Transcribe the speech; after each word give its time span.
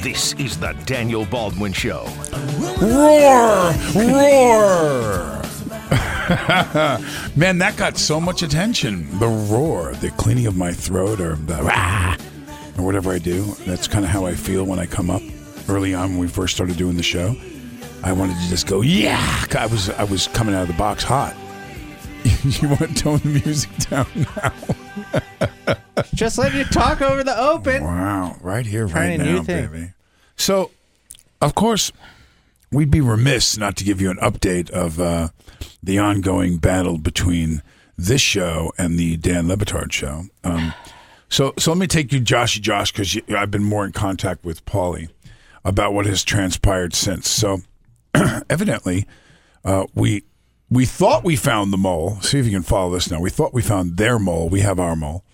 This 0.00 0.32
is 0.34 0.56
the 0.56 0.74
Daniel 0.86 1.24
Baldwin 1.26 1.72
Show. 1.72 2.04
Roar! 2.80 3.72
Roar! 3.96 5.42
Man, 7.34 7.58
that 7.58 7.74
got 7.76 7.96
so 7.96 8.20
much 8.20 8.42
attention. 8.42 9.18
The 9.18 9.26
roar, 9.26 9.94
the 9.94 10.10
cleaning 10.10 10.46
of 10.46 10.56
my 10.56 10.72
throat, 10.72 11.20
or 11.20 11.34
the 11.34 11.60
rah, 11.64 12.16
or 12.78 12.84
whatever 12.84 13.10
I 13.12 13.18
do. 13.18 13.42
That's 13.66 13.88
kind 13.88 14.04
of 14.04 14.12
how 14.12 14.24
I 14.24 14.34
feel 14.34 14.62
when 14.62 14.78
I 14.78 14.86
come 14.86 15.10
up. 15.10 15.22
Early 15.68 15.94
on, 15.94 16.10
when 16.10 16.20
we 16.20 16.28
first 16.28 16.54
started 16.54 16.76
doing 16.76 16.96
the 16.96 17.02
show, 17.02 17.34
I 18.04 18.12
wanted 18.12 18.36
to 18.36 18.48
just 18.48 18.68
go, 18.68 18.82
yeah. 18.82 19.46
I 19.58 19.66
was 19.66 19.90
I 19.90 20.04
was 20.04 20.28
coming 20.28 20.54
out 20.54 20.62
of 20.62 20.68
the 20.68 20.74
box 20.74 21.02
hot. 21.02 21.34
you 22.62 22.68
want 22.68 22.80
to 22.80 22.94
tone 22.94 23.18
the 23.18 23.40
music 23.44 23.70
down 23.76 24.06
now? 24.14 25.74
Just 26.14 26.38
let 26.38 26.54
you 26.54 26.64
talk 26.64 27.02
over 27.02 27.22
the 27.24 27.38
open. 27.38 27.84
Wow, 27.84 28.36
right 28.40 28.64
here, 28.66 28.84
right 28.86 28.92
Trying 28.92 29.20
a 29.20 29.24
new 29.24 29.32
now, 29.36 29.42
thing. 29.42 29.66
baby. 29.68 29.92
So, 30.36 30.70
of 31.40 31.54
course, 31.54 31.92
we'd 32.70 32.90
be 32.90 33.00
remiss 33.00 33.56
not 33.58 33.76
to 33.76 33.84
give 33.84 34.00
you 34.00 34.10
an 34.10 34.18
update 34.18 34.70
of 34.70 35.00
uh, 35.00 35.28
the 35.82 35.98
ongoing 35.98 36.58
battle 36.58 36.98
between 36.98 37.62
this 37.96 38.20
show 38.20 38.72
and 38.78 38.98
the 38.98 39.16
Dan 39.16 39.48
Le 39.48 39.56
Batard 39.56 39.90
show. 39.92 40.24
Um, 40.44 40.72
so, 41.28 41.52
so 41.58 41.72
let 41.72 41.78
me 41.78 41.86
take 41.86 42.12
you, 42.12 42.20
Joshy 42.20 42.60
Josh, 42.60 42.92
because 42.92 43.18
I've 43.36 43.50
been 43.50 43.64
more 43.64 43.84
in 43.84 43.92
contact 43.92 44.44
with 44.44 44.64
Paulie 44.64 45.08
about 45.64 45.92
what 45.92 46.06
has 46.06 46.22
transpired 46.24 46.94
since. 46.94 47.28
So, 47.28 47.58
evidently, 48.48 49.06
uh, 49.64 49.86
we 49.94 50.22
we 50.70 50.84
thought 50.84 51.24
we 51.24 51.36
found 51.36 51.72
the 51.72 51.76
mole. 51.78 52.20
See 52.20 52.38
if 52.38 52.44
you 52.46 52.52
can 52.52 52.62
follow 52.62 52.92
this 52.92 53.10
now. 53.10 53.20
We 53.20 53.30
thought 53.30 53.54
we 53.54 53.62
found 53.62 53.96
their 53.96 54.18
mole. 54.18 54.48
We 54.48 54.60
have 54.60 54.78
our 54.78 54.94
mole 54.96 55.24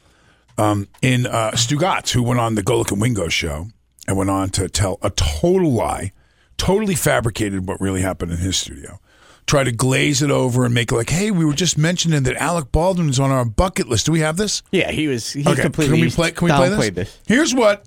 um, 0.59 0.88
in 1.02 1.27
uh, 1.27 1.52
Stugotz, 1.52 2.12
who 2.12 2.23
went 2.23 2.41
on 2.41 2.55
the 2.55 2.62
Golic 2.62 2.93
and 2.93 3.01
Wingo 3.01 3.29
show 3.29 3.66
and 4.07 4.16
went 4.16 4.30
on 4.30 4.51
to 4.51 4.69
tell 4.69 4.98
a 5.02 5.10
total 5.10 5.73
lie, 5.73 6.12
totally 6.57 6.95
fabricated 6.95 7.66
what 7.66 7.80
really 7.80 8.02
happened 8.02 8.33
in 8.33 8.38
his 8.38 8.57
studio. 8.57 9.01
Try 9.46 9.65
to 9.65 9.73
glaze 9.73 10.23
it 10.23 10.30
over 10.30 10.65
and 10.65 10.73
make 10.73 10.91
it 10.91 10.95
like, 10.95 11.10
hey, 11.10 11.30
we 11.30 11.45
were 11.45 11.52
just 11.52 11.76
mentioning 11.76 12.23
that 12.23 12.37
Alec 12.37 12.73
Baldwin 12.73 13.10
is 13.10 13.21
on 13.21 13.30
our 13.30 13.45
bucket 13.45 13.88
list. 13.88 14.07
Do 14.07 14.13
we 14.13 14.21
have 14.21 14.38
this? 14.38 14.63
Yeah, 14.71 14.91
he 14.91 15.07
was. 15.07 15.32
He 15.32 15.43
okay, 15.46 15.60
completely. 15.63 15.96
can 15.98 16.07
we 16.07 16.10
play? 16.10 16.30
Can 16.30 16.46
we 16.46 16.51
play 16.52 16.69
downplayed 16.71 16.95
this? 16.95 17.19
Here's 17.26 17.54
what 17.54 17.85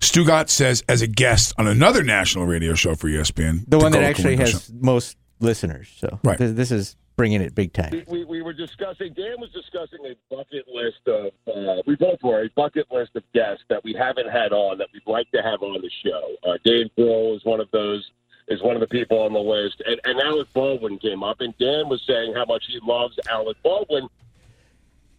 Stugotz 0.00 0.50
says 0.50 0.84
as 0.86 1.00
a 1.00 1.06
guest 1.06 1.54
on 1.56 1.66
another 1.66 2.02
national 2.02 2.44
radio 2.44 2.74
show 2.74 2.94
for 2.94 3.08
ESPN, 3.08 3.64
The 3.68 3.78
one 3.78 3.92
that 3.92 4.02
Golic 4.02 4.04
actually 4.10 4.36
has 4.36 4.50
show. 4.66 4.72
most 4.80 5.16
listeners. 5.40 5.88
So 5.96 6.18
Right. 6.24 6.38
this, 6.38 6.52
this 6.52 6.70
is 6.70 6.96
bringing 7.16 7.40
it 7.40 7.54
big 7.54 7.72
time. 7.72 8.04
we, 8.08 8.24
we 8.24 8.42
were 8.42 8.52
discussing. 8.52 9.12
Dan 9.14 9.40
was 9.40 9.50
discussing 9.50 9.98
a 10.06 10.14
bucket 10.34 10.66
list 10.72 11.06
of. 11.06 11.32
Uh, 11.52 11.82
we 11.86 11.96
both 11.96 12.22
were 12.22 12.44
a 12.44 12.48
bucket 12.56 12.86
list 12.92 13.10
of 13.16 13.22
guests 13.34 13.64
that 13.68 13.82
we 13.84 13.92
haven't 13.92 14.30
had 14.30 14.52
on 14.52 14.78
that 14.78 14.88
we'd 14.92 15.02
like 15.06 15.30
to 15.32 15.42
have 15.42 15.62
on 15.62 15.80
the 15.82 15.90
show. 16.04 16.34
Uh, 16.48 16.56
Dave 16.64 16.86
Grohl 16.98 17.36
is 17.36 17.44
one 17.44 17.60
of 17.60 17.68
those. 17.72 18.08
Is 18.50 18.62
one 18.62 18.76
of 18.76 18.80
the 18.80 18.86
people 18.86 19.18
on 19.20 19.34
the 19.34 19.38
list, 19.38 19.82
and, 19.84 20.00
and 20.04 20.18
Alec 20.20 20.48
Baldwin 20.54 20.98
came 21.00 21.22
up, 21.22 21.42
and 21.42 21.52
Dan 21.58 21.86
was 21.90 22.02
saying 22.06 22.32
how 22.34 22.46
much 22.46 22.64
he 22.66 22.78
loves 22.82 23.14
Alec 23.28 23.58
Baldwin. 23.62 24.08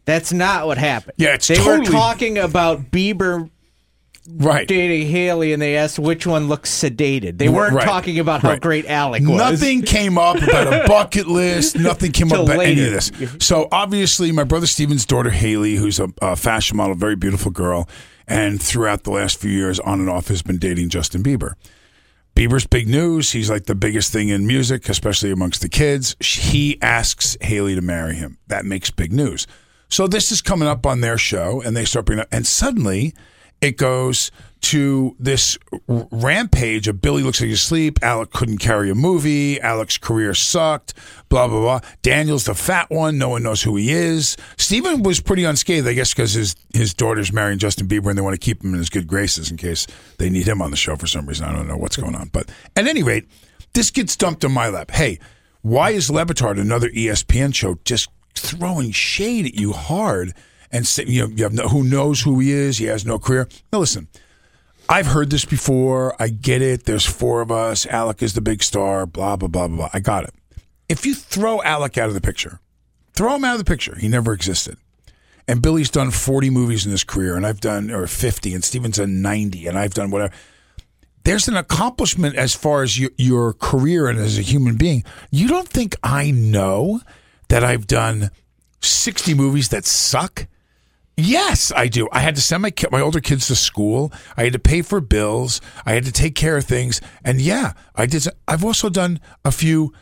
That's 0.06 0.34
not 0.34 0.66
what 0.66 0.80
happened. 0.80 1.14
Yeah, 1.18 1.36
it's 1.36 1.48
they 1.48 1.54
totally- 1.58 1.80
were 1.82 1.86
talking 1.86 2.40
about 2.40 2.90
Bieber 2.90 3.52
right. 4.38 4.68
dating 4.68 5.08
Hailey, 5.08 5.54
and 5.54 5.62
they 5.62 5.76
asked 5.76 6.00
which 6.00 6.26
one 6.28 6.48
looks 6.48 6.70
sedated. 6.72 7.38
They 7.38 7.50
weren't 7.50 7.74
Right. 7.74 7.86
talking 7.86 8.20
about 8.20 8.42
how 8.42 8.50
Right. 8.50 8.62
great 8.62 8.86
Alec 8.88 9.24
was. 9.28 9.38
Nothing 9.38 9.82
came 9.82 10.18
up 10.18 10.42
about 10.42 10.68
a 10.74 10.88
bucket 10.88 11.28
list. 11.28 11.76
Nothing 11.80 12.12
came 12.12 12.32
up 12.32 12.40
about 12.46 12.60
any 12.60 12.84
of 12.86 12.92
this. 12.92 13.12
So 13.40 13.68
obviously, 13.72 14.32
my 14.32 14.44
brother 14.44 14.68
Stephen's 14.68 15.06
daughter 15.06 15.30
Hailey, 15.32 15.76
who's 15.76 16.00
a, 16.00 16.10
a 16.22 16.36
fashion 16.36 16.78
model, 16.78 16.96
very 16.96 17.16
beautiful 17.16 17.52
girl, 17.52 17.88
and 18.28 18.62
throughout 18.62 19.04
the 19.04 19.12
last 19.12 19.40
few 19.40 19.52
years, 19.52 19.80
on 19.80 20.00
and 20.00 20.10
off, 20.10 20.28
has 20.28 20.42
been 20.42 20.58
dating 20.58 20.90
Justin 20.90 21.24
Bieber. 21.24 21.54
Bieber's 22.36 22.66
big 22.68 22.88
news. 22.88 23.32
He's 23.32 23.50
like 23.50 23.66
the 23.66 23.76
biggest 23.76 24.14
thing 24.14 24.30
in 24.30 24.48
music, 24.48 24.88
especially 24.88 25.32
amongst 25.32 25.62
the 25.62 25.68
kids. 25.68 26.16
He 26.20 26.82
asks 26.82 27.36
Hailey 27.42 27.76
to 27.76 27.82
marry 27.82 28.16
him. 28.16 28.38
That 28.48 28.66
makes 28.66 28.92
big 28.92 29.12
news. 29.12 29.46
So 29.90 30.08
this 30.08 30.32
is 30.32 30.42
coming 30.42 30.68
up 30.68 30.86
on 30.86 31.02
their 31.02 31.18
show, 31.18 31.62
and 31.62 31.76
they 31.76 31.84
start 31.84 32.06
bringing 32.06 32.22
up, 32.22 32.30
and 32.32 32.46
suddenly 32.48 33.14
it 33.62 33.78
goes 33.78 34.32
to 34.62 35.16
this 35.20 35.58
rampage 35.88 36.88
of 36.88 37.02
Billy 37.02 37.24
looks 37.24 37.40
like 37.40 37.48
he's 37.48 37.60
asleep. 37.60 38.00
Alec 38.02 38.32
couldn't 38.32 38.58
carry 38.58 38.90
a 38.90 38.96
movie. 38.96 39.60
Alec's 39.62 39.98
career 39.98 40.34
sucked. 40.34 40.94
Blah 41.30 41.48
blah 41.48 41.60
blah. 41.62 41.80
Daniel's 42.02 42.46
the 42.46 42.54
fat 42.54 42.90
one. 42.90 43.18
No 43.18 43.30
one 43.30 43.44
knows 43.44 43.64
who 43.64 43.76
he 43.78 43.92
is. 43.92 44.36
Stephen 44.58 45.02
was 45.04 45.22
pretty 45.22 45.46
unscathed, 45.46 45.88
I 45.88 45.94
guess, 45.94 46.14
because 46.14 46.34
his 46.34 46.56
his 46.74 46.94
daughter's 46.94 47.32
marrying 47.32 47.60
Justin 47.60 47.88
Bieber, 47.88 48.10
and 48.10 48.18
they 48.18 48.22
want 48.22 48.34
to 48.34 48.46
keep 48.46 48.64
him 48.64 48.74
in 48.74 48.80
his 48.80 48.90
good 48.90 49.08
graces 49.08 49.50
in 49.50 49.58
case 49.58 49.88
they 50.18 50.30
need 50.30 50.48
him 50.48 50.62
on 50.62 50.72
the 50.72 50.78
show 50.78 50.96
for 50.96 51.08
some 51.08 51.26
reason. 51.26 51.46
I 51.46 51.54
don't 51.54 51.68
know 51.68 51.78
what's 51.78 51.98
going 51.98 52.16
on, 52.16 52.30
but 52.30 52.50
at 52.76 52.88
any 52.88 53.04
rate, 53.04 53.28
this 53.74 53.92
gets 53.92 54.16
dumped 54.18 54.44
on 54.44 54.52
my 54.52 54.68
lap. 54.68 54.92
Hey, 54.92 55.20
why 55.62 55.92
is 55.92 56.10
Le 56.10 56.26
Batard 56.26 56.60
another 56.60 56.90
ESPN 56.90 57.56
show 57.56 57.80
just 57.86 58.10
throwing 58.36 58.92
shade 58.92 59.46
at 59.46 59.56
you 59.56 59.74
hard 59.74 60.34
and 60.72 60.88
say, 60.88 61.06
you 61.06 61.24
know 61.24 61.34
you 61.36 61.44
have 61.44 61.54
no, 61.54 61.68
who 61.68 61.84
knows 61.84 62.22
who 62.22 62.40
he 62.40 62.52
is? 62.52 62.78
He 62.78 62.86
has 62.86 63.06
no 63.06 63.20
career. 63.20 63.48
Now 63.72 63.80
listen. 63.80 64.08
I've 64.88 65.06
heard 65.08 65.30
this 65.30 65.46
before. 65.46 66.16
I 66.20 66.30
get 66.30 66.64
it. 66.64 66.86
There's 66.86 67.06
four 67.06 67.42
of 67.42 67.52
us. 67.52 67.86
Alec 67.86 68.24
is 68.24 68.34
the 68.34 68.42
big 68.42 68.64
star. 68.64 69.06
Blah 69.06 69.36
blah 69.36 69.48
blah 69.48 69.68
blah. 69.68 69.78
blah. 69.78 69.90
I 69.94 70.00
got 70.00 70.24
it. 70.24 70.34
If 70.88 71.06
you 71.06 71.14
throw 71.14 71.62
Alec 71.62 71.98
out 71.98 72.08
of 72.08 72.16
the 72.16 72.22
picture, 72.22 72.60
throw 73.14 73.36
him 73.36 73.46
out 73.46 73.54
of 73.54 73.60
the 73.60 73.70
picture. 73.70 73.96
He 74.00 74.08
never 74.08 74.34
existed. 74.34 74.78
And 75.48 75.62
Billy's 75.62 75.90
done 75.90 76.12
40 76.12 76.52
movies 76.52 76.86
in 76.86 76.92
his 76.92 77.04
career, 77.04 77.36
and 77.36 77.46
I've 77.46 77.60
done 77.60 77.90
or 77.90 78.06
50, 78.06 78.54
and 78.54 78.64
Stephen's 78.64 78.98
done 78.98 79.22
90, 79.22 79.68
and 79.68 79.80
I've 79.80 79.96
done 79.96 80.12
whatever. 80.12 80.34
There's 81.24 81.48
an 81.48 81.58
accomplishment 81.58 82.36
as 82.36 82.56
far 82.56 82.84
as 82.84 83.00
your, 83.00 83.12
your 83.18 83.54
career 83.54 84.08
and 84.08 84.20
as 84.20 84.38
a 84.38 84.44
human 84.44 84.78
being. 84.78 85.04
You 85.32 85.48
don't 85.48 85.68
think 85.68 85.96
I 86.04 86.32
know 86.32 87.02
that 87.50 87.64
I've 87.64 87.88
done 87.88 88.30
60 88.82 89.34
movies 89.34 89.70
that 89.70 89.86
suck? 89.86 90.48
Yes, 91.20 91.72
I 91.76 91.88
do. 91.88 92.08
I 92.12 92.20
had 92.20 92.36
to 92.36 92.42
send 92.42 92.62
my 92.62 92.72
ki- 92.72 92.88
my 92.92 93.02
older 93.02 93.20
kids 93.20 93.48
to 93.48 93.56
school. 93.56 94.12
I 94.38 94.44
had 94.44 94.54
to 94.54 94.60
pay 94.60 94.82
for 94.82 95.02
bills. 95.02 95.62
I 95.86 95.94
had 95.94 96.06
to 96.06 96.12
take 96.12 96.36
care 96.36 96.58
of 96.58 96.66
things. 96.66 97.02
And 97.24 97.42
yeah, 97.42 97.74
I 97.96 98.06
did. 98.06 98.26
I've 98.48 98.64
also 98.64 98.90
done 98.90 99.20
a 99.44 99.52
few 99.52 99.94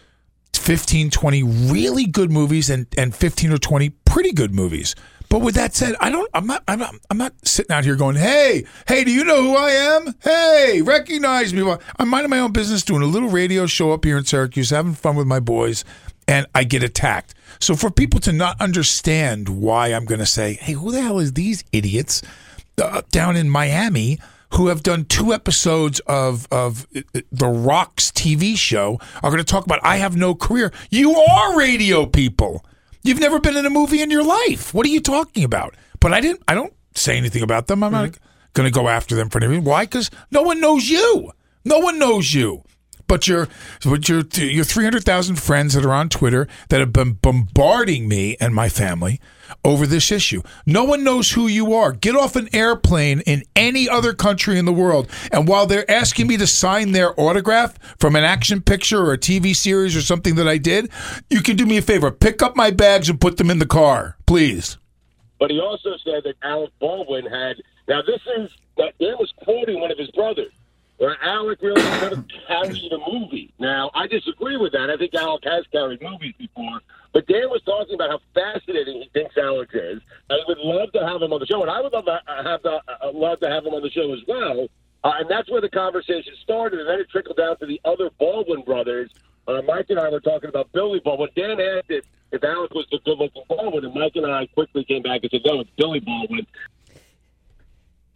15, 0.54 1.10
20 1.10 1.44
really 1.44 2.06
good 2.06 2.32
movies 2.32 2.70
and, 2.70 2.88
and 2.98 3.16
15 3.16 3.54
or 3.54 3.58
20 3.58 3.90
pretty 4.06 4.32
good 4.32 4.54
movies. 4.54 4.96
But 5.30 5.40
with 5.40 5.56
that 5.56 5.76
said, 5.76 5.96
I 6.00 6.10
don't, 6.10 6.30
I'm 6.34 6.48
not, 6.48 6.64
I'm 6.68 6.80
not, 6.80 6.96
I'm 7.10 7.18
not 7.18 7.34
sitting 7.44 7.72
out 7.74 7.84
here 7.84 7.96
going, 7.96 8.16
Hey, 8.16 8.66
hey, 8.88 9.04
do 9.04 9.12
you 9.12 9.24
know 9.24 9.42
who 9.42 9.56
I 9.56 9.72
am? 9.72 10.16
Hey, 10.24 10.82
recognize 10.82 11.54
me. 11.54 11.70
I'm 11.98 12.10
minding 12.10 12.30
my 12.30 12.40
own 12.40 12.54
business, 12.54 12.84
doing 12.84 13.02
a 13.02 13.08
little 13.08 13.30
radio 13.30 13.66
show 13.66 13.92
up 13.92 14.06
here 14.06 14.18
in 14.18 14.24
Syracuse, 14.24 14.70
having 14.70 14.94
fun 14.94 15.16
with 15.16 15.28
my 15.28 15.40
boys, 15.40 15.84
and 16.28 16.48
I 16.56 16.64
get 16.64 16.82
attacked. 16.82 17.34
So 17.60 17.76
for 17.76 17.90
people 17.90 18.20
to 18.22 18.32
not 18.32 18.60
understand 18.62 19.50
why 19.50 19.88
I'm 19.88 20.06
going 20.06 20.20
to 20.20 20.26
say, 20.26 20.54
Hey, 20.54 20.74
who 20.74 20.92
the 20.92 21.02
hell 21.02 21.20
is 21.20 21.34
these 21.34 21.64
idiots 21.72 22.22
uh, 22.82 23.02
down 23.12 23.36
in 23.36 23.50
Miami 23.50 24.20
who 24.54 24.68
have 24.68 24.82
done 24.84 25.06
two 25.06 25.34
episodes 25.34 26.00
of 26.02 26.48
of 26.52 26.88
uh, 26.96 27.02
the 27.32 27.48
Rock's 27.48 28.12
TV 28.12 28.58
show 28.58 29.00
are 29.22 29.30
going 29.30 29.44
to 29.44 29.52
talk 29.52 29.66
about 29.66 29.80
I 29.84 29.98
have 29.98 30.16
no 30.16 30.36
career. 30.36 30.72
You 30.90 31.16
are 31.16 31.58
radio 31.58 32.06
people. 32.06 32.64
You've 33.04 33.20
never 33.20 33.40
been 33.40 33.56
in 33.58 33.66
a 33.66 33.70
movie 33.70 34.02
in 34.02 34.12
your 34.12 34.24
life. 34.24 34.74
What 34.74 34.86
are 34.86 34.90
you 34.90 35.02
talking 35.02 35.44
about? 35.44 35.76
But 36.00 36.14
I 36.14 36.22
didn't. 36.22 36.44
I 36.48 36.56
don't 36.56 36.74
say 36.96 37.18
anything 37.18 37.44
about 37.44 37.68
them. 37.68 37.84
I'm 37.84 37.92
not 37.92 38.18
going 38.54 38.68
to 38.68 38.74
go 38.74 38.88
after 38.88 39.16
them 39.16 39.30
for 39.30 39.42
anything. 39.44 39.64
Why? 39.64 39.84
Because 39.86 40.10
no 40.32 40.42
one 40.42 40.60
knows 40.60 40.90
you. 40.90 41.32
No 41.64 41.80
one 41.80 42.00
knows 42.00 42.34
you. 42.34 42.64
But 43.08 43.28
your, 43.28 43.48
but 43.86 44.10
your, 44.10 44.24
your 44.36 44.66
300,000 44.66 45.36
friends 45.38 45.74
that 45.74 45.86
are 45.86 45.94
on 45.94 46.10
Twitter 46.10 46.48
that 46.70 46.80
have 46.80 46.92
been 46.92 47.14
bombarding 47.14 48.08
me 48.08 48.36
and 48.40 48.54
my 48.54 48.70
family 48.70 49.22
over 49.64 49.88
this 49.88 50.12
issue. 50.12 50.42
No 50.66 50.84
one 50.84 51.04
knows 51.04 51.32
who 51.32 51.48
you 51.48 51.74
are. 51.74 51.94
Get 51.94 52.16
off 52.16 52.36
an 52.36 52.50
airplane 52.54 53.22
in 53.22 53.44
any 53.56 53.88
other 53.88 54.14
country 54.14 54.58
in 54.60 54.66
the 54.66 54.74
world. 54.74 55.10
And 55.32 55.48
while 55.48 55.66
they're 55.66 55.90
asking 55.90 56.28
me 56.28 56.38
to 56.38 56.48
sign 56.48 56.92
their 56.92 57.20
autograph 57.20 57.78
from 58.00 58.16
an 58.16 58.24
action 58.24 58.62
picture 58.62 59.00
or 59.00 59.14
a 59.14 59.18
TV 59.18 59.56
series 59.56 59.96
or 59.96 60.02
something 60.02 60.36
that 60.36 60.48
I 60.48 60.58
did, 60.58 60.90
you 61.30 61.42
can 61.42 61.56
do 61.56 61.66
me 61.66 61.78
a 61.78 61.82
favor. 61.82 62.12
Pick 62.12 62.42
up 62.42 62.56
my 62.56 62.72
bags 62.72 63.10
and 63.10 63.22
put 63.22 63.38
them 63.38 63.50
in 63.50 63.60
the 63.60 63.66
car, 63.66 64.18
please. 64.26 64.78
But 65.40 65.52
he 65.52 65.60
also 65.60 65.96
said 66.04 66.24
that 66.24 66.36
Alec 66.44 66.72
Baldwin 66.80 67.26
had. 67.26 67.58
Now 67.88 68.02
this 68.02 68.22
is 68.38 68.52
that 68.78 68.98
Dan 69.00 69.16
was 69.20 69.32
quoting 69.44 69.80
one 69.80 69.92
of 69.92 69.98
his 69.98 70.12
brothers. 70.12 70.52
Where 70.98 71.16
Alec 71.24 71.62
really 71.62 71.82
of 72.12 72.26
carried 72.48 72.92
a 72.92 72.98
movie. 73.12 73.54
Now 73.60 73.92
I 73.94 74.08
disagree 74.08 74.58
with 74.58 74.74
that. 74.74 74.90
I 74.90 74.98
think 74.98 75.14
Alec 75.14 75.44
has 75.44 75.66
carried 75.72 76.02
movies 76.02 76.34
before, 76.38 76.80
but 77.14 77.28
Dan 77.28 77.50
was 77.50 77.62
talking 77.64 77.94
about 77.94 78.10
how 78.10 78.20
fascinating 78.34 79.04
he 79.04 79.10
thinks 79.14 79.38
Alec 79.38 79.70
is. 79.74 80.02
I 80.30 80.38
would 80.48 80.58
love 80.58 80.92
to 80.94 81.06
have 81.06 81.22
him 81.22 81.34
on 81.34 81.40
the 81.40 81.46
show, 81.46 81.62
and 81.62 81.70
I 81.70 81.82
would 81.82 81.94
love 81.94 82.06
to 82.06 82.20
uh, 82.28 82.44
have 82.44 82.64
the, 82.64 82.82
uh, 82.88 83.12
love 83.14 83.40
to 83.42 83.50
have 83.50 83.66
him 83.66 83.74
on 83.76 83.84
the 83.84 83.92
show 83.92 84.12
as 84.14 84.22
well. 84.28 84.68
Uh, 85.04 85.14
and 85.20 85.30
that's 85.30 85.50
where 85.52 85.62
the 85.62 85.70
conversation 85.70 86.34
started, 86.42 86.80
and 86.80 86.90
then 86.90 87.00
it 87.00 87.10
trickled 87.10 87.38
down 87.38 87.58
to 87.60 87.68
the 87.68 87.80
other 87.86 88.10
Baldwin 88.20 88.64
brothers. 88.64 89.12
Uh, 89.48 89.62
Mike 89.68 89.86
and 89.90 90.00
I 90.00 90.10
were 90.10 90.20
talking 90.20 90.50
about 90.50 90.72
Billy 90.72 91.00
Baldwin. 91.00 91.30
Dan 91.36 91.62
asked 91.62 91.90
if, 91.90 92.06
if 92.32 92.44
Alec 92.44 92.74
was 92.74 92.88
the 92.92 93.00
good-looking 93.06 93.44
Baldwin, 93.48 93.86
and 93.86 93.94
Mike 93.94 94.16
and 94.16 94.26
I 94.26 94.48
quickly 94.48 94.84
came 94.84 95.04
back 95.04 95.22
and 95.22 95.30
said, 95.32 95.42
"No, 95.46 95.60
it's 95.60 95.70
Billy 95.78 96.00
Baldwin." 96.00 96.46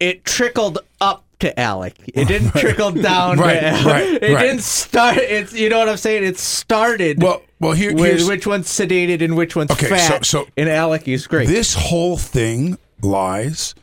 it 0.02 0.24
trickled 0.24 0.80
up 1.00 1.24
to 1.42 1.60
Alec. 1.60 1.94
It 2.08 2.26
didn't 2.26 2.50
trickle 2.56 2.90
down. 2.90 3.38
Right, 3.38 3.60
to 3.60 3.66
Alec. 3.66 3.86
right, 3.86 4.22
It 4.22 4.34
right. 4.34 4.42
didn't 4.42 4.62
start. 4.62 5.18
It's 5.18 5.52
you 5.52 5.68
know 5.68 5.78
what 5.78 5.88
I'm 5.88 5.96
saying. 5.96 6.24
It 6.24 6.38
started. 6.38 7.22
Well, 7.22 7.42
well, 7.60 7.72
here, 7.72 7.92
with 7.94 8.04
here's 8.04 8.26
which 8.26 8.46
one's 8.46 8.66
sedated 8.68 9.22
and 9.22 9.36
which 9.36 9.54
one's 9.54 9.70
Okay, 9.70 9.86
so- 9.88 9.94
fat. 9.96 10.24
so- 10.26 10.46
and 10.56 10.68
Alec 10.68 11.06
is 11.06 11.26
great. 11.26 11.46
this 11.48 11.74
whole 11.74 12.16
thing 12.16 12.78
lies. 13.02 13.74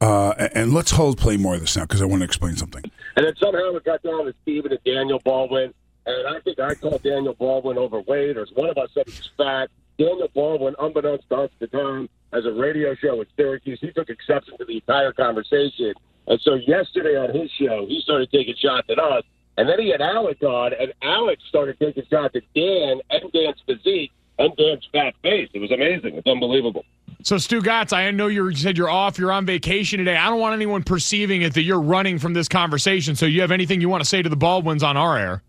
Uh, 0.00 0.48
and 0.54 0.72
let's 0.74 0.90
hold 0.90 1.16
play 1.16 1.36
more 1.36 1.54
of 1.54 1.60
this 1.60 1.76
now 1.76 1.82
because 1.84 2.02
I 2.02 2.06
want 2.06 2.20
to 2.22 2.24
explain 2.24 2.56
something. 2.56 2.82
And 3.16 3.24
then 3.26 3.34
somehow 3.36 3.76
it 3.76 3.84
got 3.84 4.02
down 4.02 4.24
to 4.24 4.34
Stephen 4.42 4.72
and 4.72 4.82
Daniel 4.84 5.20
Baldwin. 5.24 5.72
And 6.06 6.26
I 6.26 6.40
think 6.40 6.58
I 6.58 6.74
called 6.74 7.02
Daniel 7.04 7.34
Baldwin 7.34 7.78
overweight, 7.78 8.36
or 8.36 8.44
one 8.54 8.68
of 8.68 8.76
us 8.78 8.90
said 8.94 9.04
he 9.06 9.12
was 9.12 9.30
fat. 9.36 9.70
Daniel 9.98 10.26
Baldwin, 10.34 10.74
unbeknownst 10.80 11.28
to 11.28 11.36
us 11.36 11.50
at 11.60 11.70
the 11.70 11.78
time, 11.78 12.08
has 12.32 12.44
a 12.46 12.50
radio 12.50 12.96
show 12.96 13.20
at 13.20 13.28
Syracuse. 13.36 13.78
He 13.80 13.92
took 13.92 14.08
exception 14.10 14.58
to 14.58 14.64
the 14.64 14.74
entire 14.74 15.12
conversation. 15.12 15.92
And 16.26 16.40
so 16.40 16.54
yesterday 16.54 17.16
on 17.16 17.34
his 17.34 17.50
show, 17.50 17.86
he 17.86 18.00
started 18.00 18.30
taking 18.30 18.54
shots 18.56 18.88
at 18.90 18.98
us. 18.98 19.24
And 19.58 19.68
then 19.68 19.78
he 19.80 19.90
had 19.90 20.00
Alec 20.00 20.42
on, 20.42 20.72
and 20.72 20.94
Alec 21.02 21.38
started 21.48 21.78
taking 21.78 22.04
shots 22.10 22.34
at 22.34 22.42
Dan 22.54 23.00
and 23.10 23.32
Dan's 23.32 23.60
physique 23.66 24.10
and 24.38 24.56
Dan's 24.56 24.88
fat 24.92 25.14
face. 25.22 25.50
It 25.52 25.58
was 25.58 25.70
amazing. 25.70 26.14
It's 26.14 26.26
unbelievable. 26.26 26.84
So, 27.22 27.36
Stugotz, 27.36 27.92
I 27.92 28.10
know 28.10 28.26
you 28.28 28.54
said 28.54 28.78
you're 28.78 28.90
off, 28.90 29.18
you're 29.18 29.30
on 29.30 29.44
vacation 29.44 29.98
today. 29.98 30.16
I 30.16 30.30
don't 30.30 30.40
want 30.40 30.54
anyone 30.54 30.82
perceiving 30.82 31.42
it 31.42 31.54
that 31.54 31.62
you're 31.62 31.80
running 31.80 32.18
from 32.18 32.32
this 32.32 32.48
conversation. 32.48 33.14
So, 33.14 33.26
you 33.26 33.42
have 33.42 33.52
anything 33.52 33.80
you 33.80 33.88
want 33.88 34.02
to 34.02 34.08
say 34.08 34.22
to 34.22 34.28
the 34.28 34.36
Baldwins 34.36 34.82
on 34.82 34.96
our 34.96 35.18
air? 35.18 35.42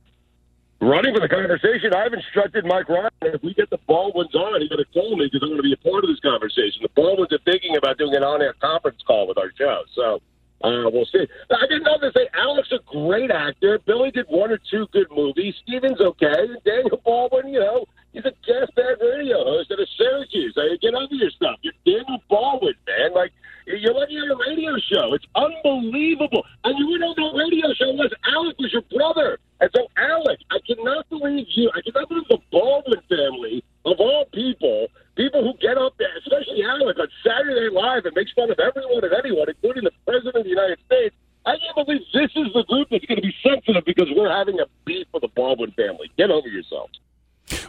Running 0.81 1.13
for 1.13 1.21
the 1.21 1.29
conversation, 1.29 1.93
I've 1.95 2.11
instructed 2.11 2.65
Mike 2.65 2.89
Ryan. 2.89 3.09
If 3.21 3.41
we 3.41 3.53
get 3.53 3.69
the 3.69 3.79
Baldwins 3.87 4.35
on, 4.35 4.59
he's 4.59 4.69
going 4.69 4.83
to 4.83 4.91
call 4.91 5.15
me 5.15 5.29
because 5.31 5.41
I'm 5.41 5.49
going 5.49 5.63
to 5.63 5.63
be 5.63 5.73
a 5.73 5.77
part 5.77 6.03
of 6.03 6.09
this 6.09 6.19
conversation. 6.19 6.81
The 6.83 6.89
Baldwins 6.93 7.31
are 7.31 7.39
thinking 7.45 7.77
about 7.77 7.97
doing 7.97 8.13
an 8.15 8.23
on-air 8.23 8.53
conference 8.59 9.01
call 9.07 9.25
with 9.25 9.37
our 9.37 9.49
show, 9.57 9.83
so 9.95 10.21
uh, 10.63 10.89
we'll 10.89 11.05
see. 11.05 11.27
I 11.51 11.67
didn't 11.67 11.83
know 11.83 11.97
say 12.15 12.29
Alex 12.33 12.71
a 12.71 12.79
great 12.87 13.31
actor. 13.31 13.79
Billy 13.85 14.11
did 14.11 14.25
one 14.29 14.51
or 14.51 14.59
two 14.71 14.87
good 14.93 15.07
movies. 15.11 15.53
Stephen's 15.63 15.99
okay. 15.99 16.47
Daniel 16.65 17.01
Baldwin, 17.03 17.49
you 17.49 17.59
know, 17.59 17.85
he's 18.13 18.23
a 18.23 18.31
gas 18.47 18.69
bag 18.75 18.95
radio 19.01 19.43
host 19.43 19.71
at 19.71 19.79
a 19.79 19.87
Syracuse. 19.97 20.55
I 20.57 20.77
get 20.81 20.93
over 20.93 21.13
your 21.13 21.31
stuff. 21.31 21.57
You're 21.61 21.73
Daniel 21.85 22.23
Baldwin, 22.29 22.75
man. 22.87 23.13
Like 23.13 23.33
you're 23.67 23.93
like 23.93 24.07
you're 24.09 24.23
on 24.23 24.31
a 24.31 24.49
radio 24.49 24.71
show. 24.77 25.13
It's 25.13 25.25
unbelievable. 25.35 26.45
And 26.63 26.79
you 26.79 26.87
wouldn't 26.87 27.17
know 27.17 27.31
that 27.31 27.37
radio 27.37 27.73
show 27.73 27.91
was 27.91 28.11
Alec 28.33 28.55
was 28.59 28.71
your 28.71 28.83
brother. 28.83 29.39
And 29.59 29.69
so 29.75 29.87
Alec, 29.97 30.39
I 30.49 30.59
cannot 30.65 31.09
believe 31.09 31.47
you. 31.55 31.71
I 31.75 31.81
cannot 31.81 32.07
believe 32.07 32.27
the 32.29 32.39
Baldwin 32.51 33.01
family 33.09 33.63
of 33.85 33.99
all 33.99 34.25
people, 34.33 34.87
people 35.15 35.43
who 35.43 35.53
get 35.59 35.77
up 35.77 35.95
there, 35.97 36.15
especially 36.17 36.63
Alec 36.63 36.97
on 36.99 37.07
Saturday 37.25 37.69
Night 37.69 37.73
Live 37.73 38.05
and 38.05 38.15
makes 38.15 38.31
fun 38.31 38.49
of 38.49 38.59
everyone 38.59 39.03
and 39.03 39.13
anyone, 39.13 39.49
including 39.49 39.83
the 39.83 39.91
president 40.05 40.35
of 40.35 40.43
the 40.43 40.49
United 40.49 40.79
States. 40.85 41.15
I 41.45 41.55
can't 41.57 41.85
believe 41.87 42.01
this 42.13 42.31
is 42.35 42.53
the 42.53 42.63
group 42.69 42.87
that's 42.89 43.05
going 43.05 43.17
to 43.17 43.21
be 43.21 43.35
sensitive 43.43 43.83
because 43.85 44.07
we're 44.15 44.31
having 44.31 44.59
a 44.59 44.65
beef 44.85 45.07
with 45.13 45.21
the 45.21 45.27
Baldwin 45.27 45.71
family. 45.71 46.09
Get 46.17 46.31
over 46.31 46.47
yourselves. 46.47 46.99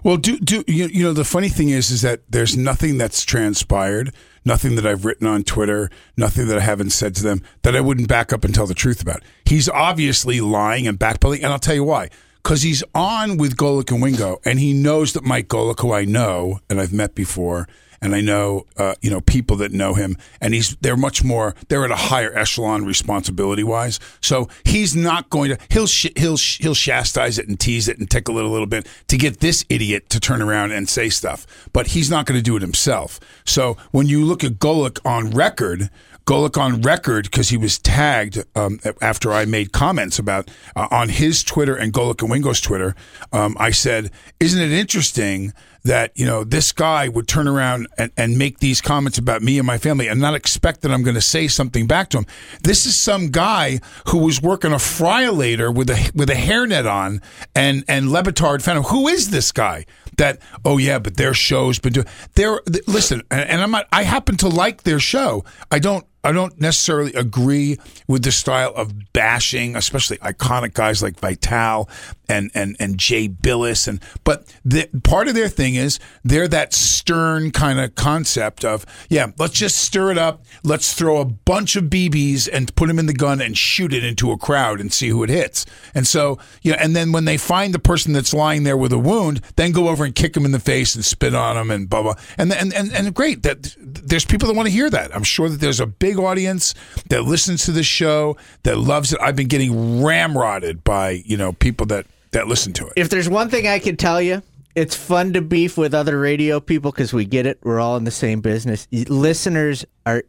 Well, 0.05 0.17
do 0.17 0.39
do 0.39 0.63
you, 0.69 0.87
you 0.87 1.03
know 1.03 1.13
the 1.13 1.25
funny 1.25 1.49
thing 1.49 1.71
is 1.71 1.91
is 1.91 2.03
that 2.03 2.21
there's 2.31 2.57
nothing 2.57 2.97
that's 2.97 3.25
transpired, 3.25 4.15
nothing 4.45 4.77
that 4.77 4.87
I've 4.87 5.05
written 5.05 5.27
on 5.27 5.43
Twitter, 5.43 5.91
nothing 6.17 6.47
that 6.49 6.59
I 6.59 6.61
haven't 6.61 6.91
said 6.91 7.17
to 7.17 7.23
them 7.25 7.43
that 7.63 7.75
I 7.75 7.81
wouldn't 7.81 8.07
back 8.07 8.33
up 8.33 8.45
and 8.45 8.55
tell 8.55 8.67
the 8.67 8.75
truth 8.75 9.03
about. 9.03 9.23
He's 9.45 9.69
obviously 9.69 10.41
lying 10.41 10.87
and 10.87 10.99
backpedaling, 10.99 11.43
and 11.43 11.47
I'll 11.47 11.59
tell 11.59 11.75
you 11.75 11.85
why. 11.85 12.11
Because 12.45 12.61
he's 12.61 12.85
on 12.95 13.39
with 13.39 13.57
Golic 13.57 13.91
and 13.91 14.03
Wingo, 14.03 14.39
and 14.45 14.59
he 14.59 14.75
knows 14.75 15.15
that 15.15 15.25
Mike 15.25 15.49
Golic, 15.49 15.81
who 15.81 15.93
I 15.93 16.05
know 16.05 16.61
and 16.69 16.79
I've 16.79 16.93
met 16.93 17.15
before, 17.15 17.67
and 18.03 18.15
I 18.15 18.21
know 18.21 18.67
uh, 18.77 18.95
you 19.01 19.11
know 19.11 19.23
people 19.23 19.57
that 19.57 19.73
know 19.73 19.95
him, 19.95 20.19
and 20.43 20.53
he's 20.53 20.77
they're 20.83 20.95
much 20.97 21.25
more 21.25 21.55
they're 21.69 21.87
at 21.87 21.91
a 21.91 21.97
higher 21.97 22.37
echelon 22.37 22.85
responsibility 22.85 23.65
wise. 23.65 23.99
So 24.21 24.51
he's 24.63 24.95
not 24.95 25.31
going 25.31 25.53
to 25.53 25.59
he'll 25.71 25.87
sh- 25.87 26.13
he'll 26.17 26.37
sh- 26.37 26.59
he'll 26.59 26.75
chastise 26.75 27.39
it 27.39 27.49
and 27.49 27.59
tease 27.59 27.89
it 27.89 27.99
and 27.99 28.11
tickle 28.11 28.37
it 28.37 28.45
a 28.45 28.49
little 28.49 28.67
bit 28.67 28.87
to 29.09 29.17
get 29.17 29.41
this 29.41 29.65
idiot 29.71 30.11
to 30.11 30.21
turn 30.21 30.43
around 30.43 30.73
and 30.73 30.87
say 30.87 31.09
stuff, 31.09 31.47
but 31.73 31.89
he's 31.89 32.11
not 32.11 32.27
going 32.27 32.39
to 32.39 32.43
do 32.43 32.57
it 32.57 32.63
himself. 32.63 33.19
So 33.47 33.79
when 33.91 34.07
you 34.07 34.23
look 34.23 34.45
at 34.45 34.59
Golic 34.59 34.99
on 35.07 35.31
record. 35.31 35.89
Golic 36.27 36.57
on 36.59 36.81
record 36.81 37.25
because 37.25 37.51
he 37.51 37.57
was 37.57 37.79
tagged 37.79 38.43
um, 38.55 38.81
after 39.03 39.33
I 39.33 39.45
made 39.45 39.73
comments 39.73 40.19
about 40.19 40.51
uh, 40.75 40.89
on 40.91 41.11
his 41.11 41.43
Twitter 41.45 41.75
and 41.75 41.93
Golic 41.93 42.23
and 42.23 42.31
Wingo's 42.31 42.61
Twitter. 42.61 42.95
Um, 43.33 43.57
I 43.59 43.71
said, 43.71 44.11
"Isn't 44.41 44.63
it 44.63 44.73
interesting 44.73 45.53
that 45.83 46.13
you 46.15 46.25
know 46.25 46.45
this 46.45 46.73
guy 46.73 47.09
would 47.09 47.29
turn 47.29 47.47
around 47.47 47.89
and, 47.99 48.11
and 48.17 48.39
make 48.39 48.61
these 48.61 48.81
comments 48.81 49.19
about 49.19 49.43
me 49.43 49.59
and 49.59 49.67
my 49.67 49.77
family 49.77 50.09
and 50.09 50.19
not 50.19 50.35
expect 50.35 50.81
that 50.81 50.91
I'm 50.91 51.03
going 51.03 51.15
to 51.15 51.21
say 51.21 51.47
something 51.47 51.87
back 51.87 52.09
to 52.11 52.19
him? 52.19 52.27
This 52.63 52.87
is 52.87 52.97
some 52.99 53.29
guy 53.29 53.81
who 54.09 54.19
was 54.19 54.41
working 54.41 54.73
a 54.73 54.77
friolator 54.77 55.75
with 55.75 55.91
a 55.91 56.11
with 56.15 56.31
a 56.31 56.35
hairnet 56.35 56.91
on 56.91 57.21
and 57.55 57.85
and 57.87 58.11
Le 58.11 58.23
Batard 58.23 58.63
found 58.63 58.79
him. 58.79 58.85
Who 58.85 59.09
is 59.09 59.31
this 59.31 59.53
guy?" 59.53 59.85
That 60.17 60.39
oh 60.65 60.79
yeah, 60.79 61.01
but 61.01 61.17
their 61.17 61.35
show's 61.35 61.81
been 61.81 61.93
doing. 61.93 62.07
They're 62.35 62.61
th- 62.61 62.87
listen, 62.87 63.23
and, 63.31 63.51
and 63.51 63.61
I'm 63.61 63.73
not. 63.73 63.89
I 63.93 64.05
happen 64.05 64.37
to 64.39 64.49
like 64.49 64.85
their 64.85 65.01
show. 65.01 65.45
I 65.71 65.81
don't. 65.81 66.07
I 66.25 66.33
don't 66.33 66.59
necessarily 66.59 67.13
agree 67.13 67.79
with 68.09 68.25
the 68.25 68.33
style 68.33 68.73
of 68.75 69.13
bashing, 69.13 69.77
especially 69.77 70.17
iconic 70.19 70.73
guys 70.73 71.03
like 71.03 71.21
Vitale 71.21 71.89
and 72.29 72.51
and 72.55 72.77
and 72.81 72.99
Jay 72.99 73.29
Bilas. 73.29 73.87
And 73.87 74.01
but 74.25 74.53
the, 74.65 74.89
part 75.03 75.29
of 75.29 75.35
their 75.35 75.49
thing 75.49 75.75
is 75.75 75.99
they're 76.25 76.49
that 76.49 76.73
stern 76.73 77.51
kind 77.51 77.79
of 77.79 77.95
concept 77.95 78.65
of 78.65 78.87
yeah, 79.09 79.29
let's 79.39 79.55
just 79.55 79.77
stir 79.77 80.11
it 80.11 80.19
up. 80.19 80.45
Let's 80.63 80.95
throw 80.95 81.21
a 81.21 81.25
bunch 81.25 81.77
of 81.77 81.85
BBs 81.85 82.49
and 82.51 82.75
put 82.75 82.89
them 82.89 82.99
in 82.99 83.07
the 83.07 83.13
gun 83.13 83.41
and 83.41 83.57
shoot 83.57 83.93
it 83.93 84.05
into 84.05 84.33
a 84.33 84.39
crowd 84.39 84.81
and 84.81 84.93
see 84.93 85.09
who 85.09 85.23
it 85.23 85.31
hits. 85.31 85.67
And 85.95 86.07
so 86.07 86.39
you 86.63 86.73
know, 86.73 86.79
and 86.81 86.97
then 86.97 87.13
when 87.13 87.27
they 87.27 87.37
find 87.37 87.75
the 87.75 87.79
person 87.79 88.13
that's 88.13 88.33
lying 88.33 88.65
there 88.65 88.77
with 88.77 88.93
a 88.93 88.99
wound, 88.99 89.43
then 89.57 89.73
go 89.73 89.89
over 89.89 90.05
and 90.05 90.15
kick 90.15 90.37
him 90.37 90.47
in 90.47 90.53
the 90.53 90.61
face 90.61 90.95
and 90.95 91.05
spit 91.05 91.35
on 91.35 91.57
him 91.57 91.71
and 91.71 91.89
blah 91.91 92.03
blah. 92.03 92.15
And 92.39 92.53
and 92.53 92.73
and, 92.73 92.93
and 92.93 93.15
great 93.15 93.43
that 93.43 93.77
there's 94.07 94.25
people 94.25 94.49
that 94.49 94.55
want 94.55 94.67
to 94.67 94.73
hear 94.73 94.89
that. 94.91 95.15
I'm 95.15 95.23
sure 95.25 95.49
that 95.49 95.61
there's 95.61 95.81
a 95.81 95.87
big 95.87 96.19
audience 96.19 96.75
that 97.09 97.23
listens 97.23 97.65
to 97.65 97.73
this 97.73 97.87
show 97.87 98.37
that 98.63 98.79
loves 98.79 99.13
it. 99.13 99.21
I've 99.21 99.37
been 99.37 99.49
getting 99.49 99.73
ramrodded 99.73 100.85
by 100.85 101.23
you 101.25 101.37
know 101.37 101.53
people 101.53 101.87
that 101.87 102.07
that 102.33 102.49
listen 102.49 102.73
to 102.75 102.87
it. 102.87 102.93
if 102.97 103.09
there's 103.11 103.29
one 103.29 103.49
thing 103.49 103.67
I 103.67 103.79
can 103.79 103.97
tell 103.97 104.21
you, 104.21 104.43
it's 104.75 104.97
fun 104.97 105.33
to 105.35 105.41
beef 105.41 105.77
with 105.79 105.95
other 105.95 106.19
radio 106.19 106.61
people 106.61 106.91
because 106.91 107.13
we 107.13 107.25
get 107.25 107.47
it. 107.47 107.59
We're 107.63 107.81
all 107.81 107.97
in 107.97 108.05
the 108.05 108.11
same 108.11 108.41
business. 108.41 108.89
Listeners 108.91 109.85
are. 110.05 110.25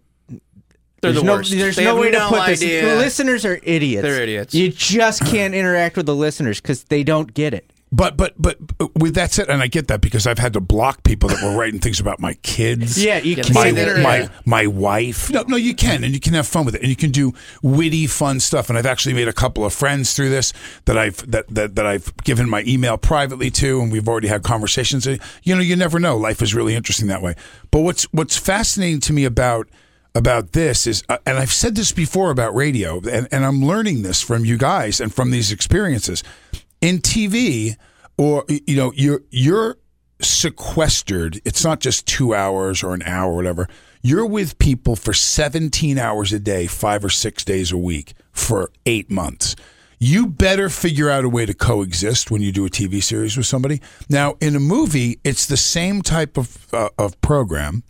They're 1.01 1.11
there's 1.11 1.15
the 1.21 1.23
no, 1.27 1.33
worst. 1.33 1.51
There's 1.51 1.75
They 1.75 1.83
no 1.83 1.95
have 1.95 1.99
way 1.99 2.11
to 2.11 2.17
no 2.17 2.29
put 2.29 2.45
this. 2.47 2.61
idea. 2.63 2.95
Listeners 2.95 3.45
are 3.45 3.59
idiots. 3.61 4.01
They're 4.03 4.21
idiots. 4.23 4.55
You 4.55 4.71
just 4.71 5.23
can't 5.25 5.53
interact 5.53 5.97
with 5.97 6.05
the 6.05 6.15
listeners 6.15 6.59
because 6.61 6.83
they 6.85 7.03
don't 7.03 7.31
get 7.33 7.53
it. 7.53 7.69
But 7.95 8.17
but 8.17 8.33
but 8.37 8.57
with 8.93 9.15
that 9.15 9.31
said, 9.31 9.47
and 9.47 9.61
I 9.61 9.67
get 9.67 9.87
that 9.87 10.01
because 10.01 10.27
I've 10.27 10.37
had 10.37 10.51
to 10.53 10.59
block 10.59 11.03
people 11.03 11.29
that 11.29 11.41
were 11.41 11.57
writing 11.57 11.79
things 11.79 12.01
about 12.01 12.19
my 12.19 12.33
kids. 12.43 13.01
Yeah, 13.01 13.19
you 13.19 13.35
Yeah, 13.37 13.43
can't. 13.43 13.53
my, 13.55 13.67
Internet. 13.69 14.03
my 14.03 14.29
my 14.43 14.67
wife. 14.67 15.31
No, 15.31 15.43
no, 15.47 15.55
you 15.55 15.73
can, 15.73 16.03
and 16.03 16.13
you 16.13 16.19
can 16.19 16.33
have 16.33 16.45
fun 16.45 16.65
with 16.65 16.75
it, 16.75 16.81
and 16.81 16.89
you 16.89 16.97
can 16.97 17.11
do 17.11 17.33
witty, 17.61 18.05
fun 18.07 18.41
stuff. 18.41 18.67
And 18.67 18.77
I've 18.77 18.85
actually 18.85 19.13
made 19.13 19.29
a 19.29 19.33
couple 19.33 19.63
of 19.63 19.73
friends 19.73 20.13
through 20.13 20.29
this 20.29 20.51
that 20.85 20.97
I've 20.97 21.17
that 21.31 21.47
that, 21.47 21.75
that 21.75 21.85
I've 21.85 22.13
given 22.17 22.49
my 22.49 22.63
email 22.67 22.97
privately 22.97 23.49
to, 23.51 23.79
and 23.79 23.93
we've 23.93 24.09
already 24.09 24.27
had 24.27 24.43
conversations. 24.43 25.05
You 25.05 25.55
know, 25.55 25.61
you 25.61 25.77
never 25.77 25.97
know. 25.97 26.17
Life 26.17 26.41
is 26.41 26.53
really 26.53 26.75
interesting 26.75 27.07
that 27.07 27.21
way. 27.21 27.35
But 27.71 27.79
what's 27.79 28.03
what's 28.11 28.35
fascinating 28.35 28.99
to 29.01 29.13
me 29.13 29.23
about 29.23 29.69
about 30.13 30.53
this 30.53 30.87
is, 30.87 31.03
uh, 31.09 31.17
and 31.25 31.37
I've 31.37 31.51
said 31.51 31.75
this 31.75 31.91
before 31.91 32.31
about 32.31 32.55
radio, 32.55 32.99
and, 33.01 33.27
and 33.31 33.43
I'm 33.45 33.61
learning 33.65 34.03
this 34.03 34.21
from 34.21 34.45
you 34.45 34.57
guys 34.57 35.01
and 35.01 35.13
from 35.13 35.31
these 35.31 35.51
experiences 35.51 36.23
in 36.85 36.99
TV, 36.99 37.75
or 38.15 38.45
you 38.47 38.75
know, 38.75 38.93
you're 38.95 39.21
you're 39.31 39.77
sequestered. 40.21 41.41
It's 41.43 41.63
not 41.63 41.79
just 41.79 42.05
two 42.05 42.35
hours 42.35 42.83
or 42.83 42.93
an 42.93 43.01
hour 43.03 43.31
or 43.31 43.35
whatever. 43.35 43.67
You're 44.03 44.27
with 44.27 44.59
people 44.59 44.95
for 44.95 45.11
17 45.11 45.97
hours 45.97 46.31
a 46.31 46.39
day, 46.39 46.67
five 46.67 47.03
or 47.03 47.09
six 47.09 47.43
days 47.43 47.71
a 47.71 47.77
week 47.77 48.13
for 48.31 48.71
eight 48.85 49.09
months. 49.09 49.55
You 49.97 50.27
better 50.27 50.69
figure 50.69 51.09
out 51.09 51.23
a 51.23 51.29
way 51.29 51.47
to 51.47 51.55
coexist 51.55 52.29
when 52.29 52.43
you 52.43 52.51
do 52.51 52.67
a 52.67 52.69
TV 52.69 53.01
series 53.01 53.35
with 53.35 53.47
somebody. 53.47 53.81
Now, 54.07 54.35
in 54.39 54.55
a 54.55 54.59
movie, 54.59 55.19
it's 55.23 55.47
the 55.47 55.57
same 55.57 56.03
type 56.03 56.37
of 56.37 56.71
uh, 56.71 56.89
of 56.99 57.19
program. 57.21 57.83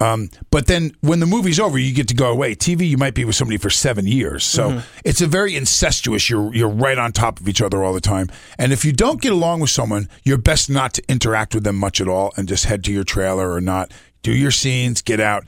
Um, 0.00 0.28
but 0.50 0.66
then 0.66 0.92
when 1.00 1.20
the 1.20 1.26
movie's 1.26 1.60
over, 1.60 1.78
you 1.78 1.94
get 1.94 2.08
to 2.08 2.14
go 2.14 2.30
away. 2.30 2.54
TV, 2.54 2.88
you 2.88 2.96
might 2.98 3.14
be 3.14 3.24
with 3.24 3.36
somebody 3.36 3.58
for 3.58 3.70
seven 3.70 4.06
years. 4.06 4.44
So 4.44 4.82
it's 5.04 5.20
a 5.20 5.26
very 5.26 5.54
incestuous. 5.56 6.28
You're 6.28 6.52
you're 6.54 6.68
right 6.68 6.98
on 6.98 7.12
top 7.12 7.40
of 7.40 7.48
each 7.48 7.62
other 7.62 7.82
all 7.84 7.92
the 7.92 8.00
time. 8.00 8.28
And 8.58 8.72
if 8.72 8.84
you 8.84 8.92
don't 8.92 9.20
get 9.22 9.32
along 9.32 9.60
with 9.60 9.70
someone, 9.70 10.08
you're 10.24 10.38
best 10.38 10.68
not 10.68 10.94
to 10.94 11.02
interact 11.08 11.54
with 11.54 11.64
them 11.64 11.76
much 11.76 12.00
at 12.00 12.08
all 12.08 12.32
and 12.36 12.48
just 12.48 12.64
head 12.64 12.82
to 12.84 12.92
your 12.92 13.04
trailer 13.04 13.52
or 13.52 13.60
not. 13.60 13.92
Do 14.22 14.32
your 14.32 14.50
scenes, 14.50 15.00
get 15.02 15.20
out. 15.20 15.44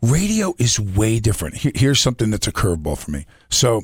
Radio 0.00 0.54
is 0.58 0.78
way 0.78 1.18
different. 1.18 1.56
Here- 1.56 1.72
Here's 1.74 2.00
something 2.00 2.30
that's 2.30 2.46
a 2.46 2.52
curveball 2.52 2.98
for 2.98 3.10
me. 3.10 3.26
So 3.50 3.82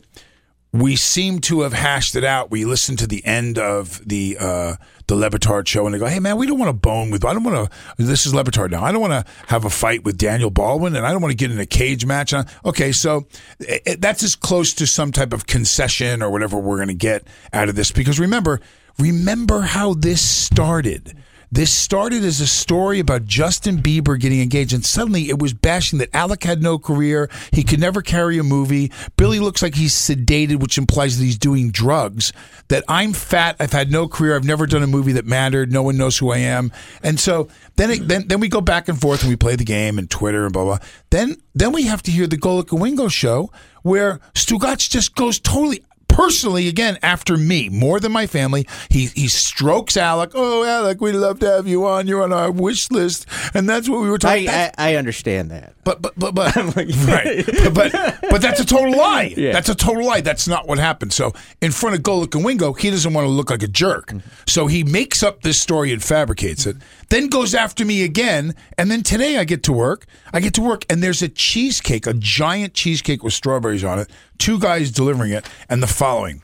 we 0.74 0.96
seem 0.96 1.38
to 1.38 1.60
have 1.60 1.72
hashed 1.72 2.16
it 2.16 2.24
out. 2.24 2.50
We 2.50 2.64
listened 2.64 2.98
to 2.98 3.06
the 3.06 3.24
end 3.24 3.58
of 3.60 4.02
the 4.06 4.36
uh, 4.40 4.74
the 5.06 5.14
Le 5.14 5.30
Batard 5.30 5.68
show, 5.68 5.86
and 5.86 5.94
they 5.94 6.00
go, 6.00 6.06
"Hey, 6.06 6.18
man, 6.18 6.36
we 6.36 6.48
don't 6.48 6.58
want 6.58 6.68
to 6.68 6.72
bone 6.72 7.10
with. 7.10 7.24
I 7.24 7.32
don't 7.32 7.44
want 7.44 7.70
to. 7.70 8.02
This 8.02 8.26
is 8.26 8.34
Le 8.34 8.42
Batard 8.42 8.72
now. 8.72 8.82
I 8.82 8.90
don't 8.90 9.00
want 9.00 9.12
to 9.12 9.32
have 9.46 9.64
a 9.64 9.70
fight 9.70 10.02
with 10.02 10.18
Daniel 10.18 10.50
Baldwin, 10.50 10.96
and 10.96 11.06
I 11.06 11.12
don't 11.12 11.22
want 11.22 11.30
to 11.30 11.36
get 11.36 11.52
in 11.52 11.60
a 11.60 11.66
cage 11.66 12.04
match." 12.04 12.34
Okay, 12.64 12.90
so 12.90 13.26
it, 13.60 13.82
it- 13.86 14.00
that's 14.00 14.24
as 14.24 14.34
close 14.34 14.74
to 14.74 14.86
some 14.86 15.12
type 15.12 15.32
of 15.32 15.46
concession 15.46 16.22
or 16.22 16.30
whatever 16.30 16.58
we're 16.58 16.76
going 16.76 16.88
to 16.88 16.94
get 16.94 17.24
out 17.52 17.68
of 17.68 17.76
this. 17.76 17.92
Because 17.92 18.18
remember, 18.18 18.60
remember 18.98 19.60
how 19.60 19.94
this 19.94 20.20
started. 20.20 21.16
This 21.54 21.72
started 21.72 22.24
as 22.24 22.40
a 22.40 22.48
story 22.48 22.98
about 22.98 23.26
Justin 23.26 23.78
Bieber 23.78 24.18
getting 24.18 24.40
engaged, 24.40 24.72
and 24.72 24.84
suddenly 24.84 25.28
it 25.28 25.38
was 25.38 25.54
bashing 25.54 26.00
that 26.00 26.12
Alec 26.12 26.42
had 26.42 26.60
no 26.60 26.80
career. 26.80 27.30
He 27.52 27.62
could 27.62 27.78
never 27.78 28.02
carry 28.02 28.38
a 28.38 28.42
movie. 28.42 28.90
Billy 29.16 29.38
looks 29.38 29.62
like 29.62 29.76
he's 29.76 29.94
sedated, 29.94 30.58
which 30.58 30.78
implies 30.78 31.16
that 31.16 31.24
he's 31.24 31.38
doing 31.38 31.70
drugs. 31.70 32.32
That 32.66 32.82
I'm 32.88 33.12
fat. 33.12 33.54
I've 33.60 33.72
had 33.72 33.92
no 33.92 34.08
career. 34.08 34.34
I've 34.34 34.42
never 34.42 34.66
done 34.66 34.82
a 34.82 34.88
movie 34.88 35.12
that 35.12 35.26
mattered. 35.26 35.70
No 35.70 35.84
one 35.84 35.96
knows 35.96 36.18
who 36.18 36.32
I 36.32 36.38
am. 36.38 36.72
And 37.04 37.20
so 37.20 37.46
then, 37.76 37.92
it, 37.92 38.08
then, 38.08 38.26
then 38.26 38.40
we 38.40 38.48
go 38.48 38.60
back 38.60 38.88
and 38.88 39.00
forth 39.00 39.20
and 39.20 39.30
we 39.30 39.36
play 39.36 39.54
the 39.54 39.64
game 39.64 39.96
and 39.96 40.10
Twitter 40.10 40.42
and 40.42 40.52
blah 40.52 40.64
blah. 40.64 40.78
Then, 41.10 41.36
then 41.54 41.70
we 41.70 41.84
have 41.84 42.02
to 42.02 42.10
hear 42.10 42.26
the 42.26 42.36
Golic 42.36 42.72
and 42.72 42.80
Wingo 42.80 43.06
show 43.06 43.52
where 43.82 44.18
Stugotz 44.34 44.90
just 44.90 45.14
goes 45.14 45.38
totally 45.38 45.84
personally 46.08 46.68
again 46.68 46.98
after 47.02 47.36
me 47.36 47.68
more 47.68 47.98
than 48.00 48.12
my 48.12 48.26
family 48.26 48.66
he 48.88 49.06
he 49.06 49.28
strokes 49.28 49.96
alec 49.96 50.30
oh 50.34 50.64
alec 50.64 51.00
we'd 51.00 51.12
love 51.12 51.38
to 51.40 51.50
have 51.50 51.66
you 51.66 51.86
on. 51.86 52.06
You're 52.06 52.22
on 52.22 52.32
our 52.32 52.50
wish 52.50 52.90
list. 52.90 53.26
And 53.54 53.68
that's 53.68 53.88
what 53.88 54.00
we 54.00 54.10
were 54.10 54.18
talking 54.18 54.48
I, 54.48 54.66
I, 54.78 54.92
I 54.92 54.94
understand 54.96 55.50
that. 55.50 55.74
but 55.84 56.02
but 56.02 56.14
but 56.16 56.34
but 56.34 56.54
right. 57.06 57.44
But, 57.74 57.92
but 57.92 58.18
but 58.30 58.42
that's 58.42 58.60
a 58.60 58.64
total 58.64 58.96
lie. 58.96 59.34
Yeah. 59.36 59.52
that's 59.52 59.68
a 59.68 59.74
total 59.74 60.04
lie. 60.04 60.20
That's 60.20 60.46
not 60.46 60.66
what 60.68 60.78
happened. 60.78 61.12
So 61.12 61.32
in 61.60 61.72
front 61.72 61.96
of 61.96 62.02
Golic 62.02 62.34
and 62.34 62.44
Wingo 62.44 62.72
he 62.72 62.90
doesn't 62.90 63.12
want 63.12 63.24
to 63.26 63.30
look 63.30 63.50
like 63.50 63.62
a 63.62 63.68
jerk. 63.68 64.08
Mm-hmm. 64.08 64.28
So 64.46 64.66
he 64.66 64.84
makes 64.84 65.22
up 65.22 65.42
this 65.42 65.60
story 65.60 65.92
and 65.92 66.02
fabricates 66.02 66.66
it 66.66 66.76
then 67.10 67.28
goes 67.28 67.54
after 67.54 67.84
me 67.84 68.02
again 68.02 68.54
and 68.78 68.90
then 68.90 69.02
today 69.02 69.38
I 69.38 69.44
get 69.44 69.62
to 69.64 69.72
work 69.72 70.06
I 70.32 70.40
get 70.40 70.54
to 70.54 70.62
work 70.62 70.84
and 70.88 71.02
there's 71.02 71.22
a 71.22 71.28
cheesecake 71.28 72.06
a 72.06 72.14
giant 72.14 72.74
cheesecake 72.74 73.22
with 73.22 73.32
strawberries 73.32 73.84
on 73.84 73.98
it 73.98 74.10
two 74.38 74.58
guys 74.58 74.90
delivering 74.90 75.32
it 75.32 75.48
and 75.68 75.82
the 75.82 75.86
following 75.86 76.42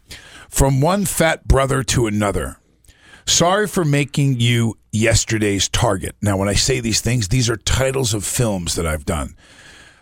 from 0.48 0.80
one 0.80 1.04
fat 1.04 1.46
brother 1.46 1.82
to 1.84 2.06
another 2.06 2.60
Sorry 3.26 3.68
for 3.68 3.84
making 3.84 4.40
you 4.40 4.76
yesterday's 4.90 5.68
target. 5.68 6.16
Now, 6.20 6.36
when 6.36 6.48
I 6.48 6.54
say 6.54 6.80
these 6.80 7.00
things, 7.00 7.28
these 7.28 7.48
are 7.48 7.56
titles 7.56 8.12
of 8.12 8.24
films 8.24 8.74
that 8.74 8.86
I've 8.86 9.04
done. 9.04 9.36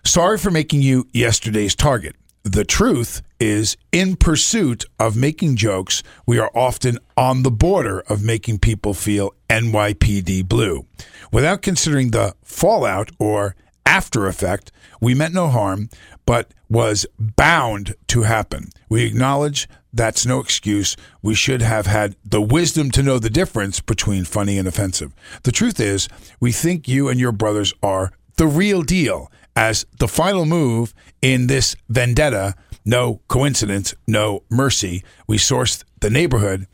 Sorry 0.03 0.39
for 0.39 0.51
making 0.51 0.81
you 0.81 1.07
yesterday's 1.13 1.75
target. 1.75 2.17
The 2.51 2.65
truth 2.65 3.21
is, 3.39 3.77
in 3.93 4.17
pursuit 4.17 4.87
of 4.99 5.15
making 5.15 5.57
jokes, 5.57 6.03
we 6.25 6.39
are 6.39 6.51
often 6.55 6.99
on 7.15 7.43
the 7.43 7.51
border 7.51 8.01
of 8.09 8.25
making 8.25 8.61
people 8.61 8.95
feel 8.95 9.35
NYPD 9.51 10.49
blue. 10.49 10.87
Without 11.31 11.61
considering 11.61 12.11
the 12.11 12.35
fallout 12.43 13.11
or 13.19 13.55
after 13.85 14.27
effect, 14.27 14.73
we 14.99 15.15
meant 15.15 15.35
no 15.35 15.49
harm, 15.49 15.91
but 16.25 16.55
was 16.71 17.05
bound 17.19 17.95
to 18.07 18.23
happen. 18.23 18.71
We 18.89 19.05
acknowledge 19.05 19.69
that's 19.93 20.25
no 20.25 20.41
excuse. 20.41 20.97
We 21.21 21.35
should 21.35 21.61
have 21.61 21.85
had 21.85 22.17
the 22.25 22.41
wisdom 22.41 22.91
to 22.93 23.03
know 23.03 23.19
the 23.19 23.29
difference 23.29 23.81
between 23.81 24.25
funny 24.25 24.57
and 24.57 24.67
offensive. 24.67 25.15
The 25.43 25.53
truth 25.53 25.81
is, 25.81 26.09
we 26.41 26.53
think 26.53 26.89
you 26.89 27.11
and 27.11 27.21
your 27.21 27.33
brothers 27.33 27.75
are 27.83 28.11
the 28.37 28.47
real 28.47 28.81
deal 28.81 29.31
as 29.59 29.85
the 29.99 30.07
final 30.07 30.47
move 30.47 30.95
in 31.21 31.49
this 31.49 31.75
vendetta. 31.89 32.55
No 32.85 33.21
coincidence, 33.27 33.93
no 34.07 34.45
mercy. 34.49 35.03
We 35.27 35.37
sourced 35.37 35.83
the 35.99 36.11
neighborhood 36.11 36.69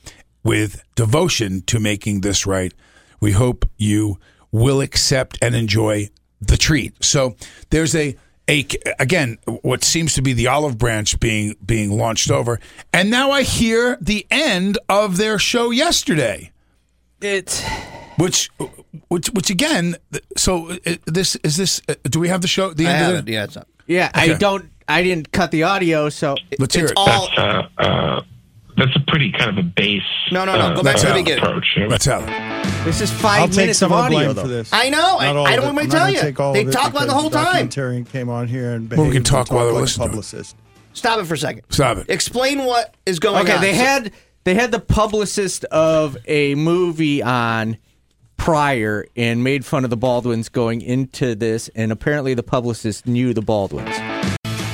with 0.44 0.84
devotion 0.94 1.62
to 1.62 1.80
making 1.80 2.20
this 2.20 2.44
right. 2.46 2.74
We 3.20 3.32
hope 3.32 3.64
you 3.78 4.18
will 4.52 4.82
accept 4.82 5.38
and 5.40 5.56
enjoy 5.56 6.10
the 6.42 6.58
treat. 6.58 7.02
So 7.02 7.36
there's 7.70 7.96
a 7.96 8.16
a 8.50 8.66
again 8.98 9.38
what 9.62 9.82
seems 9.82 10.12
to 10.12 10.20
be 10.20 10.34
the 10.34 10.48
olive 10.48 10.76
branch 10.76 11.18
being 11.18 11.56
being 11.64 11.90
launched 11.96 12.30
over, 12.30 12.60
and 12.92 13.10
now 13.10 13.30
I 13.30 13.44
hear 13.44 13.96
the 13.98 14.26
end 14.30 14.76
of 14.90 15.16
their 15.16 15.38
show 15.38 15.70
yesterday, 15.70 16.52
It's 17.22 17.64
which 18.18 18.50
which 19.08 19.28
which 19.28 19.50
again. 19.50 19.96
So 20.36 20.76
this 21.06 21.36
is 21.36 21.56
this. 21.56 21.80
uh, 21.88 21.94
Do 22.04 22.20
we 22.20 22.28
have 22.28 22.40
the 22.42 22.48
show? 22.48 22.72
The 22.72 22.86
I 22.86 22.90
end 22.90 22.98
have 23.04 23.14
of 23.14 23.28
it. 23.28 23.32
Yeah, 23.32 23.44
it's 23.44 23.56
up. 23.56 23.68
yeah. 23.86 24.10
I 24.14 24.34
don't. 24.34 24.70
I 24.86 25.02
didn't 25.02 25.32
cut 25.32 25.50
the 25.50 25.62
audio, 25.62 26.08
so 26.10 26.36
Let's 26.58 26.74
hear 26.74 26.84
It's 26.84 26.92
it. 26.92 26.98
all. 26.98 27.28
uh, 27.38 27.62
uh, 27.78 28.22
that's 28.76 28.94
a 28.96 29.00
pretty 29.06 29.32
kind 29.32 29.48
of 29.50 29.56
a 29.56 29.62
base. 29.62 30.02
No, 30.30 30.44
no, 30.44 30.56
no. 30.58 30.64
uh, 30.64 30.74
Go 30.74 30.82
back 30.82 30.96
to 30.96 31.06
the 31.06 31.12
uh, 31.12 31.14
beginning. 31.14 31.42
Approach. 31.44 31.66
you? 31.76 31.86
Let's 31.88 32.04
have 32.04 32.22
it. 32.28 32.84
this 32.84 33.00
is 33.00 33.10
I'll 33.12 33.46
5 33.48 33.56
minutes 33.56 33.80
of 33.82 33.92
of 33.92 33.98
audio. 33.98 34.18
blame 34.18 34.34
though. 34.34 34.42
for 34.42 34.48
this. 34.48 34.68
I 34.74 34.90
know. 34.90 35.16
I, 35.18 35.30
I 35.30 35.56
don't 35.56 35.74
want 35.74 35.90
to 35.90 35.96
tell 35.96 36.10
you. 36.10 36.20
They 36.20 36.64
talk 36.70 36.90
about 36.90 37.06
the 37.06 37.14
whole 37.14 37.30
time. 37.30 37.68
Documentarian 37.68 38.06
came 38.10 38.28
on 38.28 38.46
here 38.48 38.72
and 38.72 38.90
Well, 38.90 39.06
we 39.06 39.12
can 39.12 39.22
talk 39.24 39.48
and 39.48 39.56
while 39.56 39.64
they're 39.66 39.74
like 39.74 39.82
listening 39.82 40.08
publicist. 40.08 40.54
Stop 40.92 41.20
it 41.20 41.24
for 41.26 41.34
a 41.34 41.38
second. 41.38 41.62
Stop 41.70 41.96
it. 41.98 42.10
Explain 42.10 42.64
what 42.64 42.94
is 43.06 43.18
going 43.20 43.36
on. 43.36 43.42
Okay, 43.42 43.58
they 43.60 43.74
had 43.74 44.12
they 44.44 44.54
had 44.54 44.70
the 44.70 44.80
publicist 44.80 45.64
of 45.66 46.16
a 46.26 46.54
movie 46.56 47.22
on 47.22 47.78
prior 48.44 49.06
and 49.16 49.42
made 49.42 49.64
fun 49.64 49.84
of 49.84 49.90
the 49.90 49.96
Baldwins 49.96 50.50
going 50.50 50.82
into 50.82 51.34
this, 51.34 51.68
and 51.74 51.90
apparently 51.90 52.34
the 52.34 52.42
publicist 52.42 53.06
knew 53.06 53.32
the 53.32 53.40
Baldwins. 53.40 53.96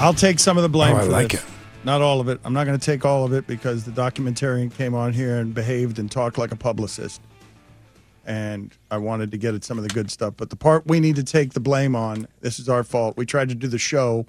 I'll 0.00 0.12
take 0.12 0.40
some 0.40 0.56
of 0.56 0.64
the 0.64 0.68
blame 0.68 0.96
Oh, 0.96 0.98
I 0.98 1.04
for 1.04 1.10
like 1.10 1.30
this. 1.30 1.40
it. 1.44 1.46
Not 1.84 2.02
all 2.02 2.20
of 2.20 2.28
it. 2.28 2.40
I'm 2.44 2.52
not 2.52 2.66
going 2.66 2.76
to 2.76 2.84
take 2.84 3.04
all 3.04 3.24
of 3.24 3.32
it 3.32 3.46
because 3.46 3.84
the 3.84 3.92
documentarian 3.92 4.74
came 4.74 4.92
on 4.92 5.12
here 5.12 5.38
and 5.38 5.54
behaved 5.54 6.00
and 6.00 6.10
talked 6.10 6.36
like 6.36 6.50
a 6.50 6.56
publicist. 6.56 7.20
And 8.26 8.72
I 8.90 8.98
wanted 8.98 9.30
to 9.30 9.38
get 9.38 9.54
at 9.54 9.62
some 9.62 9.78
of 9.78 9.84
the 9.84 9.88
good 9.90 10.10
stuff. 10.10 10.34
But 10.36 10.50
the 10.50 10.56
part 10.56 10.86
we 10.88 10.98
need 10.98 11.14
to 11.16 11.24
take 11.24 11.52
the 11.52 11.60
blame 11.60 11.94
on, 11.94 12.26
this 12.40 12.58
is 12.58 12.68
our 12.68 12.82
fault. 12.82 13.16
We 13.16 13.24
tried 13.24 13.50
to 13.50 13.54
do 13.54 13.68
the 13.68 13.78
show 13.78 14.26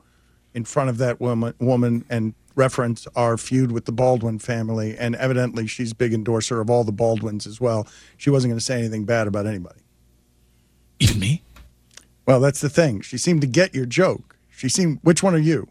in 0.53 0.65
front 0.65 0.91
of 0.91 1.00
that 1.00 1.19
woman, 1.19 1.55
woman 1.60 2.05
and 2.12 2.36
reference 2.55 3.08
our 3.15 3.38
feud 3.38 3.72
with 3.72 3.86
the 3.86 3.91
Baldwin 3.91 4.39
family. 4.39 4.98
And 4.98 5.15
evidently, 5.15 5.67
she's 5.67 5.91
a 5.91 5.96
big 5.96 6.13
endorser 6.13 6.62
of 6.62 6.70
all 6.70 6.84
the 6.84 6.91
Baldwins 6.91 7.48
as 7.48 7.60
well. 7.62 7.88
She 8.17 8.29
wasn't 8.29 8.51
going 8.51 8.60
to 8.60 8.65
say 8.65 8.79
anything 8.79 9.05
bad 9.05 9.27
about 9.27 9.46
anybody. 9.46 9.81
Even 11.00 11.20
me? 11.20 11.43
Well, 12.25 12.39
that's 12.39 12.62
the 12.62 12.70
thing. 12.70 13.01
She 13.01 13.17
seemed 13.17 13.41
to 13.41 13.48
get 13.48 13.74
your 13.74 13.86
joke. 13.86 14.38
She 14.50 14.70
seemed, 14.70 15.00
which 15.01 15.24
one 15.24 15.34
are 15.34 15.39
you? 15.39 15.67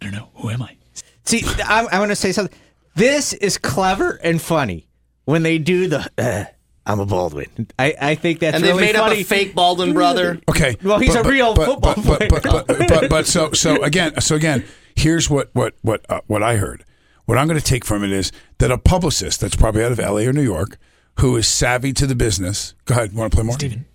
I 0.00 0.06
don't 0.06 0.14
know. 0.14 0.28
Who 0.36 0.50
am 0.50 0.62
I? 0.62 0.76
See, 1.24 1.44
I'm, 1.64 1.86
I'm 1.86 1.98
going 1.98 2.08
to 2.08 2.16
say 2.16 2.32
something. 2.32 2.56
This 2.94 3.32
is 3.34 3.58
clever 3.58 4.18
and 4.22 4.40
funny 4.40 4.88
when 5.26 5.42
they 5.42 5.58
do 5.58 5.88
the. 5.88 6.10
Uh, 6.16 6.44
I'm 6.86 7.00
a 7.00 7.06
Baldwin. 7.06 7.68
I, 7.78 7.94
I 8.00 8.14
think 8.14 8.38
that's 8.38 8.54
and 8.54 8.64
they 8.64 8.72
made 8.72 8.94
funny. 8.94 9.16
up 9.16 9.20
a 9.20 9.24
fake 9.24 9.54
Baldwin 9.54 9.92
brother. 9.92 10.40
Okay. 10.48 10.76
Well, 10.82 11.00
he's 11.00 11.16
a 11.16 11.24
real 11.24 11.54
football 11.54 11.94
but, 11.96 12.04
player. 12.04 12.28
But, 12.30 12.42
but, 12.44 12.66
but, 12.66 12.88
but, 12.88 13.10
but 13.10 13.26
so 13.26 13.52
so 13.52 13.82
again 13.82 14.20
so 14.20 14.36
again 14.36 14.64
here's 14.96 15.30
what 15.30 15.50
what 15.52 15.74
what 15.82 16.04
uh, 16.10 16.22
what 16.26 16.42
I 16.42 16.56
heard. 16.56 16.84
What 17.26 17.38
I'm 17.38 17.48
going 17.48 17.58
to 17.58 17.64
take 17.64 17.84
from 17.84 18.04
it 18.04 18.12
is 18.12 18.30
that 18.58 18.70
a 18.70 18.78
publicist 18.78 19.40
that's 19.40 19.56
probably 19.56 19.84
out 19.84 19.92
of 19.92 19.98
L.A. 19.98 20.26
or 20.26 20.32
New 20.32 20.42
York 20.42 20.78
who 21.20 21.36
is 21.36 21.48
savvy 21.48 21.92
to 21.94 22.06
the 22.06 22.14
business. 22.14 22.74
Go 22.84 22.94
ahead. 22.94 23.14
Want 23.14 23.32
to 23.32 23.36
play 23.36 23.44
more? 23.44 23.54
Stephen, 23.54 23.86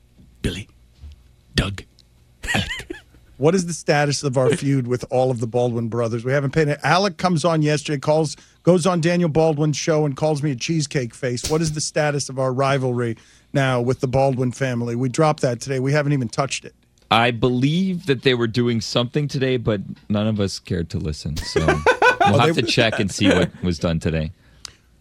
Billy, 0.42 0.68
Doug, 1.56 1.84
What 3.38 3.56
is 3.56 3.66
the 3.66 3.74
status 3.74 4.22
of 4.22 4.38
our 4.38 4.52
feud 4.52 4.86
with 4.86 5.04
all 5.10 5.32
of 5.32 5.40
the 5.40 5.48
Baldwin 5.48 5.88
brothers? 5.88 6.24
We 6.24 6.32
haven't 6.32 6.52
paid 6.52 6.68
it. 6.68 6.80
Alec 6.84 7.18
comes 7.18 7.44
on 7.44 7.64
yesterday, 7.64 8.00
calls, 8.00 8.38
goes 8.62 8.86
on 8.86 9.02
Daniel 9.02 9.30
Baldwin's 9.30 9.78
show 9.78 10.06
and 10.06 10.16
calls 10.16 10.44
me 10.44 10.52
a 10.52 10.56
cheesecake 10.56 11.16
face. 11.16 11.50
What 11.50 11.60
is 11.60 11.72
the 11.72 11.82
status 11.82 12.30
of 12.30 12.38
our 12.38 12.54
rivalry 12.54 13.18
now 13.52 13.82
with 13.82 14.00
the 14.00 14.08
Baldwin 14.08 14.52
family? 14.52 14.96
We 14.96 15.10
dropped 15.10 15.42
that 15.42 15.60
today. 15.60 15.80
We 15.80 15.92
haven't 15.92 16.14
even 16.14 16.28
touched 16.28 16.66
it. 16.66 16.76
I 17.12 17.32
believe 17.32 18.06
that 18.06 18.24
they 18.24 18.34
were 18.34 18.48
doing 18.48 18.80
something 18.80 19.28
today, 19.28 19.58
but 19.58 19.82
none 20.10 20.28
of 20.28 20.40
us 20.40 20.60
cared 20.60 20.90
to 20.92 20.98
listen. 20.98 21.36
So 21.38 21.60
we'll 22.22 22.40
have 22.40 22.56
to 22.56 22.62
check 22.62 23.00
and 23.00 23.12
see 23.12 23.28
what 23.28 23.52
was 23.62 23.78
done 23.78 24.00
today. 24.00 24.32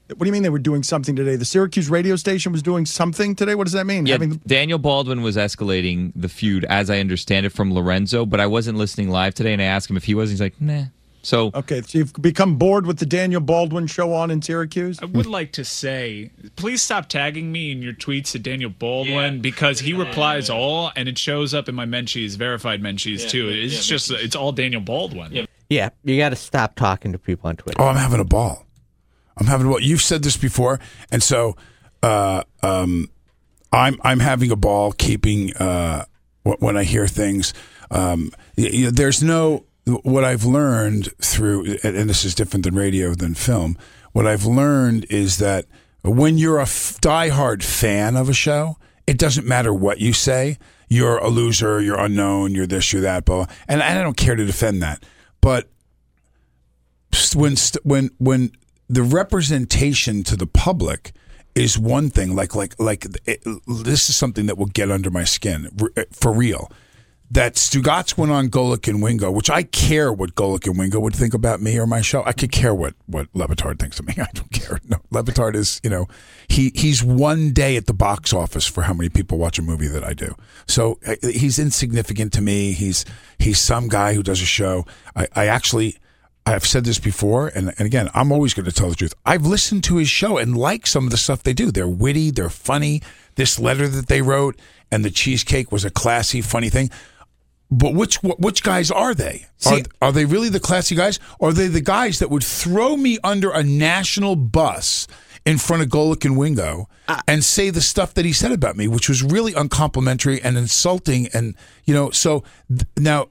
What 0.09 0.19
do 0.19 0.27
you 0.27 0.33
mean 0.33 0.43
they 0.43 0.49
were 0.51 0.59
doing 0.59 0.83
something 0.83 1.15
today? 1.15 1.37
The 1.37 1.45
Syracuse 1.45 1.89
radio 1.89 2.17
station 2.17 2.51
was 2.51 2.63
doing 2.63 2.85
something 2.85 3.37
today? 3.37 3.55
What 3.55 3.65
does 3.65 3.75
that 3.75 3.87
mean? 3.87 4.07
Yeah, 4.07 4.15
Having- 4.15 4.41
Daniel 4.45 4.79
Baldwin 4.81 5.23
was 5.23 5.37
escalating 5.37 6.11
the 6.17 6.29
feud, 6.29 6.65
as 6.65 6.91
I 6.91 6.99
understand 6.99 7.47
it, 7.47 7.51
from 7.51 7.73
Lorenzo, 7.73 8.27
but 8.27 8.41
I 8.41 8.47
wasn't 8.49 8.77
listening 8.77 9.09
live 9.09 9.35
today, 9.35 9.53
and 9.53 9.63
I 9.63 9.67
asked 9.67 9.89
him 9.89 9.97
if 9.97 10.05
he 10.05 10.17
was. 10.17 10.31
He's 10.31 10.41
like, 10.41 10.61
nah. 10.61 10.87
So 11.23 11.51
okay, 11.55 11.83
so 11.83 11.99
you've 11.99 12.13
become 12.15 12.57
bored 12.57 12.87
with 12.87 12.99
the 12.99 13.05
Daniel 13.07 13.41
Baldwin 13.43 13.87
show 13.87 14.15
on 14.15 14.31
in 14.31 14.41
Syracuse? 14.41 14.99
I 15.03 15.05
would 15.05 15.27
like 15.27 15.53
to 15.53 15.65
say, 15.65 16.31
please 16.57 16.83
stop 16.83 17.09
tagging 17.11 17.53
me 17.53 17.71
in 17.73 17.83
your 17.83 17.93
tweets 17.93 18.33
to 18.33 18.39
Daniel 18.39 18.71
Baldwin 18.71 19.41
because 19.43 19.81
he 19.81 19.93
replies 19.93 20.49
all, 20.49 20.91
and 20.97 21.09
it 21.09 21.19
shows 21.19 21.53
up 21.53 21.69
in 21.69 21.75
my 21.75 21.85
Menchies, 21.85 22.37
verified 22.37 22.81
Menchies 22.83 23.29
too. 23.29 23.49
It's 23.49 23.87
just, 23.87 24.11
it's 24.11 24.35
all 24.35 24.53
Daniel 24.53 24.81
Baldwin. 24.81 25.47
yeah, 25.69 25.91
you 26.05 26.17
got 26.17 26.31
to 26.31 26.37
stop 26.37 26.75
talking 26.75 27.13
to 27.13 27.19
people 27.19 27.49
on 27.49 27.57
Twitter. 27.57 27.81
Oh, 27.83 27.87
I'm 27.89 27.97
having 27.97 28.21
a 28.21 28.25
ball. 28.25 28.65
I'm 29.37 29.47
having 29.47 29.67
a 29.67 29.71
ball. 29.71 29.81
You've 29.81 30.03
said 30.03 30.23
this 30.23 30.37
before, 30.39 30.81
and 31.11 31.23
so 31.23 31.55
uh, 32.03 32.45
um, 32.63 33.11
I'm 33.73 33.99
I'm 34.03 34.21
having 34.21 34.51
a 34.51 34.57
ball 34.57 34.93
keeping 34.93 35.55
uh, 35.57 36.05
when 36.45 36.77
I 36.79 36.85
hear 36.85 37.07
things. 37.07 37.53
Um, 37.91 38.33
y- 38.57 38.71
y- 38.73 38.91
there's 38.93 39.23
no 39.23 39.65
what 39.87 40.25
I've 40.25 40.45
learned 40.45 41.09
through, 41.21 41.79
and 41.83 42.09
this 42.09 42.25
is 42.25 42.35
different 42.35 42.65
than 42.65 42.75
radio 42.75 43.15
than 43.15 43.35
film. 43.35 43.77
What 44.13 44.27
I've 44.27 44.45
learned 44.45 45.07
is 45.11 45.39
that 45.39 45.67
when 46.03 46.39
you're 46.39 46.59
a 46.59 46.65
diehard 46.65 47.63
fan 47.63 48.17
of 48.17 48.29
a 48.29 48.33
show, 48.35 48.77
it 49.07 49.19
doesn't 49.19 49.47
matter 49.47 49.73
what 49.73 49.99
you 49.99 50.13
say. 50.13 50.59
You're 50.89 51.19
a 51.19 51.29
loser. 51.29 51.81
You're 51.81 51.99
unknown. 51.99 52.55
You're 52.55 52.67
this. 52.67 52.93
You're 52.93 53.03
that. 53.03 53.25
Blah. 53.25 53.47
blah. 53.47 53.55
And 53.69 53.83
I 53.83 54.01
don't 54.03 54.17
care 54.17 54.35
to 54.35 54.45
defend 54.45 54.83
that, 54.83 55.05
but 55.41 55.69
when 57.35 57.57
when 57.83 58.11
when 58.19 58.53
the 58.89 59.03
representation 59.03 60.23
to 60.25 60.37
the 60.37 60.47
public 60.47 61.13
is 61.55 61.79
one 61.79 62.11
thing 62.11 62.35
like 62.35 62.55
like 62.55 62.79
like 62.79 63.07
it, 63.27 63.43
this 63.67 64.09
is 64.09 64.17
something 64.17 64.47
that 64.47 64.57
will 64.57 64.67
get 64.67 64.91
under 64.91 65.11
my 65.11 65.25
skin 65.25 65.69
eh, 65.97 66.05
for 66.13 66.33
real 66.33 66.71
that 67.33 67.55
Stugotz 67.55 68.19
went 68.19 68.33
on 68.33 68.49
Golic 68.49 68.89
and 68.89 69.01
Wingo, 69.01 69.31
which 69.31 69.49
I 69.49 69.63
care 69.63 70.13
what 70.13 70.35
Golic 70.35 70.67
and 70.67 70.77
Wingo 70.77 70.99
would 70.99 71.15
think 71.15 71.33
about 71.33 71.63
me 71.63 71.79
or 71.79 71.87
my 71.87 72.01
show. 72.01 72.25
I 72.25 72.33
could 72.33 72.51
care 72.51 72.75
what 72.75 72.95
what 73.07 73.29
Le 73.35 73.47
Batard 73.47 73.79
thinks 73.79 74.01
of 74.01 74.07
me. 74.07 74.15
I 74.19 74.27
don't 74.35 74.51
care. 74.51 74.81
No, 74.89 74.99
Le 75.11 75.23
Batard 75.23 75.55
is 75.55 75.81
you 75.85 75.91
know 75.91 76.07
he 76.49 76.73
he's 76.75 77.05
one 77.05 77.53
day 77.53 77.77
at 77.77 77.87
the 77.87 77.95
box 77.95 78.33
office 78.33 78.67
for 78.67 78.83
how 78.83 78.93
many 78.93 79.09
people 79.09 79.39
watch 79.39 79.59
a 79.59 79.63
movie 79.63 79.89
that 79.89 80.05
I 80.05 80.13
do. 80.13 80.35
So 80.67 80.99
uh, 81.07 81.15
he's 81.23 81.59
insignificant 81.59 82.33
to 82.35 82.41
me. 82.43 82.73
He's 82.73 83.05
he's 83.39 83.59
some 83.59 83.89
guy 83.89 84.15
who 84.15 84.23
does 84.23 84.43
a 84.43 84.47
show. 84.47 84.85
I, 85.15 85.29
I 85.35 85.47
actually. 85.47 85.97
I've 86.47 86.67
said 86.67 86.85
this 86.85 86.99
before, 86.99 87.49
and, 87.49 87.69
and 87.77 87.83
again, 87.83 88.09
I'm 88.15 88.33
always 88.33 88.55
going 88.55 88.65
to 88.65 88.73
tell 88.73 88.89
the 88.89 88.97
truth. 88.97 89.15
I've 89.27 89.45
listened 89.45 89.85
to 89.85 89.99
his 89.99 90.09
show 90.09 90.39
and 90.39 90.57
like 90.57 90.87
some 90.87 91.05
of 91.05 91.11
the 91.11 91.19
stuff 91.19 91.43
they 91.43 91.53
do. 91.53 91.71
They're 91.71 91.87
witty, 91.87 92.31
they're 92.31 92.49
funny. 92.49 93.03
This 93.35 93.61
letter 93.61 93.87
that 93.87 94.07
they 94.09 94.23
wrote 94.23 94.59
and 94.91 95.05
the 95.05 95.11
cheesecake 95.11 95.71
was 95.71 95.85
a 95.85 95.91
classy, 95.91 96.41
funny 96.41 96.69
thing. 96.71 96.91
But 97.71 97.95
which 97.95 98.17
which 98.23 98.63
guys 98.63 98.91
are 98.91 99.15
they? 99.15 99.47
Are, 99.67 99.77
See- 99.77 99.85
are 100.03 100.13
they 100.13 100.25
really 100.25 100.49
the 100.49 100.59
classy 100.61 100.95
guys? 100.97 101.21
Or 101.39 101.51
are 101.51 101.53
they 101.53 101.69
the 101.69 101.81
guys 101.81 102.19
that 102.19 102.29
would 102.29 102.43
throw 102.43 102.97
me 102.97 103.19
under 103.23 103.51
a 103.51 103.63
national 103.63 104.35
bus 104.37 105.07
in 105.47 105.57
front 105.57 105.83
of 105.83 105.89
Golic 105.89 106.25
and 106.25 106.37
Wingo 106.37 106.89
uh, 107.09 107.21
and 107.29 107.45
say 107.45 107.71
the 107.71 107.81
stuff 107.81 108.13
that 108.15 108.25
he 108.25 108.33
said 108.33 108.51
about 108.53 108.77
me, 108.77 108.89
which 108.89 109.09
was 109.09 109.23
really 109.23 109.55
uncomplimentary 109.55 110.43
and 110.43 110.59
insulting? 110.59 111.29
And 111.33 111.55
you 111.85 111.95
know, 111.95 112.11
so 112.11 112.43
th- 112.69 112.83
now 112.99 113.29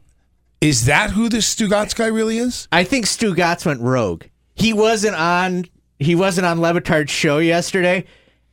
is 0.62 0.86
that 0.86 1.12
who 1.12 1.28
this 1.28 1.54
Stugotz 1.54 1.94
guy 1.94 2.08
really 2.08 2.38
is? 2.38 2.68
I 2.72 2.86
think 2.86 3.06
Stugotz 3.08 3.66
went 3.66 3.82
rogue. 3.82 4.24
He 4.56 4.72
wasn't 4.74 5.16
on. 5.16 5.66
He 6.00 6.16
wasn't 6.16 6.46
on 6.48 6.62
Le 6.62 6.74
Batard's 6.74 7.12
show 7.12 7.40
yesterday, 7.40 8.06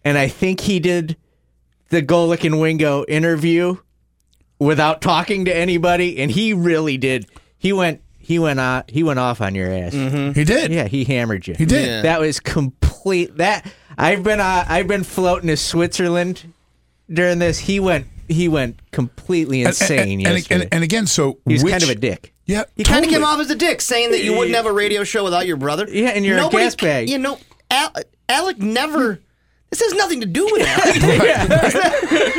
and 0.04 0.18
I 0.18 0.26
think 0.26 0.60
he 0.60 0.80
did 0.80 1.16
the 1.90 2.02
Golic 2.02 2.42
and 2.44 2.60
Wingo 2.60 3.04
interview 3.04 3.76
without 4.58 5.00
talking 5.00 5.44
to 5.46 5.54
anybody, 5.56 6.18
and 6.18 6.30
he 6.30 6.52
really 6.52 6.98
did. 6.98 7.26
He 7.58 7.72
went. 7.72 8.02
He 8.18 8.38
went 8.38 8.58
on. 8.58 8.84
He 8.88 9.02
went 9.02 9.18
off 9.18 9.40
on 9.40 9.54
your 9.54 9.70
ass. 9.70 9.92
He 9.92 10.44
did. 10.44 10.72
Yeah, 10.72 10.88
he 10.88 11.04
hammered 11.04 11.46
you. 11.46 11.54
He 11.56 11.64
did. 11.64 11.86
Yeah. 11.86 12.02
That 12.02 12.20
was 12.20 12.40
complete. 12.40 13.36
That 13.36 13.70
I've 13.96 14.22
been. 14.22 14.40
Uh, 14.40 14.64
I've 14.68 14.88
been 14.88 15.04
floating 15.04 15.48
to 15.48 15.56
Switzerland 15.56 16.52
during 17.08 17.38
this. 17.38 17.58
He 17.58 17.80
went. 17.80 18.06
He 18.28 18.48
went 18.48 18.80
completely 18.90 19.62
insane 19.62 20.00
and, 20.00 20.26
and, 20.26 20.36
yesterday. 20.38 20.64
and, 20.64 20.74
and 20.74 20.84
again, 20.84 21.06
so 21.06 21.38
He's 21.46 21.62
which, 21.62 21.70
kind 21.70 21.84
of 21.84 21.90
a 21.90 21.94
dick. 21.94 22.34
Yeah, 22.44 22.64
You 22.74 22.84
kind 22.84 23.04
of 23.04 23.10
came 23.10 23.22
off 23.22 23.38
as 23.38 23.50
a 23.50 23.54
dick, 23.54 23.80
saying 23.80 24.10
that 24.10 24.24
you 24.24 24.36
wouldn't 24.36 24.56
have 24.56 24.66
a 24.66 24.72
radio 24.72 25.04
show 25.04 25.22
without 25.22 25.46
your 25.46 25.56
brother. 25.56 25.86
Yeah, 25.88 26.08
and 26.08 26.24
you're 26.24 26.36
a 26.36 26.40
Nobody 26.40 26.64
gas 26.64 26.74
bag. 26.74 27.08
You 27.08 27.18
know, 27.18 27.38
Al- 27.70 27.94
Alec 28.28 28.58
never. 28.58 29.20
This 29.76 29.92
has 29.92 29.98
nothing 29.98 30.20
to 30.20 30.26
do 30.26 30.48
with 30.50 30.62
Alec. 30.66 31.02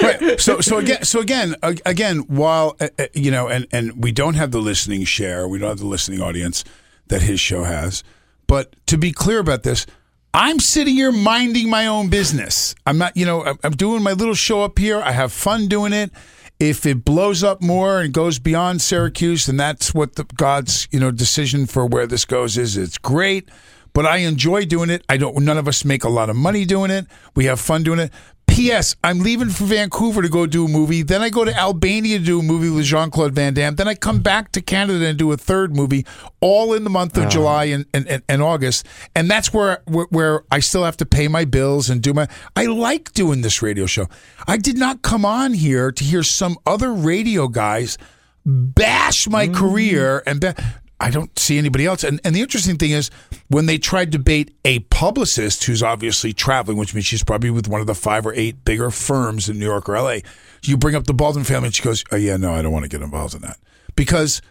right. 0.21 0.39
So 0.39 0.59
so 0.59 0.77
again 0.77 1.03
so 1.03 1.19
again 1.19 1.55
again 1.85 2.19
while 2.27 2.75
uh, 2.79 2.87
uh, 2.97 3.05
you 3.13 3.29
know 3.29 3.47
and 3.47 3.67
and 3.71 4.03
we 4.03 4.11
don't 4.11 4.33
have 4.33 4.51
the 4.51 4.59
listening 4.59 5.03
share, 5.03 5.47
we 5.47 5.59
don't 5.59 5.69
have 5.69 5.79
the 5.79 5.85
listening 5.85 6.19
audience 6.19 6.63
that 7.07 7.21
his 7.21 7.39
show 7.39 7.63
has. 7.63 8.03
But 8.47 8.75
to 8.87 8.97
be 8.97 9.11
clear 9.11 9.39
about 9.39 9.63
this, 9.63 9.85
I'm 10.33 10.59
sitting 10.59 10.95
here 10.95 11.11
minding 11.11 11.69
my 11.69 11.87
own 11.87 12.09
business. 12.09 12.75
I'm 12.85 12.97
not, 12.97 13.15
you 13.15 13.25
know, 13.25 13.43
I'm, 13.43 13.59
I'm 13.63 13.71
doing 13.73 14.03
my 14.03 14.13
little 14.13 14.33
show 14.33 14.61
up 14.61 14.79
here. 14.79 15.01
I 15.01 15.11
have 15.11 15.31
fun 15.31 15.67
doing 15.67 15.93
it. 15.93 16.11
If 16.59 16.85
it 16.85 17.05
blows 17.05 17.43
up 17.43 17.61
more 17.61 18.01
and 18.01 18.13
goes 18.13 18.39
beyond 18.39 18.81
Syracuse, 18.81 19.45
then 19.45 19.57
that's 19.57 19.93
what 19.93 20.15
the 20.15 20.23
God's, 20.23 20.87
you 20.91 20.99
know, 20.99 21.11
decision 21.11 21.67
for 21.67 21.85
where 21.85 22.07
this 22.07 22.25
goes 22.25 22.57
is. 22.57 22.77
It's 22.77 22.97
great, 22.97 23.49
but 23.97 24.05
I 24.05 24.17
enjoy 24.17 24.65
doing 24.65 24.91
it. 24.91 25.03
I 25.09 25.17
don't. 25.17 25.43
None 25.43 25.57
of 25.57 25.67
us 25.67 25.83
make 25.83 26.03
a 26.03 26.07
lot 26.07 26.29
of 26.29 26.35
money 26.35 26.65
doing 26.65 26.91
it. 26.91 27.07
We 27.33 27.45
have 27.45 27.59
fun 27.59 27.81
doing 27.81 27.97
it. 27.97 28.11
P.S. 28.45 28.95
I'm 29.03 29.21
leaving 29.21 29.49
for 29.49 29.63
Vancouver 29.63 30.21
to 30.21 30.29
go 30.29 30.45
do 30.45 30.65
a 30.65 30.67
movie. 30.67 31.01
Then 31.01 31.23
I 31.23 31.29
go 31.29 31.43
to 31.43 31.51
Albania 31.51 32.19
to 32.19 32.23
do 32.23 32.39
a 32.39 32.43
movie 32.43 32.69
with 32.69 32.85
Jean 32.85 33.09
Claude 33.09 33.33
Van 33.33 33.55
Damme. 33.55 33.73
Then 33.73 33.87
I 33.87 33.95
come 33.95 34.19
back 34.19 34.51
to 34.51 34.61
Canada 34.61 35.03
and 35.03 35.17
do 35.17 35.31
a 35.31 35.35
third 35.35 35.75
movie, 35.75 36.05
all 36.41 36.75
in 36.75 36.83
the 36.83 36.91
month 36.91 37.17
of 37.17 37.25
oh. 37.25 37.29
July 37.29 37.63
and, 37.65 37.87
and, 37.91 38.07
and, 38.07 38.21
and 38.29 38.43
August. 38.43 38.85
And 39.15 39.31
that's 39.31 39.51
where, 39.51 39.81
where 39.85 40.05
where 40.11 40.43
I 40.51 40.59
still 40.59 40.83
have 40.83 40.97
to 40.97 41.05
pay 41.07 41.27
my 41.27 41.45
bills 41.45 41.89
and 41.89 41.99
do 41.99 42.13
my. 42.13 42.27
I 42.55 42.67
like 42.67 43.13
doing 43.13 43.41
this 43.41 43.63
radio 43.63 43.87
show. 43.87 44.05
I 44.47 44.57
did 44.57 44.77
not 44.77 45.01
come 45.01 45.25
on 45.25 45.55
here 45.55 45.91
to 45.91 46.03
hear 46.03 46.21
some 46.21 46.59
other 46.67 46.93
radio 46.93 47.47
guys 47.47 47.97
bash 48.45 49.27
my 49.27 49.47
mm. 49.47 49.55
career 49.55 50.21
and 50.27 50.39
ba- 50.39 50.55
I 50.99 51.11
don't 51.11 51.37
see 51.37 51.57
anybody 51.57 51.85
else. 51.85 52.03
And 52.03 52.19
and 52.23 52.35
the 52.35 52.41
interesting 52.41 52.77
thing 52.77 52.91
is 52.91 53.09
when 53.49 53.65
they 53.65 53.77
tried 53.77 54.11
to 54.11 54.19
bait 54.19 54.53
a 54.65 54.79
publicist 54.79 55.63
who's 55.63 55.81
obviously 55.81 56.33
traveling, 56.33 56.77
which 56.77 56.93
means 56.93 57.05
she's 57.05 57.23
probably 57.23 57.49
with 57.49 57.67
one 57.67 57.81
of 57.81 57.87
the 57.87 57.95
five 57.95 58.25
or 58.25 58.33
eight 58.33 58.65
bigger 58.65 58.91
firms 58.91 59.47
in 59.47 59.57
New 59.57 59.65
York 59.65 59.87
or 59.87 59.99
LA, 59.99 60.17
you 60.63 60.77
bring 60.77 60.95
up 60.95 61.05
the 61.05 61.13
Baldwin 61.13 61.45
family 61.45 61.67
and 61.67 61.75
she 61.75 61.83
goes, 61.83 62.03
Oh 62.11 62.17
yeah, 62.17 62.37
no, 62.37 62.53
I 62.53 62.61
don't 62.61 62.73
want 62.73 62.83
to 62.83 62.89
get 62.89 63.01
involved 63.01 63.35
in 63.35 63.41
that. 63.41 63.57
Because 63.95 64.41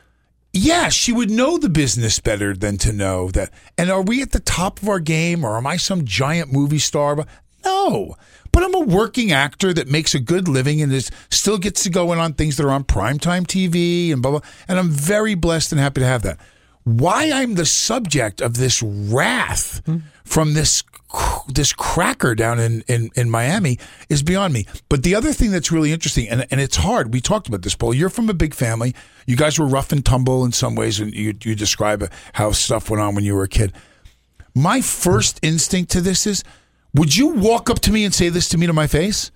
yeah, 0.53 0.89
she 0.89 1.13
would 1.13 1.31
know 1.31 1.59
the 1.59 1.69
business 1.69 2.19
better 2.19 2.55
than 2.55 2.79
to 2.79 2.93
know 2.93 3.31
that. 3.33 3.53
And 3.77 3.91
are 3.91 4.01
we 4.01 4.23
at 4.23 4.33
the 4.33 4.41
top 4.41 4.81
of 4.81 4.89
our 4.89 5.01
game 5.01 5.45
or 5.45 5.59
am 5.59 5.67
I 5.67 5.77
some 5.77 6.07
giant 6.07 6.51
movie 6.51 6.79
star? 6.79 7.27
No. 7.65 8.17
But 8.53 8.63
I'm 8.63 8.75
a 8.75 8.81
working 8.81 9.33
actor 9.33 9.75
that 9.75 9.89
makes 9.89 10.15
a 10.15 10.19
good 10.19 10.49
living 10.49 10.81
and 10.81 10.91
is 10.91 11.11
still 11.29 11.59
gets 11.59 11.83
to 11.83 11.91
go 11.91 12.11
in 12.15 12.19
on 12.19 12.33
things 12.33 12.57
that 12.57 12.65
are 12.65 12.71
on 12.71 12.85
primetime 12.85 13.47
TV 13.47 14.11
and 14.13 14.23
blah 14.23 14.31
blah. 14.31 14.41
And 14.67 14.79
I'm 14.79 14.89
very 14.89 15.35
blessed 15.35 15.73
and 15.73 15.81
happy 15.81 16.01
to 16.01 16.07
have 16.07 16.23
that. 16.23 16.39
Why 16.87 17.33
I'm 17.33 17.57
the 17.57 17.67
subject 17.67 18.41
of 18.41 18.59
this 18.59 18.81
wrath 18.81 19.83
hmm. 19.87 19.99
from 20.25 20.55
this 20.55 20.85
this 21.49 21.73
cracker 21.73 22.37
down 22.37 22.61
in, 22.61 22.83
in, 22.87 23.11
in 23.17 23.29
Miami 23.29 23.79
is 24.09 24.23
beyond 24.23 24.53
me. 24.53 24.67
But 24.89 25.03
the 25.03 25.15
other 25.15 25.33
thing 25.33 25.51
that's 25.51 25.73
really 25.73 25.93
interesting, 25.93 26.29
and, 26.29 26.47
and 26.49 26.61
it's 26.61 26.77
hard, 26.77 27.13
we 27.13 27.21
talked 27.21 27.49
about 27.49 27.63
this, 27.63 27.75
Paul. 27.75 27.93
You're 27.93 28.09
from 28.09 28.29
a 28.29 28.35
big 28.35 28.55
family. 28.55 28.95
You 29.27 29.35
guys 29.35 29.59
were 29.59 29.67
rough 29.67 29.91
and 29.91 30.05
tumble 30.05 30.45
in 30.45 30.53
some 30.53 30.77
ways, 30.77 31.01
and 31.01 31.13
you, 31.13 31.35
you 31.43 31.57
describe 31.57 32.09
how 32.35 32.53
stuff 32.53 32.89
went 32.89 33.01
on 33.01 33.17
when 33.17 33.25
you 33.25 33.35
were 33.35 33.45
a 33.45 33.49
kid. 33.49 33.73
My 34.55 34.81
first 34.81 35.41
instinct 35.43 35.91
to 35.93 36.01
this 36.01 36.25
is 36.25 36.45
would 36.95 37.17
you 37.17 37.29
walk 37.29 37.69
up 37.69 37.81
to 37.81 37.91
me 37.91 38.05
and 38.05 38.15
say 38.15 38.29
this 38.29 38.49
to 38.51 38.59
me 38.59 38.67
to 38.67 38.73
my 38.73 38.87
face? 38.87 39.33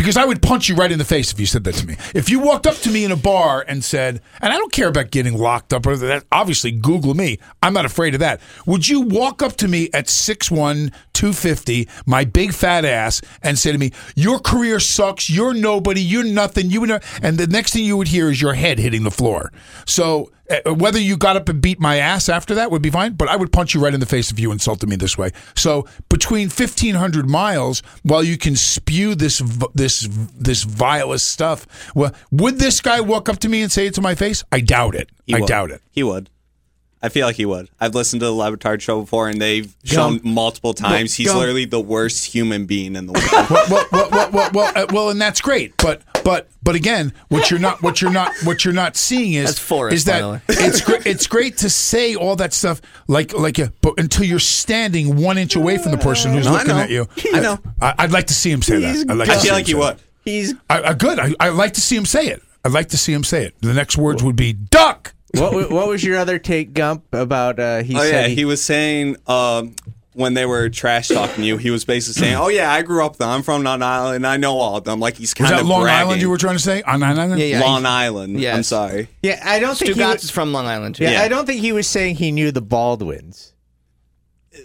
Because 0.00 0.16
I 0.16 0.24
would 0.24 0.40
punch 0.40 0.70
you 0.70 0.76
right 0.76 0.90
in 0.90 0.98
the 0.98 1.04
face 1.04 1.30
if 1.30 1.38
you 1.38 1.44
said 1.44 1.62
that 1.64 1.74
to 1.74 1.86
me. 1.86 1.94
If 2.14 2.30
you 2.30 2.40
walked 2.40 2.66
up 2.66 2.76
to 2.76 2.90
me 2.90 3.04
in 3.04 3.12
a 3.12 3.16
bar 3.16 3.62
and 3.68 3.84
said, 3.84 4.22
and 4.40 4.50
I 4.50 4.56
don't 4.56 4.72
care 4.72 4.88
about 4.88 5.10
getting 5.10 5.36
locked 5.36 5.74
up 5.74 5.84
or 5.84 5.94
that, 5.94 6.24
obviously 6.32 6.72
Google 6.72 7.12
me. 7.12 7.38
I'm 7.62 7.74
not 7.74 7.84
afraid 7.84 8.14
of 8.14 8.20
that. 8.20 8.40
Would 8.64 8.88
you 8.88 9.02
walk 9.02 9.42
up 9.42 9.56
to 9.56 9.68
me 9.68 9.90
at 9.92 10.06
6'1, 10.06 10.90
250, 11.12 11.86
my 12.06 12.24
big 12.24 12.54
fat 12.54 12.86
ass, 12.86 13.20
and 13.42 13.58
say 13.58 13.72
to 13.72 13.76
me, 13.76 13.92
Your 14.14 14.38
career 14.38 14.80
sucks, 14.80 15.28
you're 15.28 15.52
nobody, 15.52 16.00
you're 16.00 16.24
nothing, 16.24 16.70
you 16.70 16.82
and 16.82 17.36
the 17.36 17.46
next 17.46 17.74
thing 17.74 17.84
you 17.84 17.98
would 17.98 18.08
hear 18.08 18.30
is 18.30 18.40
your 18.40 18.54
head 18.54 18.78
hitting 18.78 19.02
the 19.02 19.10
floor. 19.10 19.52
So 19.84 20.32
whether 20.66 20.98
you 20.98 21.16
got 21.16 21.36
up 21.36 21.48
and 21.48 21.60
beat 21.60 21.80
my 21.80 21.96
ass 21.96 22.28
after 22.28 22.54
that 22.56 22.70
would 22.70 22.82
be 22.82 22.90
fine, 22.90 23.14
but 23.14 23.28
I 23.28 23.36
would 23.36 23.52
punch 23.52 23.74
you 23.74 23.80
right 23.80 23.94
in 23.94 24.00
the 24.00 24.06
face 24.06 24.30
if 24.30 24.38
you 24.40 24.52
insulted 24.52 24.88
me 24.88 24.96
this 24.96 25.16
way. 25.16 25.30
So 25.54 25.86
between 26.08 26.48
1500 26.48 27.28
miles, 27.28 27.82
while 28.02 28.22
you 28.22 28.36
can 28.36 28.56
spew 28.56 29.14
this 29.14 29.38
this 29.74 30.08
this 30.34 30.62
vilest 30.64 31.28
stuff, 31.28 31.66
well, 31.94 32.12
would 32.30 32.58
this 32.58 32.80
guy 32.80 33.00
walk 33.00 33.28
up 33.28 33.38
to 33.40 33.48
me 33.48 33.62
and 33.62 33.70
say 33.70 33.86
it 33.86 33.94
to 33.94 34.00
my 34.00 34.14
face? 34.14 34.44
I 34.50 34.60
doubt 34.60 34.94
it. 34.94 35.10
He 35.26 35.34
I 35.34 35.40
would. 35.40 35.48
doubt 35.48 35.70
it. 35.70 35.82
He 35.90 36.02
would. 36.02 36.30
I 37.02 37.08
feel 37.08 37.26
like 37.26 37.36
he 37.36 37.46
would. 37.46 37.70
I've 37.80 37.94
listened 37.94 38.20
to 38.20 38.26
the 38.26 38.32
Le 38.32 38.54
Batard 38.54 38.82
show 38.82 39.00
before, 39.00 39.28
and 39.30 39.40
they've 39.40 39.74
shown 39.84 40.20
multiple 40.22 40.74
times 40.74 41.14
he's 41.14 41.32
literally 41.34 41.64
the 41.64 41.80
worst 41.80 42.26
human 42.26 42.66
being 42.66 42.94
in 42.94 43.06
the 43.06 43.12
world. 43.32 43.50
well, 43.50 43.66
well, 43.70 43.86
well, 43.90 44.10
well, 44.10 44.30
well, 44.30 44.50
well, 44.52 44.72
uh, 44.76 44.86
well, 44.92 45.08
and 45.08 45.18
that's 45.18 45.40
great. 45.40 45.74
But 45.78 46.02
but 46.24 46.48
but 46.62 46.74
again, 46.74 47.12
what 47.28 47.50
you're 47.50 47.60
not 47.60 47.82
what 47.82 48.00
you're 48.02 48.10
not 48.12 48.32
what 48.44 48.64
you're 48.64 48.74
not 48.74 48.96
seeing 48.96 49.32
is 49.34 49.46
That's 49.46 49.58
Forrest, 49.58 49.94
is 49.94 50.04
by 50.04 50.20
the 50.20 50.28
way. 50.30 50.40
that 50.46 50.58
it's 50.68 50.80
great. 50.80 51.06
It's 51.06 51.26
great 51.26 51.56
to 51.58 51.70
say 51.70 52.14
all 52.14 52.36
that 52.36 52.52
stuff 52.52 52.80
like 53.08 53.32
like 53.32 53.58
uh, 53.58 53.68
but 53.80 53.94
until 53.98 54.24
you're 54.24 54.38
standing 54.38 55.16
one 55.16 55.38
inch 55.38 55.56
away 55.56 55.78
from 55.78 55.92
the 55.92 55.98
person 55.98 56.32
who's 56.32 56.44
No, 56.46 56.52
I 56.52 56.54
looking 56.58 56.68
know. 56.68 56.78
at 56.80 56.90
you. 56.90 57.06
I 57.34 57.40
know. 57.40 57.58
I, 57.80 57.94
I'd 57.98 58.12
like 58.12 58.26
to 58.28 58.34
see 58.34 58.50
him 58.50 58.62
say 58.62 58.78
that. 58.80 59.06
I'd 59.10 59.16
like 59.16 59.28
I 59.28 59.36
see 59.36 59.48
feel 59.48 59.54
him 59.54 59.58
like 59.58 59.66
he 59.66 59.72
say 59.72 59.78
would. 59.78 59.96
that. 59.96 60.00
He's 60.24 60.54
I, 60.68 60.82
I, 60.82 60.94
good. 60.94 61.18
I, 61.18 61.32
I'd 61.40 61.54
like 61.54 61.72
to 61.74 61.80
see 61.80 61.96
him 61.96 62.04
say 62.04 62.26
it. 62.26 62.42
I'd 62.64 62.72
like 62.72 62.88
to 62.90 62.98
see 62.98 63.12
him 63.12 63.24
say 63.24 63.44
it. 63.46 63.54
The 63.62 63.72
next 63.72 63.96
words 63.96 64.22
would 64.22 64.36
be 64.36 64.52
duck. 64.52 65.14
what 65.34 65.52
wa- 65.54 65.68
what 65.68 65.88
was 65.88 66.04
your 66.04 66.18
other 66.18 66.38
take, 66.38 66.74
Gump? 66.74 67.04
About 67.14 67.58
uh, 67.58 67.82
he 67.82 67.96
oh 67.96 68.00
said 68.02 68.28
yeah, 68.30 68.34
he 68.34 68.44
was 68.44 68.62
saying 68.62 69.16
um, 69.26 69.74
when 70.14 70.34
they 70.34 70.44
were 70.44 70.68
trash 70.68 71.08
talking 71.08 71.44
you, 71.44 71.56
he 71.56 71.70
was 71.70 71.84
basically 71.84 72.20
saying, 72.20 72.34
"Oh 72.36 72.48
yeah, 72.48 72.72
I 72.72 72.82
grew 72.82 73.04
up 73.04 73.16
there. 73.16 73.28
I'm 73.28 73.42
from 73.42 73.62
Long 73.62 73.82
Island. 73.82 74.16
and 74.16 74.26
I 74.26 74.36
know 74.36 74.58
all 74.58 74.76
of 74.76 74.84
them." 74.84 74.98
Like 75.00 75.14
he's 75.16 75.30
Was 75.30 75.34
kind 75.34 75.52
that 75.52 75.60
of 75.60 75.66
Long 75.68 75.82
bragging. 75.82 76.00
Island 76.08 76.20
you 76.22 76.30
were 76.30 76.38
trying 76.38 76.56
to 76.56 76.62
say? 76.62 76.82
On 76.82 77.00
Long 77.00 77.18
Island? 77.18 77.40
Yeah, 77.40 77.46
yeah. 77.46 77.60
Long 77.60 77.86
Island. 77.86 78.44
I'm 78.44 78.62
sorry. 78.62 79.08
Yeah, 79.22 79.40
I 79.44 79.58
don't 79.60 79.76
think 79.78 79.94
he 79.94 80.00
Stugotz 80.00 80.12
was, 80.14 80.24
is 80.24 80.30
from 80.30 80.52
Long 80.52 80.66
Island. 80.66 80.96
Too. 80.96 81.04
yeah, 81.04 81.12
Yeah. 81.12 81.22
I 81.22 81.28
don't 81.28 81.46
think 81.46 81.60
he 81.60 81.72
was 81.72 81.86
saying 81.86 82.16
he 82.16 82.32
knew 82.32 82.50
the 82.50 82.60
Baldwins. 82.62 83.52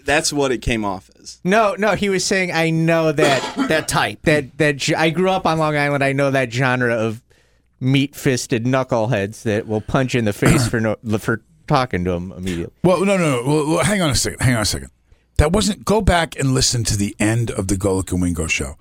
That's 0.03 0.33
what 0.33 0.51
it 0.51 0.63
came 0.63 0.83
off 0.83 1.11
as. 1.21 1.39
No, 1.43 1.75
no, 1.77 1.93
he 1.93 2.09
was 2.09 2.25
saying 2.25 2.51
I 2.51 2.71
know 2.71 3.11
that 3.11 3.55
that 3.69 3.87
type. 3.87 4.23
that 4.23 4.57
that 4.57 4.77
ge- 4.77 4.93
I 4.93 5.11
grew 5.11 5.29
up 5.29 5.45
on 5.45 5.59
Long 5.59 5.77
Island. 5.77 6.03
I 6.03 6.11
know 6.11 6.31
that 6.31 6.51
genre 6.51 6.95
of 6.95 7.21
meat-fisted 7.79 8.63
knuckleheads 8.65 9.43
that 9.43 9.67
will 9.67 9.81
punch 9.81 10.15
you 10.15 10.19
in 10.19 10.25
the 10.25 10.33
face 10.33 10.67
for 10.67 10.79
no 10.79 10.95
for 11.19 11.41
talking 11.67 12.03
to 12.05 12.11
him 12.11 12.31
immediately. 12.31 12.73
Well, 12.83 13.05
no, 13.05 13.15
no, 13.17 13.41
no. 13.41 13.47
Well, 13.47 13.67
well, 13.75 13.83
hang 13.83 14.01
on 14.01 14.09
a 14.09 14.15
second. 14.15 14.41
Hang 14.41 14.55
on 14.55 14.61
a 14.61 14.65
second. 14.65 14.89
That 15.37 15.51
wasn't. 15.51 15.85
Go 15.85 16.01
back 16.01 16.37
and 16.39 16.53
listen 16.53 16.83
to 16.85 16.97
the 16.97 17.15
end 17.19 17.51
of 17.51 17.67
the 17.67 17.75
Golic 17.75 18.11
and 18.11 18.21
Wingo 18.21 18.47
show. 18.47 18.77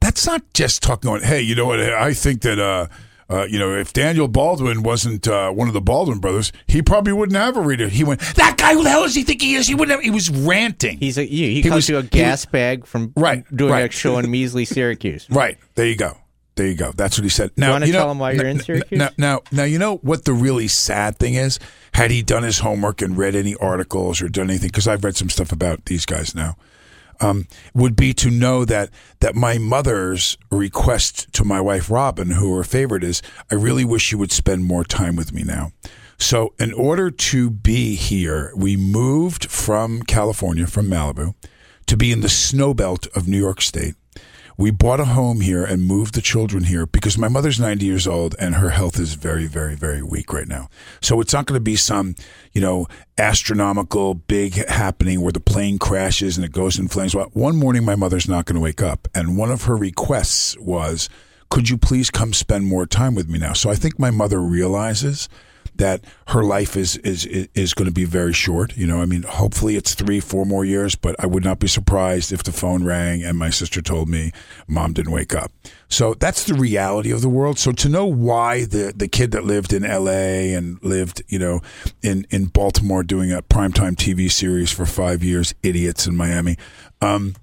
That's 0.00 0.26
not 0.26 0.42
just 0.52 0.82
talking 0.82 1.08
on. 1.10 1.22
Hey, 1.22 1.40
you 1.40 1.54
know 1.54 1.66
what? 1.66 1.80
I 1.80 2.12
think 2.14 2.42
that. 2.42 2.58
uh 2.58 2.86
uh, 3.30 3.46
you 3.48 3.58
know, 3.58 3.74
if 3.74 3.94
Daniel 3.94 4.28
Baldwin 4.28 4.82
wasn't 4.82 5.26
uh, 5.26 5.50
one 5.50 5.66
of 5.66 5.72
the 5.72 5.80
Baldwin 5.80 6.18
brothers, 6.18 6.52
he 6.66 6.82
probably 6.82 7.14
wouldn't 7.14 7.38
have 7.38 7.56
a 7.56 7.60
reader. 7.62 7.88
He 7.88 8.04
went, 8.04 8.20
"That 8.36 8.58
guy, 8.58 8.74
who 8.74 8.82
the 8.82 8.90
hell 8.90 9.04
does 9.04 9.14
he 9.14 9.22
think 9.22 9.40
he 9.40 9.54
is?" 9.54 9.66
He 9.66 9.74
wouldn't. 9.74 9.96
Have, 9.96 10.04
he 10.04 10.10
was 10.10 10.28
ranting. 10.28 10.98
He's 10.98 11.16
a 11.16 11.22
he, 11.24 11.36
he, 11.48 11.54
He 11.54 11.62
comes 11.62 11.74
was- 11.76 11.86
to 11.86 11.96
a 11.96 12.02
he 12.02 12.08
gas 12.08 12.44
bag 12.44 12.84
from 12.84 13.14
Right, 13.16 13.44
doing 13.56 13.72
a 13.72 13.90
show 13.90 14.18
in 14.18 14.30
measly 14.30 14.66
Syracuse. 14.66 15.26
Right. 15.30 15.56
There 15.74 15.86
you 15.86 15.96
go. 15.96 16.18
There 16.56 16.66
you 16.66 16.74
go. 16.74 16.92
That's 16.92 17.18
what 17.18 17.24
he 17.24 17.30
said. 17.30 17.50
Now, 17.56 17.66
you 17.66 17.72
wanna 17.72 17.86
know, 17.86 17.92
tell 17.92 18.10
him 18.12 18.18
why 18.18 18.32
you're 18.32 18.44
in 18.46 18.50
n- 18.50 18.56
n- 18.58 18.64
Syracuse? 18.64 18.98
Now, 18.98 19.10
now, 19.18 19.40
now, 19.50 19.64
you 19.64 19.78
know 19.78 19.96
what 19.96 20.24
the 20.24 20.32
really 20.32 20.68
sad 20.68 21.18
thing 21.18 21.34
is? 21.34 21.58
Had 21.94 22.10
he 22.10 22.22
done 22.22 22.44
his 22.44 22.60
homework 22.60 23.02
and 23.02 23.16
read 23.16 23.34
any 23.34 23.56
articles 23.56 24.22
or 24.22 24.28
done 24.28 24.50
anything, 24.50 24.68
because 24.68 24.86
I've 24.86 25.02
read 25.04 25.16
some 25.16 25.30
stuff 25.30 25.50
about 25.50 25.86
these 25.86 26.06
guys 26.06 26.34
now, 26.34 26.56
um, 27.20 27.46
would 27.74 27.96
be 27.96 28.12
to 28.14 28.30
know 28.30 28.64
that 28.64 28.90
that 29.20 29.34
my 29.34 29.58
mother's 29.58 30.36
request 30.50 31.32
to 31.32 31.44
my 31.44 31.60
wife 31.60 31.90
Robin, 31.90 32.30
who 32.32 32.56
her 32.56 32.64
favorite 32.64 33.04
is, 33.04 33.22
I 33.50 33.56
really 33.56 33.84
wish 33.84 34.12
you 34.12 34.18
would 34.18 34.32
spend 34.32 34.64
more 34.64 34.84
time 34.84 35.16
with 35.16 35.32
me 35.32 35.42
now. 35.42 35.72
So, 36.18 36.54
in 36.60 36.72
order 36.72 37.10
to 37.10 37.50
be 37.50 37.96
here, 37.96 38.52
we 38.56 38.76
moved 38.76 39.50
from 39.50 40.02
California, 40.02 40.66
from 40.66 40.86
Malibu, 40.86 41.34
to 41.86 41.96
be 41.96 42.12
in 42.12 42.20
the 42.20 42.28
snow 42.28 42.72
belt 42.74 43.08
of 43.16 43.26
New 43.26 43.38
York 43.38 43.60
State. 43.60 43.94
We 44.56 44.70
bought 44.70 45.00
a 45.00 45.04
home 45.04 45.40
here 45.40 45.64
and 45.64 45.84
moved 45.84 46.14
the 46.14 46.20
children 46.20 46.64
here 46.64 46.86
because 46.86 47.18
my 47.18 47.28
mother's 47.28 47.58
90 47.58 47.84
years 47.84 48.06
old 48.06 48.36
and 48.38 48.54
her 48.54 48.70
health 48.70 48.98
is 49.00 49.14
very, 49.14 49.46
very, 49.46 49.74
very 49.74 50.02
weak 50.02 50.32
right 50.32 50.46
now. 50.46 50.68
So 51.00 51.20
it's 51.20 51.32
not 51.32 51.46
going 51.46 51.56
to 51.56 51.64
be 51.64 51.76
some, 51.76 52.14
you 52.52 52.60
know, 52.60 52.86
astronomical 53.18 54.14
big 54.14 54.54
happening 54.68 55.20
where 55.20 55.32
the 55.32 55.40
plane 55.40 55.78
crashes 55.78 56.36
and 56.36 56.44
it 56.44 56.52
goes 56.52 56.78
in 56.78 56.88
flames. 56.88 57.14
Well, 57.14 57.30
one 57.32 57.56
morning 57.56 57.84
my 57.84 57.96
mother's 57.96 58.28
not 58.28 58.44
going 58.44 58.56
to 58.56 58.62
wake 58.62 58.82
up. 58.82 59.08
And 59.14 59.36
one 59.36 59.50
of 59.50 59.64
her 59.64 59.76
requests 59.76 60.56
was, 60.58 61.08
could 61.50 61.68
you 61.68 61.76
please 61.76 62.10
come 62.10 62.32
spend 62.32 62.66
more 62.66 62.86
time 62.86 63.14
with 63.14 63.28
me 63.28 63.38
now? 63.38 63.52
So 63.52 63.70
I 63.70 63.74
think 63.74 63.98
my 63.98 64.10
mother 64.10 64.40
realizes 64.40 65.28
that 65.76 66.04
her 66.28 66.42
life 66.42 66.76
is 66.76 66.96
is 66.98 67.26
is 67.26 67.74
going 67.74 67.86
to 67.86 67.92
be 67.92 68.04
very 68.04 68.32
short. 68.32 68.76
You 68.76 68.86
know, 68.86 69.00
I 69.00 69.06
mean, 69.06 69.22
hopefully 69.22 69.76
it's 69.76 69.94
three, 69.94 70.20
four 70.20 70.46
more 70.46 70.64
years, 70.64 70.94
but 70.94 71.16
I 71.18 71.26
would 71.26 71.44
not 71.44 71.58
be 71.58 71.66
surprised 71.66 72.32
if 72.32 72.42
the 72.42 72.52
phone 72.52 72.84
rang 72.84 73.22
and 73.22 73.36
my 73.36 73.50
sister 73.50 73.82
told 73.82 74.08
me 74.08 74.32
mom 74.68 74.92
didn't 74.92 75.12
wake 75.12 75.34
up. 75.34 75.50
So 75.88 76.14
that's 76.14 76.44
the 76.44 76.54
reality 76.54 77.10
of 77.10 77.22
the 77.22 77.28
world. 77.28 77.58
So 77.58 77.72
to 77.72 77.88
know 77.88 78.06
why 78.06 78.64
the 78.64 78.92
the 78.94 79.08
kid 79.08 79.32
that 79.32 79.44
lived 79.44 79.72
in 79.72 79.84
L.A. 79.84 80.54
and 80.54 80.82
lived, 80.82 81.22
you 81.28 81.38
know, 81.38 81.60
in 82.02 82.26
in 82.30 82.46
Baltimore 82.46 83.02
doing 83.02 83.32
a 83.32 83.42
primetime 83.42 83.94
TV 83.94 84.30
series 84.30 84.70
for 84.70 84.86
five 84.86 85.22
years, 85.22 85.54
idiots 85.62 86.06
in 86.06 86.16
Miami. 86.16 86.56
Um, 87.00 87.34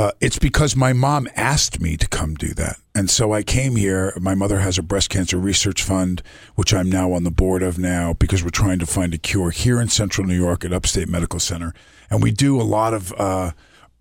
uh, 0.00 0.12
it's 0.18 0.38
because 0.38 0.74
my 0.74 0.94
mom 0.94 1.28
asked 1.36 1.78
me 1.78 1.94
to 1.94 2.08
come 2.08 2.34
do 2.34 2.54
that. 2.54 2.78
And 2.94 3.10
so 3.10 3.34
I 3.34 3.42
came 3.42 3.76
here. 3.76 4.14
My 4.18 4.34
mother 4.34 4.60
has 4.60 4.78
a 4.78 4.82
breast 4.82 5.10
cancer 5.10 5.36
research 5.36 5.82
fund, 5.82 6.22
which 6.54 6.72
I'm 6.72 6.88
now 6.88 7.12
on 7.12 7.24
the 7.24 7.30
board 7.30 7.62
of 7.62 7.78
now 7.78 8.14
because 8.14 8.42
we're 8.42 8.48
trying 8.48 8.78
to 8.78 8.86
find 8.86 9.12
a 9.12 9.18
cure 9.18 9.50
here 9.50 9.78
in 9.78 9.88
central 9.88 10.26
New 10.26 10.34
York 10.34 10.64
at 10.64 10.72
Upstate 10.72 11.10
Medical 11.10 11.38
Center. 11.38 11.74
And 12.08 12.22
we 12.22 12.30
do 12.30 12.58
a 12.58 12.64
lot 12.64 12.94
of 12.94 13.12
uh, 13.12 13.50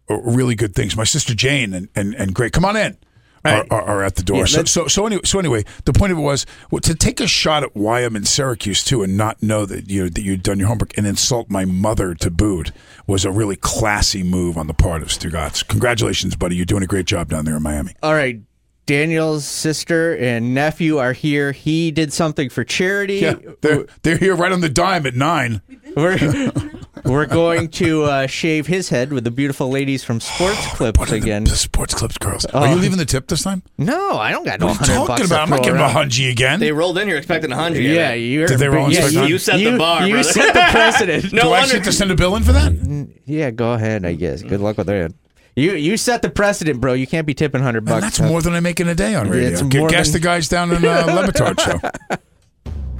really 0.07 0.55
good 0.55 0.73
things. 0.73 0.95
My 0.95 1.03
sister 1.03 1.35
Jane 1.35 1.73
and, 1.73 1.89
and, 1.97 2.15
and 2.15 2.33
Greg, 2.33 2.53
come 2.53 2.63
on 2.63 2.77
in. 2.77 2.97
Are, 3.45 3.65
are, 3.71 3.81
are 3.81 4.03
at 4.03 4.15
the 4.15 4.23
door. 4.23 4.39
Yeah, 4.39 4.45
so, 4.45 4.63
so 4.65 4.87
so 4.87 5.05
anyway, 5.05 5.21
so 5.23 5.39
anyway, 5.39 5.63
the 5.85 5.93
point 5.93 6.11
of 6.11 6.17
it 6.17 6.21
was 6.21 6.45
well, 6.71 6.81
to 6.81 6.93
take 6.93 7.19
a 7.19 7.27
shot 7.27 7.63
at 7.63 7.75
why 7.75 8.01
I'm 8.01 8.15
in 8.15 8.25
Syracuse 8.25 8.83
too, 8.83 9.01
and 9.01 9.15
not 9.15 9.41
know 9.41 9.65
that 9.65 9.89
you 9.89 10.03
know, 10.03 10.09
that 10.09 10.21
you'd 10.21 10.43
done 10.43 10.59
your 10.59 10.67
homework 10.67 10.97
and 10.97 11.07
insult 11.07 11.49
my 11.49 11.65
mother 11.65 12.13
to 12.15 12.29
boot 12.29 12.71
was 13.07 13.23
a 13.25 13.31
really 13.31 13.55
classy 13.55 14.23
move 14.23 14.57
on 14.57 14.67
the 14.67 14.73
part 14.73 15.01
of 15.01 15.07
Stugotz. 15.07 15.65
Congratulations, 15.67 16.35
buddy! 16.35 16.55
You're 16.55 16.65
doing 16.65 16.83
a 16.83 16.87
great 16.87 17.05
job 17.05 17.29
down 17.29 17.45
there 17.45 17.57
in 17.57 17.63
Miami. 17.63 17.95
All 18.03 18.13
right. 18.13 18.41
Daniel's 18.85 19.45
sister 19.45 20.17
and 20.17 20.55
nephew 20.55 20.97
are 20.97 21.13
here. 21.13 21.51
He 21.51 21.91
did 21.91 22.11
something 22.11 22.49
for 22.49 22.63
charity. 22.63 23.17
Yeah, 23.17 23.35
they're 23.61 23.85
they're 24.01 24.17
here 24.17 24.35
right 24.35 24.51
on 24.51 24.61
the 24.61 24.69
dime 24.69 25.05
at 25.05 25.13
nine. 25.13 25.61
We're, 27.05 27.11
we're 27.11 27.25
going 27.25 27.69
to 27.69 28.03
uh, 28.03 28.27
shave 28.27 28.67
his 28.67 28.89
head 28.89 29.11
with 29.13 29.23
the 29.23 29.31
beautiful 29.31 29.69
ladies 29.69 30.03
from 30.03 30.19
Sports 30.19 30.65
Clips 30.75 30.99
What 30.99 31.07
are 31.09 31.11
the- 31.11 31.17
again. 31.17 31.43
the 31.43 31.55
sports 31.55 31.93
clips 31.93 32.17
girls. 32.17 32.45
Are 32.45 32.67
you 32.67 32.75
leaving 32.75 32.97
the 32.97 33.05
tip 33.05 33.27
this 33.27 33.43
time? 33.43 33.63
No, 33.77 34.17
I 34.17 34.31
don't 34.31 34.43
got 34.45 34.59
no 34.59 34.67
What 34.67 34.81
are 34.89 34.91
you 34.93 35.05
talking 35.07 35.25
about? 35.25 35.35
to 35.37 35.41
I'm 35.41 35.49
not 35.49 35.55
throw 35.57 35.63
giving 35.65 35.79
a 35.81 35.83
around. 35.83 36.09
hungy 36.11 36.31
again. 36.31 36.59
They 36.59 36.71
rolled 36.71 36.97
in 36.97 37.07
here 37.07 37.17
expecting 37.17 37.51
a 37.51 37.55
hundred. 37.55 37.81
Yeah, 37.83 38.13
you're. 38.13 38.47
Did 38.47 38.59
they 38.59 38.67
roll 38.69 38.91
yeah, 38.91 38.99
expect 39.05 39.13
you, 39.13 39.19
that? 39.21 39.29
You 39.29 39.37
set 39.37 39.53
the 39.57 39.59
you- 39.63 39.77
bar, 39.77 40.05
You 40.07 40.13
brother. 40.15 40.29
set 40.29 40.53
the 40.53 40.59
precedent. 40.71 41.33
No 41.33 41.41
Do 41.43 41.47
I 41.49 41.59
wonder- 41.61 41.75
have 41.75 41.83
to 41.85 41.91
send 41.91 42.11
a 42.11 42.15
bill 42.15 42.35
in 42.35 42.43
for 42.43 42.51
that? 42.53 43.09
Yeah, 43.25 43.51
go 43.51 43.73
ahead. 43.73 44.05
I 44.05 44.13
guess. 44.13 44.41
Good 44.43 44.59
luck 44.59 44.77
with 44.77 44.87
that. 44.87 45.13
You 45.55 45.73
you 45.73 45.97
set 45.97 46.21
the 46.21 46.29
precedent, 46.29 46.79
bro. 46.79 46.93
You 46.93 47.07
can't 47.07 47.27
be 47.27 47.33
tipping 47.33 47.61
hundred 47.61 47.85
bucks. 47.85 47.95
And 47.95 48.03
that's 48.03 48.19
more 48.21 48.41
than 48.41 48.53
I 48.53 48.59
make 48.61 48.79
in 48.79 48.87
a 48.87 48.95
day 48.95 49.15
on 49.15 49.29
radio. 49.29 49.49
it's 49.49 49.61
more 49.61 49.89
Guess 49.89 50.07
than- 50.11 50.21
the 50.21 50.25
guys 50.25 50.47
down 50.47 50.71
in 50.71 50.85
uh, 50.85 51.03
Le 51.07 51.27
Batard 51.31 51.59
show. 51.59 52.17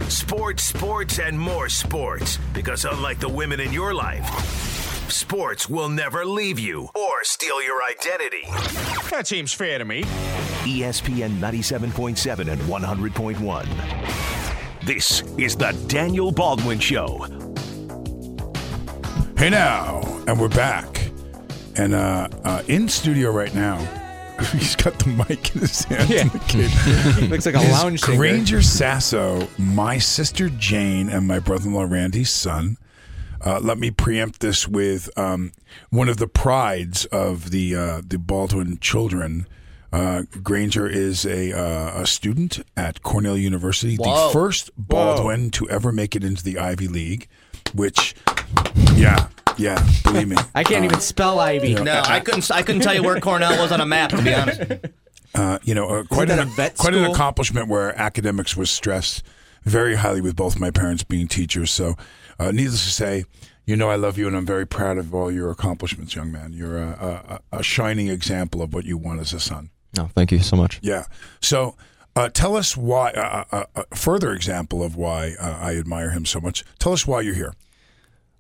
Sports, 0.10 0.64
sports, 0.64 1.20
and 1.20 1.40
more 1.40 1.70
sports. 1.70 2.40
Because 2.52 2.84
unlike 2.84 3.20
the 3.20 3.30
women 3.30 3.60
in 3.60 3.72
your 3.72 3.94
life, 3.94 4.26
sports 5.12 5.70
will 5.70 5.88
never 5.88 6.26
leave 6.26 6.58
you 6.58 6.90
or 6.96 7.24
steal 7.24 7.62
your 7.62 7.84
identity. 7.84 8.42
That 9.12 9.28
seems 9.28 9.54
fair 9.54 9.78
to 9.78 9.86
me. 9.86 10.02
ESPN 10.64 11.38
97.7 11.38 12.52
and 12.52 12.60
100.1. 12.62 14.84
This 14.84 15.22
is 15.38 15.56
the 15.56 15.74
Daniel 15.88 16.32
Baldwin 16.32 16.80
Show. 16.80 17.20
Hey 19.38 19.52
now, 19.52 20.02
and 20.26 20.40
we're 20.40 20.50
back, 20.50 21.12
and 21.76 21.94
uh, 21.94 22.28
uh, 22.44 22.64
in 22.68 22.90
studio 22.90 23.30
right 23.32 23.54
now. 23.54 23.78
He's 24.52 24.76
got 24.76 24.98
the 25.00 25.10
mic 25.10 25.54
in 25.56 25.62
his 25.62 25.84
hand. 25.86 26.10
Yeah. 26.10 26.24
the 26.26 26.40
kid. 26.48 27.30
Looks 27.30 27.46
like 27.46 27.56
a 27.56 27.60
lounge 27.60 28.02
singer. 28.02 28.18
Granger 28.18 28.62
Sasso, 28.62 29.48
my 29.58 29.98
sister 29.98 30.50
Jane, 30.50 31.10
and 31.10 31.28
my 31.28 31.40
brother-in-law 31.40 31.84
Randy's 31.84 32.30
son. 32.30 32.78
Uh, 33.46 33.60
let 33.62 33.78
me 33.78 33.90
preempt 33.92 34.42
this 34.42 34.68
with 34.68 35.10
um, 35.18 35.52
one 35.90 36.10
of 36.10 36.18
the 36.18 36.28
prides 36.28 37.06
of 37.06 37.52
the 37.52 37.76
uh, 37.76 38.02
the 38.06 38.18
Baldwin 38.18 38.78
children. 38.80 39.48
Uh, 39.92 40.24
Granger 40.44 40.88
is 40.88 41.26
a 41.26 41.52
uh, 41.58 42.02
a 42.02 42.06
student 42.06 42.60
at 42.78 43.02
Cornell 43.02 43.38
University, 43.38 43.96
Whoa. 43.96 44.28
the 44.28 44.34
first 44.34 44.72
Baldwin 44.78 45.52
to 45.52 45.70
ever 45.70 45.92
make 45.92 46.16
it 46.16 46.24
into 46.24 46.44
the 46.44 46.60
Ivy 46.60 46.88
League. 46.88 47.28
Which, 47.74 48.16
yeah, 48.96 49.28
yeah, 49.60 49.88
believe 50.04 50.28
me, 50.28 50.38
I 50.56 50.64
can't 50.64 50.84
Uh, 50.84 50.86
even 50.86 51.00
spell 51.02 51.40
Ivy. 51.40 51.76
No, 51.76 52.02
I 52.06 52.20
couldn't. 52.20 52.50
I 52.52 52.64
couldn't 52.64 52.82
tell 52.82 52.94
you 52.96 53.04
where 53.04 53.20
Cornell 53.20 53.62
was 53.62 53.72
on 53.72 53.82
a 53.82 53.86
map. 53.86 54.10
To 54.12 54.22
be 54.22 54.34
honest. 54.34 54.62
uh, 55.36 55.60
you 55.64 55.76
know, 55.76 55.88
uh, 55.88 56.04
quite 56.06 56.28
that 56.30 56.40
an 56.40 56.48
a 56.48 56.52
vet 56.52 56.78
quite 56.78 56.94
an 56.96 57.04
school? 57.04 57.14
accomplishment 57.14 57.68
where 57.68 57.96
academics 58.00 58.58
was 58.58 58.72
stressed 58.72 59.24
very 59.64 59.96
highly 59.96 60.22
with 60.22 60.36
both 60.36 60.60
my 60.60 60.72
parents 60.72 61.04
being 61.04 61.28
teachers. 61.28 61.70
So, 61.72 61.96
uh, 62.40 62.52
needless 62.52 62.84
to 62.86 62.92
say, 62.92 63.26
you 63.66 63.76
know, 63.76 63.90
I 63.90 63.96
love 63.98 64.18
you, 64.18 64.26
and 64.28 64.36
I'm 64.36 64.46
very 64.46 64.66
proud 64.66 64.98
of 64.98 65.14
all 65.14 65.30
your 65.32 65.52
accomplishments, 65.52 66.16
young 66.16 66.32
man. 66.32 66.54
You're 66.54 66.78
a, 66.82 67.40
a, 67.52 67.58
a 67.60 67.64
shining 67.64 68.08
example 68.08 68.62
of 68.64 68.74
what 68.74 68.86
you 68.86 68.98
want 68.98 69.20
as 69.20 69.34
a 69.34 69.40
son. 69.40 69.70
No, 69.96 70.10
thank 70.16 70.32
you 70.32 70.40
so 70.40 70.56
much. 70.56 70.80
Yeah. 70.82 71.04
So, 71.42 71.76
uh, 72.16 72.30
tell 72.30 72.56
us 72.56 72.76
why. 72.78 73.12
Uh, 73.12 73.44
uh, 73.52 73.64
uh, 73.76 73.84
a 73.92 73.96
further 73.96 74.34
example 74.34 74.82
of 74.84 74.96
why 74.96 75.36
uh, 75.40 75.58
I 75.62 75.76
admire 75.76 76.10
him 76.12 76.26
so 76.26 76.40
much. 76.40 76.64
Tell 76.80 76.94
us 76.94 77.06
why 77.06 77.22
you're 77.22 77.36
here. 77.36 77.54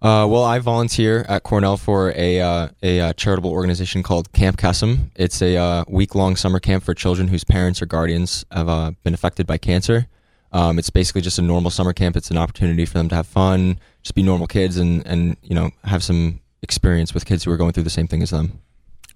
Uh, 0.02 0.26
well, 0.30 0.46
I 0.46 0.60
volunteer 0.60 1.26
at 1.28 1.44
Cornell 1.44 1.76
for 1.76 2.14
a 2.16 2.40
uh, 2.40 2.70
a 2.82 3.02
uh, 3.02 3.14
charitable 3.14 3.52
organization 3.52 4.02
called 4.02 4.32
Camp 4.32 4.58
Kesem. 4.58 5.12
It's 5.16 5.42
a 5.42 5.58
uh, 5.58 5.84
week 5.90 6.16
long 6.16 6.38
summer 6.38 6.60
camp 6.60 6.86
for 6.86 6.94
children 6.94 7.28
whose 7.28 7.44
parents 7.44 7.82
or 7.82 7.86
guardians 7.86 8.46
have 8.50 8.70
uh, 8.70 8.92
been 9.04 9.14
affected 9.14 9.46
by 9.46 9.58
cancer. 9.58 10.08
Um, 10.54 10.80
it's 10.80 10.90
basically 10.90 11.22
just 11.22 11.38
a 11.38 11.42
normal 11.42 11.70
summer 11.70 11.92
camp. 11.92 12.16
It's 12.16 12.32
an 12.32 12.38
opportunity 12.38 12.86
for 12.86 12.94
them 12.94 13.10
to 13.10 13.16
have 13.16 13.28
fun, 13.28 13.78
just 14.02 14.16
be 14.16 14.24
normal 14.24 14.48
kids, 14.48 14.78
and 14.78 15.06
and 15.06 15.36
you 15.44 15.54
know 15.54 15.72
have 15.84 16.02
some 16.02 16.40
experience 16.62 17.14
with 17.14 17.26
kids 17.26 17.44
who 17.44 17.52
are 17.52 17.58
going 17.58 17.74
through 17.74 17.84
the 17.84 17.90
same 17.90 18.08
thing 18.08 18.22
as 18.22 18.30
them. 18.30 18.60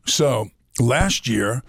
So 0.05 0.49
last 0.81 1.29
year, 1.29 1.63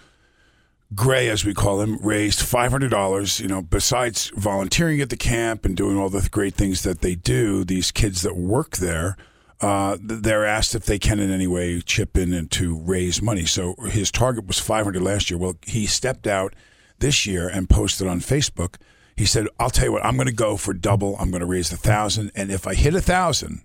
Gray, 0.95 1.29
as 1.29 1.45
we 1.45 1.55
call 1.55 1.81
him, 1.81 1.99
raised 1.99 2.41
five 2.41 2.71
hundred 2.71 2.91
dollars. 2.91 3.41
You 3.41 3.49
know, 3.49 3.63
besides 3.63 4.31
volunteering 4.37 5.01
at 5.01 5.11
the 5.11 5.17
camp 5.17 5.65
and 5.65 5.77
doing 5.77 5.97
all 5.97 6.11
the 6.11 6.29
great 6.31 6.55
things 6.55 6.83
that 6.83 7.01
they 7.01 7.15
do, 7.15 7.65
these 7.65 7.91
kids 7.91 8.23
that 8.23 8.37
work 8.37 8.77
there 8.77 9.17
uh, 9.65 9.97
they're 10.01 10.45
asked 10.45 10.75
if 10.75 10.85
they 10.85 10.99
can 10.99 11.21
in 11.21 11.31
any 11.31 11.47
way 11.47 11.81
chip 11.81 12.19
in 12.19 12.35
and 12.35 12.51
to 12.51 12.77
raise 12.77 13.23
money. 13.23 13.47
So 13.47 13.75
his 13.87 14.11
target 14.11 14.47
was 14.47 14.59
500 14.59 15.03
last 15.03 15.31
year. 15.31 15.39
Well, 15.39 15.57
he 15.63 15.87
stepped 15.87 16.27
out 16.27 16.55
this 16.99 17.27
year 17.27 17.49
and 17.49 17.71
posted 17.71 18.07
on 18.07 18.21
Facebook. 18.21 18.77
He 19.17 19.25
said, 19.25 19.47
"I'll 19.59 19.71
tell 19.71 19.87
you 19.87 19.93
what, 19.93 20.05
I'm 20.05 20.17
going 20.17 20.27
to 20.27 20.35
go 20.35 20.57
for 20.57 20.75
double. 20.75 21.17
I'm 21.19 21.31
going 21.31 21.41
to 21.41 21.47
raise 21.47 21.73
a 21.73 21.77
thousand, 21.77 22.33
and 22.35 22.51
if 22.51 22.67
I 22.67 22.75
hit 22.75 22.95
a 22.95 23.01
thousand, 23.01 23.63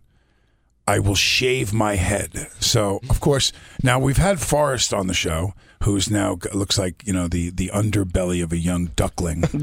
I 0.87 0.99
will 0.99 1.15
shave 1.15 1.73
my 1.73 1.95
head." 1.95 2.47
So, 2.59 3.01
of 3.09 3.19
course, 3.19 3.51
now 3.83 3.99
we've 3.99 4.17
had 4.17 4.39
Forrest 4.39 4.93
on 4.93 5.07
the 5.07 5.13
show, 5.13 5.53
who's 5.83 6.09
now 6.09 6.37
looks 6.53 6.77
like 6.77 7.05
you 7.05 7.13
know 7.13 7.27
the 7.27 7.49
the 7.51 7.69
underbelly 7.73 8.43
of 8.43 8.51
a 8.51 8.57
young 8.57 8.87
duckling. 8.95 9.43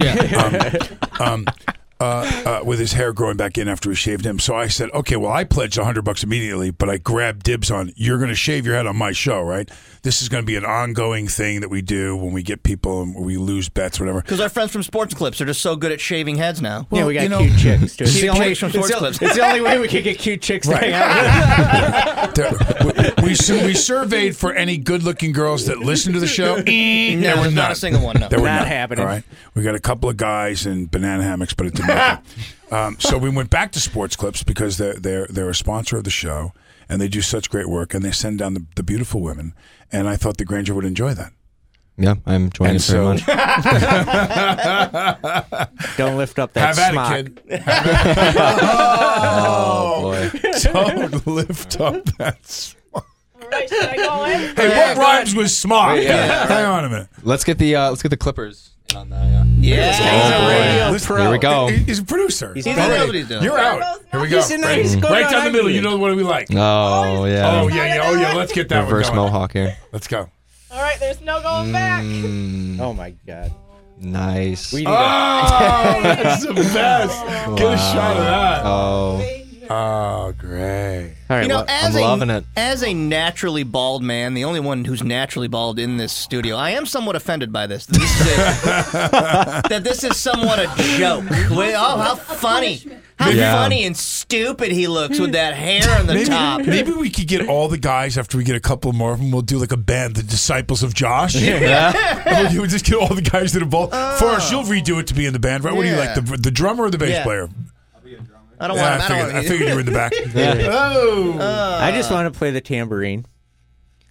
um, 0.41 0.57
um, 1.21 1.47
uh, 1.99 2.59
uh, 2.61 2.61
with 2.63 2.79
his 2.79 2.93
hair 2.93 3.11
growing 3.15 3.39
back 3.39 3.57
in 3.57 3.69
after 3.69 3.89
we 3.89 3.95
shaved 3.95 4.27
him. 4.27 4.39
So 4.39 4.55
I 4.55 4.67
said, 4.69 4.91
okay, 4.91 5.17
well, 5.17 5.33
I 5.33 5.45
pledged 5.45 5.79
100 5.79 6.03
bucks 6.03 6.23
immediately, 6.23 6.71
but 6.71 6.91
I 6.91 6.99
grabbed 6.99 7.43
dibs 7.45 7.71
on, 7.71 7.91
you're 7.97 8.19
going 8.19 8.29
to 8.29 8.35
shave 8.35 8.67
your 8.67 8.75
head 8.75 8.87
on 8.87 8.97
my 8.97 9.13
show, 9.13 9.41
right? 9.41 9.67
This 10.03 10.21
is 10.21 10.29
going 10.29 10.43
to 10.43 10.47
be 10.47 10.57
an 10.57 10.65
ongoing 10.67 11.27
thing 11.27 11.61
that 11.63 11.71
we 11.71 11.81
do 11.81 12.15
when 12.15 12.35
we 12.35 12.43
get 12.43 12.63
people 12.65 13.01
and 13.01 13.15
we 13.15 13.39
lose 13.39 13.71
bets, 13.71 13.99
whatever. 13.99 14.21
Because 14.21 14.41
our 14.41 14.51
friends 14.51 14.73
from 14.73 14.83
Sports 14.83 15.15
Clips 15.15 15.41
are 15.41 15.47
just 15.47 15.63
so 15.63 15.75
good 15.75 15.91
at 15.91 15.99
shaving 15.99 16.37
heads 16.37 16.61
now. 16.61 16.87
yeah, 16.93 17.07
we 17.07 17.15
got 17.15 17.23
you 17.23 17.29
know- 17.31 17.39
cute 17.39 17.57
chicks. 17.59 17.97
Too. 17.97 18.05
It's, 18.05 18.13
Cute 18.13 18.23
the 18.25 18.29
only, 18.29 18.49
chicks 18.49 18.59
from 18.61 18.71
Sports 18.73 18.89
the, 18.91 18.97
Clips. 18.99 19.23
it's 19.23 19.35
the 19.37 19.47
only 19.47 19.63
way 19.63 19.79
we 19.79 19.89
could 19.89 20.05
get 20.05 20.19
cute 20.19 20.43
chicks 20.43 20.67
to 20.67 20.75
Right. 20.75 20.93
hang 20.93 22.29
out. 22.29 22.35
There- 23.17 23.25
we, 23.25 23.31
we, 23.31 23.35
su- 23.35 23.65
we 23.65 23.75
surveyed 23.75 24.37
for 24.37 24.53
any 24.53 24.77
good 24.77 25.03
looking 25.03 25.33
girls 25.33 25.67
that 25.67 25.79
listen 25.79 26.13
to 26.13 26.21
the 26.21 26.27
show. 26.27 26.57
Eh, 26.67 27.15
No, 27.15 27.21
there 27.23 27.37
were 27.37 27.43
there's 27.43 27.55
not 27.55 27.63
none. 27.63 27.73
a 27.73 27.75
single 27.75 28.03
one, 28.03 28.21
no. 28.21 28.29
There 28.29 28.41
were 28.41 28.47
Not 28.47 28.61
none. 28.61 28.69
happening. 28.69 29.05
All 29.05 29.11
right. 29.11 29.25
We 29.55 29.63
got 29.63 29.75
a 29.75 29.81
couple 29.81 30.09
of 30.11 30.17
guys 30.17 30.67
in 30.67 30.87
banana 30.87 31.23
hammocks, 31.23 31.55
but 31.55 31.67
it 31.67 31.75
didn't 31.75 31.91
happen. 31.91 32.25
um, 32.71 32.97
so 33.01 33.17
we 33.19 33.31
went 33.31 33.51
back 33.51 33.73
to 33.73 33.81
Sports 33.81 34.17
Clips 34.17 34.43
because 34.43 34.77
they're, 34.79 34.95
they're, 34.95 35.27
they're 35.29 35.51
a 35.51 35.55
sponsor 35.55 35.97
of 35.97 36.05
the 36.05 36.11
show 36.11 36.53
and 36.89 37.01
they 37.01 37.09
do 37.09 37.23
such 37.23 37.51
great 37.51 37.69
work 37.69 37.95
and 37.95 38.05
they 38.05 38.13
send 38.13 38.39
down 38.39 38.55
the, 38.55 38.65
the 38.77 38.83
beautiful 38.83 39.21
women. 39.23 39.55
And 39.91 40.09
I 40.09 40.17
thought 40.17 40.37
the 40.37 40.45
Granger 40.45 40.75
would 40.75 40.85
enjoy 40.85 41.15
that. 41.15 41.33
Yeah, 41.99 42.17
I'm 42.27 42.45
enjoying 42.45 42.73
And 42.73 42.77
it 42.79 42.83
very 42.83 43.03
so- 43.03 43.15
much. 43.15 43.27
Don't 45.97 46.19
lift 46.19 46.39
up 46.39 46.53
that 46.53 46.77
Have 46.77 46.79
at 46.79 46.93
smock. 46.93 47.13
it, 47.15 47.49
kid. 47.49 47.61
Have 47.63 47.87
at 47.87 48.19
it. 48.19 48.63
Oh, 48.63 50.01
boy. 50.03 50.31
Don't 50.63 51.27
lift 51.27 51.81
up 51.81 52.05
that 52.19 52.45
smock. 52.47 52.83
Right, 53.53 53.69
should 53.69 53.85
I 53.85 53.97
go 53.97 54.25
in? 54.25 54.57
Hey, 54.57 54.69
what 54.69 54.97
rhymes 54.99 55.35
with 55.35 55.51
smock? 55.51 55.99
Yeah. 56.01 56.47
Hang 56.47 56.65
on 56.67 56.85
a 56.85 56.89
minute. 56.89 57.09
Let's 57.23 57.45
get 57.45 57.59
the 57.59 57.77
uh, 57.77 57.91
let's 57.91 58.03
get 58.03 58.09
the 58.11 58.17
Clippers 58.17 58.71
in 58.91 58.97
on 58.97 59.11
that. 59.11 59.27
Yeah. 59.27 59.45
Yeah. 59.61 60.83
Oh, 60.85 60.87
boy. 60.87 60.93
Listen. 60.93 61.17
Here 61.19 61.31
we 61.31 61.39
go. 61.39 61.69
He- 61.69 61.77
He's 61.85 61.99
a 62.01 62.05
producer. 62.05 62.55
He's 62.55 62.65
He 62.65 62.75
better. 62.75 62.97
knows 62.99 63.07
what 63.07 63.15
he's 63.15 63.29
doing. 63.29 63.43
You're 63.43 63.59
out. 63.59 64.01
Here 64.13 64.21
we 64.21 64.29
go. 64.29 64.37
He's 64.37 64.51
in 64.51 64.61
there. 64.61 64.71
Right, 64.71 64.83
He's 64.83 64.97
going 64.97 65.13
right 65.13 65.31
down 65.31 65.45
the 65.47 65.51
middle. 65.51 65.71
You 65.71 65.81
know 65.83 65.97
what 65.97 66.15
we 66.17 66.23
like. 66.23 66.49
Oh 66.53 67.25
yeah. 67.25 67.61
Oh 67.63 67.69
yeah, 67.69 67.95
yeah. 67.95 68.01
Oh 68.05 68.15
yeah. 68.21 68.35
Let's 68.35 68.53
get 68.53 68.69
that 68.71 68.85
Reverse 68.85 69.07
one 69.09 69.17
going. 69.17 69.33
mohawk 69.33 69.53
here. 69.53 69.77
Let's 69.93 70.07
go. 70.09 70.29
All 70.71 70.83
right, 70.83 70.99
there's 71.01 71.21
no 71.21 71.41
going 71.43 71.73
back. 71.73 72.03
Mm, 72.05 72.81
Oh 72.81 72.93
my 72.93 73.11
god. 73.27 73.53
nice. 73.99 74.73
We 74.73 74.81
need 74.81 74.89
Oh, 74.89 74.93
a, 74.93 76.03
that's 76.03 76.45
the 76.47 76.53
best. 76.55 77.25
Get 77.57 77.73
a 77.73 77.79
shot 77.79 78.17
of 78.17 78.25
that. 78.25 78.63
Oh, 78.65 79.19
Oh, 79.71 80.33
great. 80.39 81.15
all 81.29 81.37
right. 81.37 81.43
You 81.43 81.49
know, 81.49 81.57
well, 81.57 81.67
as 81.69 81.97
I'm 81.97 82.03
a, 82.03 82.07
loving 82.07 82.31
it. 82.31 82.45
As 82.57 82.83
a 82.83 82.95
naturally 82.95 83.63
bald 83.65 84.03
man, 84.03 84.35
the 84.35 84.45
only 84.45 84.61
one 84.61 84.85
who's 84.85 85.03
naturally 85.03 85.49
bald 85.49 85.79
in 85.79 85.97
this 85.97 86.13
studio, 86.13 86.57
I 86.57 86.71
am 86.71 86.87
somewhat 86.87 87.17
offended 87.17 87.53
by 87.53 87.67
this. 87.67 87.87
That 87.87 87.99
this 87.99 88.21
is, 88.21 88.27
a- 88.37 89.63
that 89.69 89.85
this 89.85 90.05
is 90.05 90.17
somewhat 90.17 90.59
a 90.59 90.67
joke. 90.99 91.25
Wait, 91.51 91.75
oh, 91.75 91.97
how 91.99 92.15
funny. 92.15 92.81
How 93.19 93.31
Yeah. 93.31 93.55
funny 93.55 93.85
and 93.85 93.97
stupid 93.97 94.73
he 94.73 94.87
looks 94.89 95.19
with 95.19 95.33
that 95.33 95.55
hair 95.55 95.99
on 95.99 96.07
the 96.07 96.13
Maybe, 96.15 96.29
top. 96.29 96.61
maybe 96.67 96.93
we 96.93 97.09
could 97.09 97.27
get 97.27 97.49
all 97.49 97.67
the 97.69 97.79
guys 97.79 98.19
after 98.19 98.37
we 98.37 98.45
get 98.45 98.57
a 98.57 98.61
couple 98.61 98.93
more 98.93 99.13
of 99.13 99.19
them. 99.21 99.31
We'll 99.31 99.41
do 99.41 99.57
like 99.59 99.73
a 99.73 99.77
band, 99.79 100.17
the 100.17 100.23
Disciples 100.23 100.83
of 100.83 100.93
Josh. 100.95 101.35
yeah. 101.35 102.23
And 102.27 102.59
we'll 102.59 102.67
just 102.67 102.85
get 102.85 102.97
all 102.97 103.15
the 103.15 103.23
guys 103.23 103.53
that 103.55 103.63
are 103.63 103.67
bald. 103.67 103.91
Oh. 103.93 104.17
Forrest, 104.19 104.53
you'll 104.53 104.65
redo 104.65 105.01
it 105.01 105.07
to 105.07 105.15
be 105.15 105.25
in 105.25 105.33
the 105.33 105.39
band, 105.39 105.65
right? 105.65 105.75
What 105.75 105.83
do 105.85 105.89
you 105.89 105.97
like, 105.97 106.15
the, 106.15 106.21
the 106.37 106.51
drummer 106.51 106.85
or 106.85 106.91
the 106.91 106.99
bass 106.99 107.11
Yeah. 107.11 107.23
player? 107.25 107.49
I 108.59 108.69
don't 108.69 108.77
Yeah, 108.77 108.99
want 108.99 109.11
I 109.11 109.17
him. 109.17 109.25
I 109.27 109.27
figured, 109.27 109.37
I 109.37 109.43
figured 109.49 109.69
you 109.69 109.75
were 109.75 109.81
in 109.81 109.87
the 109.87 109.93
back. 109.93 110.13
Yeah. 110.35 110.69
Oh, 110.71 111.79
I 111.81 111.91
just 111.93 112.11
want 112.11 112.33
to 112.33 112.37
play 112.39 112.51
the 112.51 112.61
tambourine. 112.61 113.27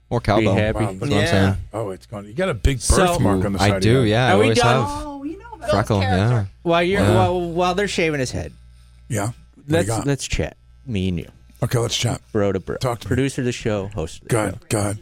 Or 0.10 0.19
cowbell. 0.21 0.53
Be 0.55 0.62
happy. 0.62 0.79
That's 0.86 0.99
what 0.99 1.03
I'm 1.03 1.12
Yeah. 1.12 1.25
saying. 1.25 1.55
oh, 1.73 1.89
it's 1.89 2.05
gone. 2.05 2.25
You 2.27 2.34
got 2.34 2.49
a 2.49 2.53
big 2.53 2.79
So- 2.79 2.95
birthmark 2.97 3.43
on 3.45 3.53
the 3.53 3.60
side. 3.60 3.71
I 3.73 3.79
do. 3.79 3.89
your 3.91 4.01
head. 4.01 4.10
Yeah. 4.10 4.27
I 4.27 4.31
Are 4.34 4.38
we 4.38 4.43
always 4.43 4.58
done? 4.60 4.86
have 4.88 5.05
Oh, 5.08 5.23
you 5.23 5.39
know 5.39 5.58
Bill's 5.58 5.71
freckle. 5.71 5.99
Yeah. 6.01 6.45
While 6.62 6.84
you're 6.84 7.01
Yeah. 7.01 7.15
while 7.15 7.41
while 7.41 7.73
they're 7.75 7.88
shaving 7.88 8.19
his 8.19 8.31
head, 8.31 8.53
Yeah. 9.10 9.27
What 9.27 9.34
let's 9.67 9.88
got? 9.88 10.05
let's 10.05 10.27
chat. 10.27 10.58
Me 10.86 11.10
and 11.10 11.17
you, 11.17 11.27
Okay, 11.63 11.79
let's 11.79 11.97
chat. 11.97 12.21
bro 12.31 12.51
to 12.51 12.60
bro. 12.60 12.77
Talk 12.77 12.99
to 12.99 13.08
me. 13.08 13.10
Producer 13.10 13.41
of 13.41 13.45
the 13.45 13.51
show, 13.51 13.88
host. 13.88 14.21
Of 14.21 14.27
the 14.27 14.31
Go 14.31 14.38
show. 14.38 14.43
ahead. 14.49 14.69
Go 14.69 14.79
ahead. 14.79 14.97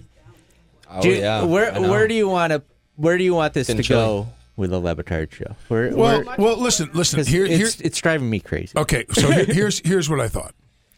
Oh 0.90 1.02
Do- 1.02 1.10
yeah. 1.10 1.44
Where 1.44 1.74
where 1.82 2.08
do 2.08 2.14
you 2.14 2.30
want 2.30 2.54
to 2.54 2.62
where 2.96 3.18
do 3.18 3.24
you 3.26 3.34
want 3.34 3.54
this 3.54 3.68
Been 3.68 3.78
to 3.78 3.84
chilly. 3.84 4.00
go 4.02 4.28
with 4.56 4.72
a 4.74 4.80
Le 4.80 4.96
Batard 4.96 5.32
show? 5.32 5.56
Where, 5.68 5.96
Well, 5.96 6.24
where, 6.24 6.36
well, 6.38 6.58
listen, 6.58 6.90
listen. 6.94 7.26
Here, 7.26 7.46
it's, 7.46 7.56
here, 7.56 7.86
it's 7.86 8.00
driving 8.00 8.30
me 8.30 8.40
crazy. 8.40 8.78
Okay, 8.78 9.06
so 9.12 9.32
here, 9.32 9.46
here's 9.48 9.80
here's 9.80 10.10
what 10.10 10.20
I 10.20 10.28
thought. 10.28 10.54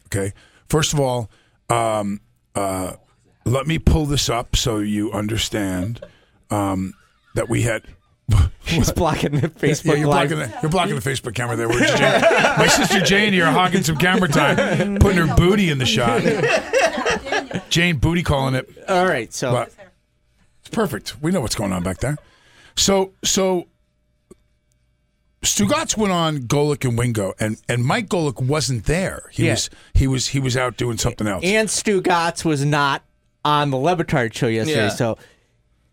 Okay, 0.08 0.34
first 0.68 0.94
of 0.94 1.00
all, 1.00 1.30
um, 1.70 2.22
uh, 2.56 2.94
let 3.46 3.68
me 3.68 3.80
pull 3.80 4.06
this 4.06 4.30
up 4.30 4.56
so 4.56 4.80
you 4.80 5.12
understand 5.12 6.06
um, 6.50 6.94
that 7.36 7.50
we 7.50 7.64
had. 7.64 7.84
He's 8.66 8.92
blocking 8.92 9.34
the 9.34 9.50
Facebook 9.50 9.86
Yeah, 9.86 9.94
you're 9.96 10.08
blocking 10.08 10.40
the 10.40 10.52
you're 10.64 10.72
blocking 10.72 10.96
the 10.96 11.02
Facebook 11.02 11.36
camera 11.36 11.56
there. 11.56 11.68
My 11.68 12.68
sister 12.68 13.00
Jane 13.02 13.34
here 13.34 13.46
hogging 13.46 13.84
some 13.84 13.98
camera 13.98 14.28
time, 14.28 14.98
putting 14.98 15.26
her 15.26 15.36
booty 15.36 15.70
in 15.70 15.78
the 15.78 15.86
shot. 15.86 16.24
Jane 17.70 17.98
booty 17.98 18.24
calling 18.24 18.56
it. 18.56 18.68
All 18.90 19.06
right, 19.06 19.32
so 19.32 19.52
But 19.52 19.72
it's 20.62 20.70
perfect. 20.72 21.22
We 21.22 21.32
know 21.32 21.42
what's 21.42 21.54
going 21.56 21.72
on 21.72 21.84
back 21.84 22.00
there. 22.00 22.18
So 22.78 23.14
so 23.24 23.68
Stugotz 25.44 25.96
went 25.96 26.12
on 26.12 26.40
Golic 26.40 26.88
and 26.88 26.98
Wingo, 26.98 27.34
and, 27.40 27.58
and 27.70 27.84
Mike 27.86 28.10
Golic 28.10 28.42
wasn't 28.42 28.86
there. 28.86 29.30
He 29.32 29.46
Yeah. 29.46 29.52
was 29.52 29.70
he 29.94 30.08
was 30.08 30.28
he 30.30 30.40
was 30.40 30.58
out 30.58 30.76
doing 30.78 30.98
something 30.98 31.28
else. 31.28 31.44
and 31.46 31.70
Stugotz 31.70 32.44
was 32.44 32.66
not 32.66 33.04
on 33.44 33.70
the 33.70 33.78
Le 33.78 33.96
Batard 33.96 34.34
show 34.34 34.48
yesterday. 34.48 34.86
Yeah. 34.86 34.90
So 34.90 35.18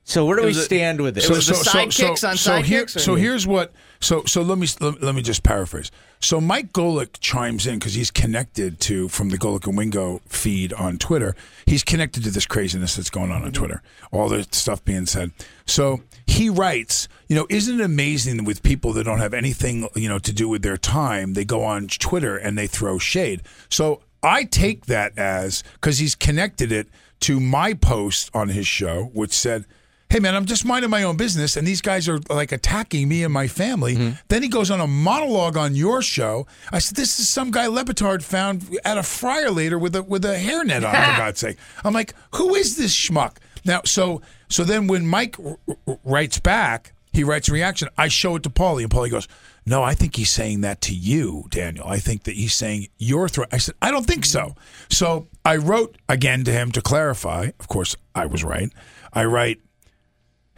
so 0.04 0.24
where 0.26 0.36
do 0.36 0.42
we 0.42 0.48
was 0.48 0.58
a- 0.58 0.64
stand 0.64 1.00
with 1.00 1.16
it? 1.16 1.24
it 1.24 1.30
was 1.30 1.46
the 1.46 1.54
sidekicks 1.54 2.28
on 2.28 2.36
so 2.36 2.60
here, 2.60 2.84
sidekicks, 2.84 2.96
or- 2.96 3.00
so 3.00 3.14
here's 3.14 3.46
what. 3.46 3.72
So 4.00 4.24
so 4.24 4.42
let 4.42 4.58
me 4.58 4.66
let, 4.80 5.00
let 5.02 5.14
me 5.14 5.22
just 5.22 5.42
paraphrase. 5.42 5.90
So 6.18 6.40
Mike 6.40 6.72
Golic 6.72 7.18
chimes 7.20 7.66
in 7.66 7.78
because 7.78 7.94
he's 7.94 8.10
connected 8.10 8.80
to 8.80 9.08
from 9.08 9.28
the 9.30 9.38
Golic 9.38 9.66
and 9.66 9.76
Wingo 9.76 10.20
feed 10.26 10.72
on 10.72 10.98
Twitter. 10.98 11.34
He's 11.66 11.82
connected 11.84 12.24
to 12.24 12.30
this 12.30 12.46
craziness 12.46 12.96
that's 12.96 13.10
going 13.10 13.30
on 13.30 13.42
on 13.44 13.52
Twitter. 13.52 13.82
All 14.10 14.28
the 14.28 14.46
stuff 14.50 14.84
being 14.84 15.06
said. 15.06 15.32
So 15.66 16.02
he 16.26 16.48
writes, 16.48 17.08
you 17.28 17.36
know, 17.36 17.46
isn't 17.48 17.80
it 17.80 17.84
amazing 17.84 18.44
with 18.44 18.62
people 18.62 18.92
that 18.94 19.04
don't 19.04 19.18
have 19.18 19.34
anything, 19.34 19.88
you 19.94 20.08
know, 20.08 20.18
to 20.20 20.32
do 20.32 20.48
with 20.48 20.62
their 20.62 20.76
time, 20.76 21.34
they 21.34 21.44
go 21.44 21.62
on 21.64 21.86
Twitter 21.88 22.36
and 22.36 22.56
they 22.58 22.66
throw 22.66 22.98
shade. 22.98 23.42
So 23.68 24.02
I 24.22 24.44
take 24.44 24.86
that 24.86 25.16
as 25.18 25.62
because 25.74 25.98
he's 25.98 26.14
connected 26.14 26.70
it 26.72 26.88
to 27.20 27.38
my 27.40 27.74
post 27.74 28.30
on 28.34 28.48
his 28.48 28.66
show, 28.66 29.10
which 29.12 29.32
said 29.32 29.64
hey 30.12 30.20
man, 30.20 30.34
I'm 30.34 30.44
just 30.44 30.66
minding 30.66 30.90
my 30.90 31.04
own 31.04 31.16
business, 31.16 31.56
and 31.56 31.66
these 31.66 31.80
guys 31.80 32.06
are 32.06 32.18
like 32.28 32.52
attacking 32.52 33.08
me 33.08 33.24
and 33.24 33.32
my 33.32 33.48
family. 33.48 33.96
Mm-hmm. 33.96 34.16
Then 34.28 34.42
he 34.42 34.48
goes 34.50 34.70
on 34.70 34.78
a 34.78 34.86
monologue 34.86 35.56
on 35.56 35.74
your 35.74 36.02
show. 36.02 36.46
I 36.70 36.80
said, 36.80 36.96
this 36.96 37.18
is 37.18 37.30
some 37.30 37.50
guy 37.50 37.66
Le 37.66 37.82
Batard 37.82 38.22
found 38.22 38.78
at 38.84 38.98
a 38.98 39.02
fryer 39.02 39.50
later 39.50 39.78
with 39.78 39.96
a 39.96 40.02
with 40.02 40.22
a 40.26 40.36
hairnet 40.36 40.86
on. 40.86 40.94
for 40.94 41.16
God's 41.16 41.40
sake, 41.40 41.56
I'm 41.82 41.94
like, 41.94 42.14
who 42.34 42.54
is 42.54 42.76
this 42.76 42.94
schmuck? 42.94 43.38
Now, 43.64 43.80
so 43.86 44.20
so 44.50 44.64
then 44.64 44.86
when 44.86 45.06
Mike 45.06 45.36
r- 45.42 45.56
r- 45.88 45.98
writes 46.04 46.38
back, 46.38 46.92
he 47.14 47.24
writes 47.24 47.48
a 47.48 47.52
reaction. 47.52 47.88
I 47.96 48.08
show 48.08 48.36
it 48.36 48.42
to 48.42 48.50
Paulie, 48.50 48.82
and 48.82 48.92
Paulie 48.92 49.10
goes. 49.10 49.26
No, 49.64 49.80
I 49.82 49.94
think 49.94 50.16
he's 50.16 50.30
saying 50.30 50.62
that 50.62 50.80
to 50.82 50.94
you, 50.94 51.44
Daniel. 51.48 51.86
I 51.86 51.98
think 52.00 52.24
that 52.24 52.34
he's 52.34 52.52
saying 52.52 52.88
your 52.98 53.28
threat. 53.28 53.48
I 53.52 53.58
said, 53.58 53.76
I 53.80 53.92
don't 53.92 54.04
think 54.04 54.24
so. 54.24 54.56
So 54.90 55.28
I 55.44 55.54
wrote 55.56 55.96
again 56.08 56.42
to 56.44 56.52
him 56.52 56.72
to 56.72 56.82
clarify. 56.82 57.50
Of 57.60 57.68
course, 57.68 57.94
I 58.12 58.26
was 58.26 58.42
right. 58.42 58.72
I 59.12 59.24
write, 59.24 59.60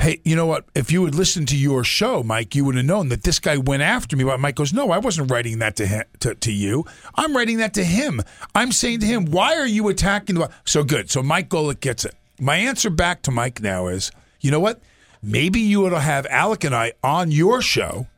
Hey, 0.01 0.21
you 0.25 0.35
know 0.37 0.47
what? 0.47 0.65
If 0.75 0.91
you 0.91 1.05
had 1.05 1.15
listened 1.15 1.49
to 1.49 1.57
your 1.57 1.85
show, 1.85 2.23
Mike, 2.23 2.55
you 2.55 2.65
would 2.65 2.75
have 2.75 2.85
known 2.85 3.09
that 3.09 3.23
this 3.23 3.39
guy 3.39 3.57
went 3.57 3.83
after 3.83 4.17
me. 4.17 4.25
But 4.25 4.41
Mike 4.41 4.57
goes, 4.57 4.73
"No, 4.73 4.91
I 4.91 4.99
wasn't 4.99 5.31
writing 5.31 5.61
that 5.61 5.77
to 5.77 5.87
him, 5.87 6.05
to, 6.21 6.35
to 6.35 6.53
you. 6.53 6.85
I'm 7.15 7.35
writing 7.35 7.59
that 7.59 7.75
to 7.75 7.85
him. 7.85 8.21
I'm 8.55 8.73
saying 8.73 9.01
to 9.01 9.07
him, 9.07 9.27
why 9.27 9.57
are 9.57 9.67
you 9.67 9.89
attacking 9.89 10.35
the?" 10.35 10.51
So 10.65 10.85
good. 10.85 11.11
So 11.11 11.23
Mike 11.23 11.49
Golic 11.49 11.81
gets 11.81 12.05
it. 12.05 12.15
My 12.41 12.57
answer 12.57 12.91
back 12.91 13.23
to 13.23 13.31
Mike 13.31 13.63
now 13.63 13.87
is, 13.87 14.11
you 14.41 14.51
know 14.51 14.61
what? 14.61 14.81
Maybe 15.23 15.61
you 15.61 15.89
to 15.89 16.01
have 16.01 16.27
Alec 16.27 16.65
and 16.65 16.75
I 16.75 16.93
on 17.03 17.31
your 17.31 17.63
show, 17.63 18.09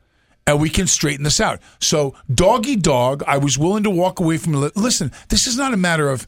and 0.45 0.59
we 0.59 0.69
can 0.69 0.87
straighten 0.87 1.23
this 1.23 1.39
out. 1.39 1.61
So 1.79 2.15
doggy 2.33 2.75
dog, 2.75 3.23
I 3.27 3.37
was 3.37 3.57
willing 3.57 3.83
to 3.83 3.89
walk 3.89 4.19
away 4.19 4.37
from. 4.37 4.53
Listen, 4.75 5.11
this 5.29 5.47
is 5.47 5.55
not 5.55 5.73
a 5.73 5.77
matter 5.77 6.09
of 6.09 6.27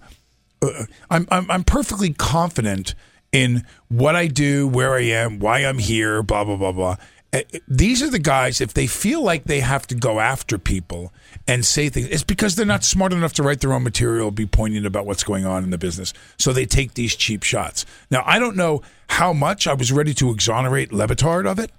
uh, 0.61 0.85
I'm, 1.09 1.27
I'm 1.31 1.49
I'm 1.51 1.63
perfectly 1.63 2.13
confident 2.13 2.95
in 3.31 3.65
what 3.89 4.15
I 4.15 4.27
do, 4.27 4.67
where 4.67 4.93
I 4.93 5.03
am, 5.03 5.39
why 5.39 5.59
I'm 5.59 5.77
here, 5.79 6.23
blah 6.23 6.43
blah 6.43 6.57
blah 6.57 6.71
blah. 6.71 6.95
uh, 7.33 7.41
these 7.67 8.01
are 8.01 8.09
the 8.09 8.19
guys. 8.19 8.59
If 8.59 8.73
they 8.73 8.87
feel 8.87 9.23
like 9.23 9.43
they 9.43 9.59
have 9.59 9.85
to 9.87 9.95
go 9.95 10.19
after 10.19 10.57
people 10.57 11.13
and 11.47 11.65
say 11.65 11.89
things, 11.89 12.07
it's 12.07 12.23
because 12.23 12.55
they're 12.55 12.65
not 12.65 12.83
smart 12.83 13.13
enough 13.13 13.33
to 13.33 13.43
write 13.43 13.61
their 13.61 13.73
own 13.73 13.83
material, 13.83 14.31
be 14.31 14.45
poignant 14.45 14.85
about 14.85 15.05
what's 15.05 15.23
going 15.23 15.45
on 15.45 15.63
in 15.63 15.69
the 15.69 15.77
business. 15.77 16.13
So 16.37 16.53
they 16.53 16.65
take 16.65 16.95
these 16.95 17.15
cheap 17.15 17.43
shots. 17.43 17.85
Now 18.09 18.23
I 18.25 18.39
don't 18.39 18.55
know 18.55 18.81
how 19.09 19.33
much 19.33 19.67
I 19.67 19.73
was 19.73 19.91
ready 19.91 20.13
to 20.15 20.31
exonerate 20.31 20.91
Le 20.91 21.07
Batard 21.07 21.49
of 21.49 21.59
it. 21.59 21.71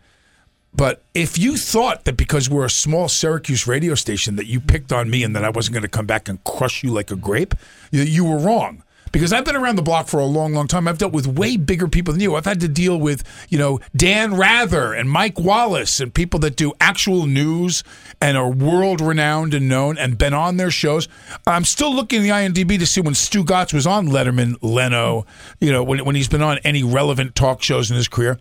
But 0.73 1.03
if 1.15 1.37
you 1.37 1.57
thought 1.57 2.05
that 2.05 2.17
because 2.17 2.49
we're 2.49 2.65
a 2.65 2.71
small 2.71 3.09
Syracuse 3.09 3.67
radio 3.67 3.97
station 3.97 4.37
that 4.37 4.47
you 4.47 4.61
picked 4.61 4.93
on 4.93 5.11
me 5.11 5.25
and 5.25 5.35
that 5.35 5.45
I 5.45 5.51
wasn't 5.51 5.75
going 5.75 5.83
to 5.83 5.89
come 5.89 6.07
back 6.07 6.29
and 6.29 6.43
crush 6.45 6.85
you 6.85 6.93
like 6.93 7.11
a 7.11 7.17
grape, 7.17 7.57
you, 7.91 8.03
you 8.03 8.25
were 8.25 8.39
wrong. 8.39 8.85
Because 9.13 9.33
I've 9.33 9.45
been 9.45 9.57
around 9.57 9.77
the 9.77 9.83
block 9.83 10.07
for 10.07 10.21
a 10.21 10.25
long, 10.25 10.55
long 10.55 10.69
time. 10.69 10.87
I've 10.87 10.99
dealt 10.99 11.13
with 11.13 11.27
way 11.27 11.57
bigger 11.57 11.89
people 11.89 12.13
than 12.13 12.21
you. 12.21 12.37
I've 12.37 12.45
had 12.45 12.61
to 12.61 12.69
deal 12.69 12.99
with, 12.99 13.25
you 13.49 13.59
know, 13.59 13.81
Dan 13.97 14.35
Rather 14.35 14.93
and 14.95 15.11
Mike 15.11 15.39
Wallace 15.39 16.01
and 16.01 16.15
people 16.15 16.39
that 16.41 16.57
do 16.57 16.73
actual 16.81 17.27
news 17.27 17.83
and 18.21 18.37
are 18.37 18.51
world 18.51 19.01
renowned 19.01 19.53
and 19.55 19.69
known 19.69 19.99
and 19.99 20.17
been 20.17 20.35
on 20.35 20.59
their 20.59 20.71
shows. 20.71 21.09
I'm 21.47 21.65
still 21.65 21.95
looking 21.95 22.21
at 22.21 22.23
the 22.23 22.29
IMDb 22.63 22.79
to 22.79 22.87
see 22.87 23.01
when 23.01 23.15
Stugotz 23.15 23.73
was 23.73 23.87
on 23.87 24.09
Letterman, 24.09 24.57
Leno, 24.63 25.27
you 25.61 25.73
know, 25.73 25.83
when, 25.83 26.05
when 26.05 26.15
he's 26.15 26.29
been 26.29 26.43
on 26.43 26.59
any 26.59 26.83
relevant 26.83 27.35
talk 27.35 27.63
shows 27.63 27.91
in 27.91 27.97
his 27.97 28.09
career. 28.09 28.39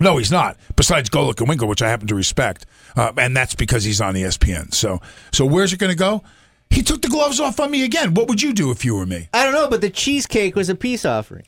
No, 0.00 0.16
he's 0.16 0.32
not. 0.32 0.56
Besides 0.74 1.10
Golic 1.10 1.38
and 1.40 1.48
Winkle, 1.48 1.68
which 1.68 1.82
I 1.82 1.88
happen 1.88 2.08
to 2.08 2.14
respect, 2.14 2.66
uh, 2.96 3.12
and 3.16 3.36
that's 3.36 3.54
because 3.54 3.84
he's 3.84 4.00
on 4.00 4.14
ESPN. 4.14 4.74
So, 4.74 5.00
so 5.32 5.46
where's 5.46 5.72
it 5.72 5.78
going 5.78 5.92
to 5.92 5.96
go? 5.96 6.22
He 6.72 6.82
took 6.82 7.02
the 7.02 7.08
gloves 7.08 7.38
off 7.38 7.60
on 7.60 7.70
me 7.70 7.84
again. 7.84 8.14
What 8.14 8.28
would 8.28 8.40
you 8.40 8.54
do 8.54 8.70
if 8.70 8.82
you 8.82 8.94
were 8.94 9.04
me? 9.04 9.28
I 9.34 9.44
don't 9.44 9.52
know, 9.52 9.68
but 9.68 9.82
the 9.82 9.90
cheesecake 9.90 10.56
was 10.56 10.70
a 10.70 10.74
peace 10.74 11.04
offering. 11.04 11.44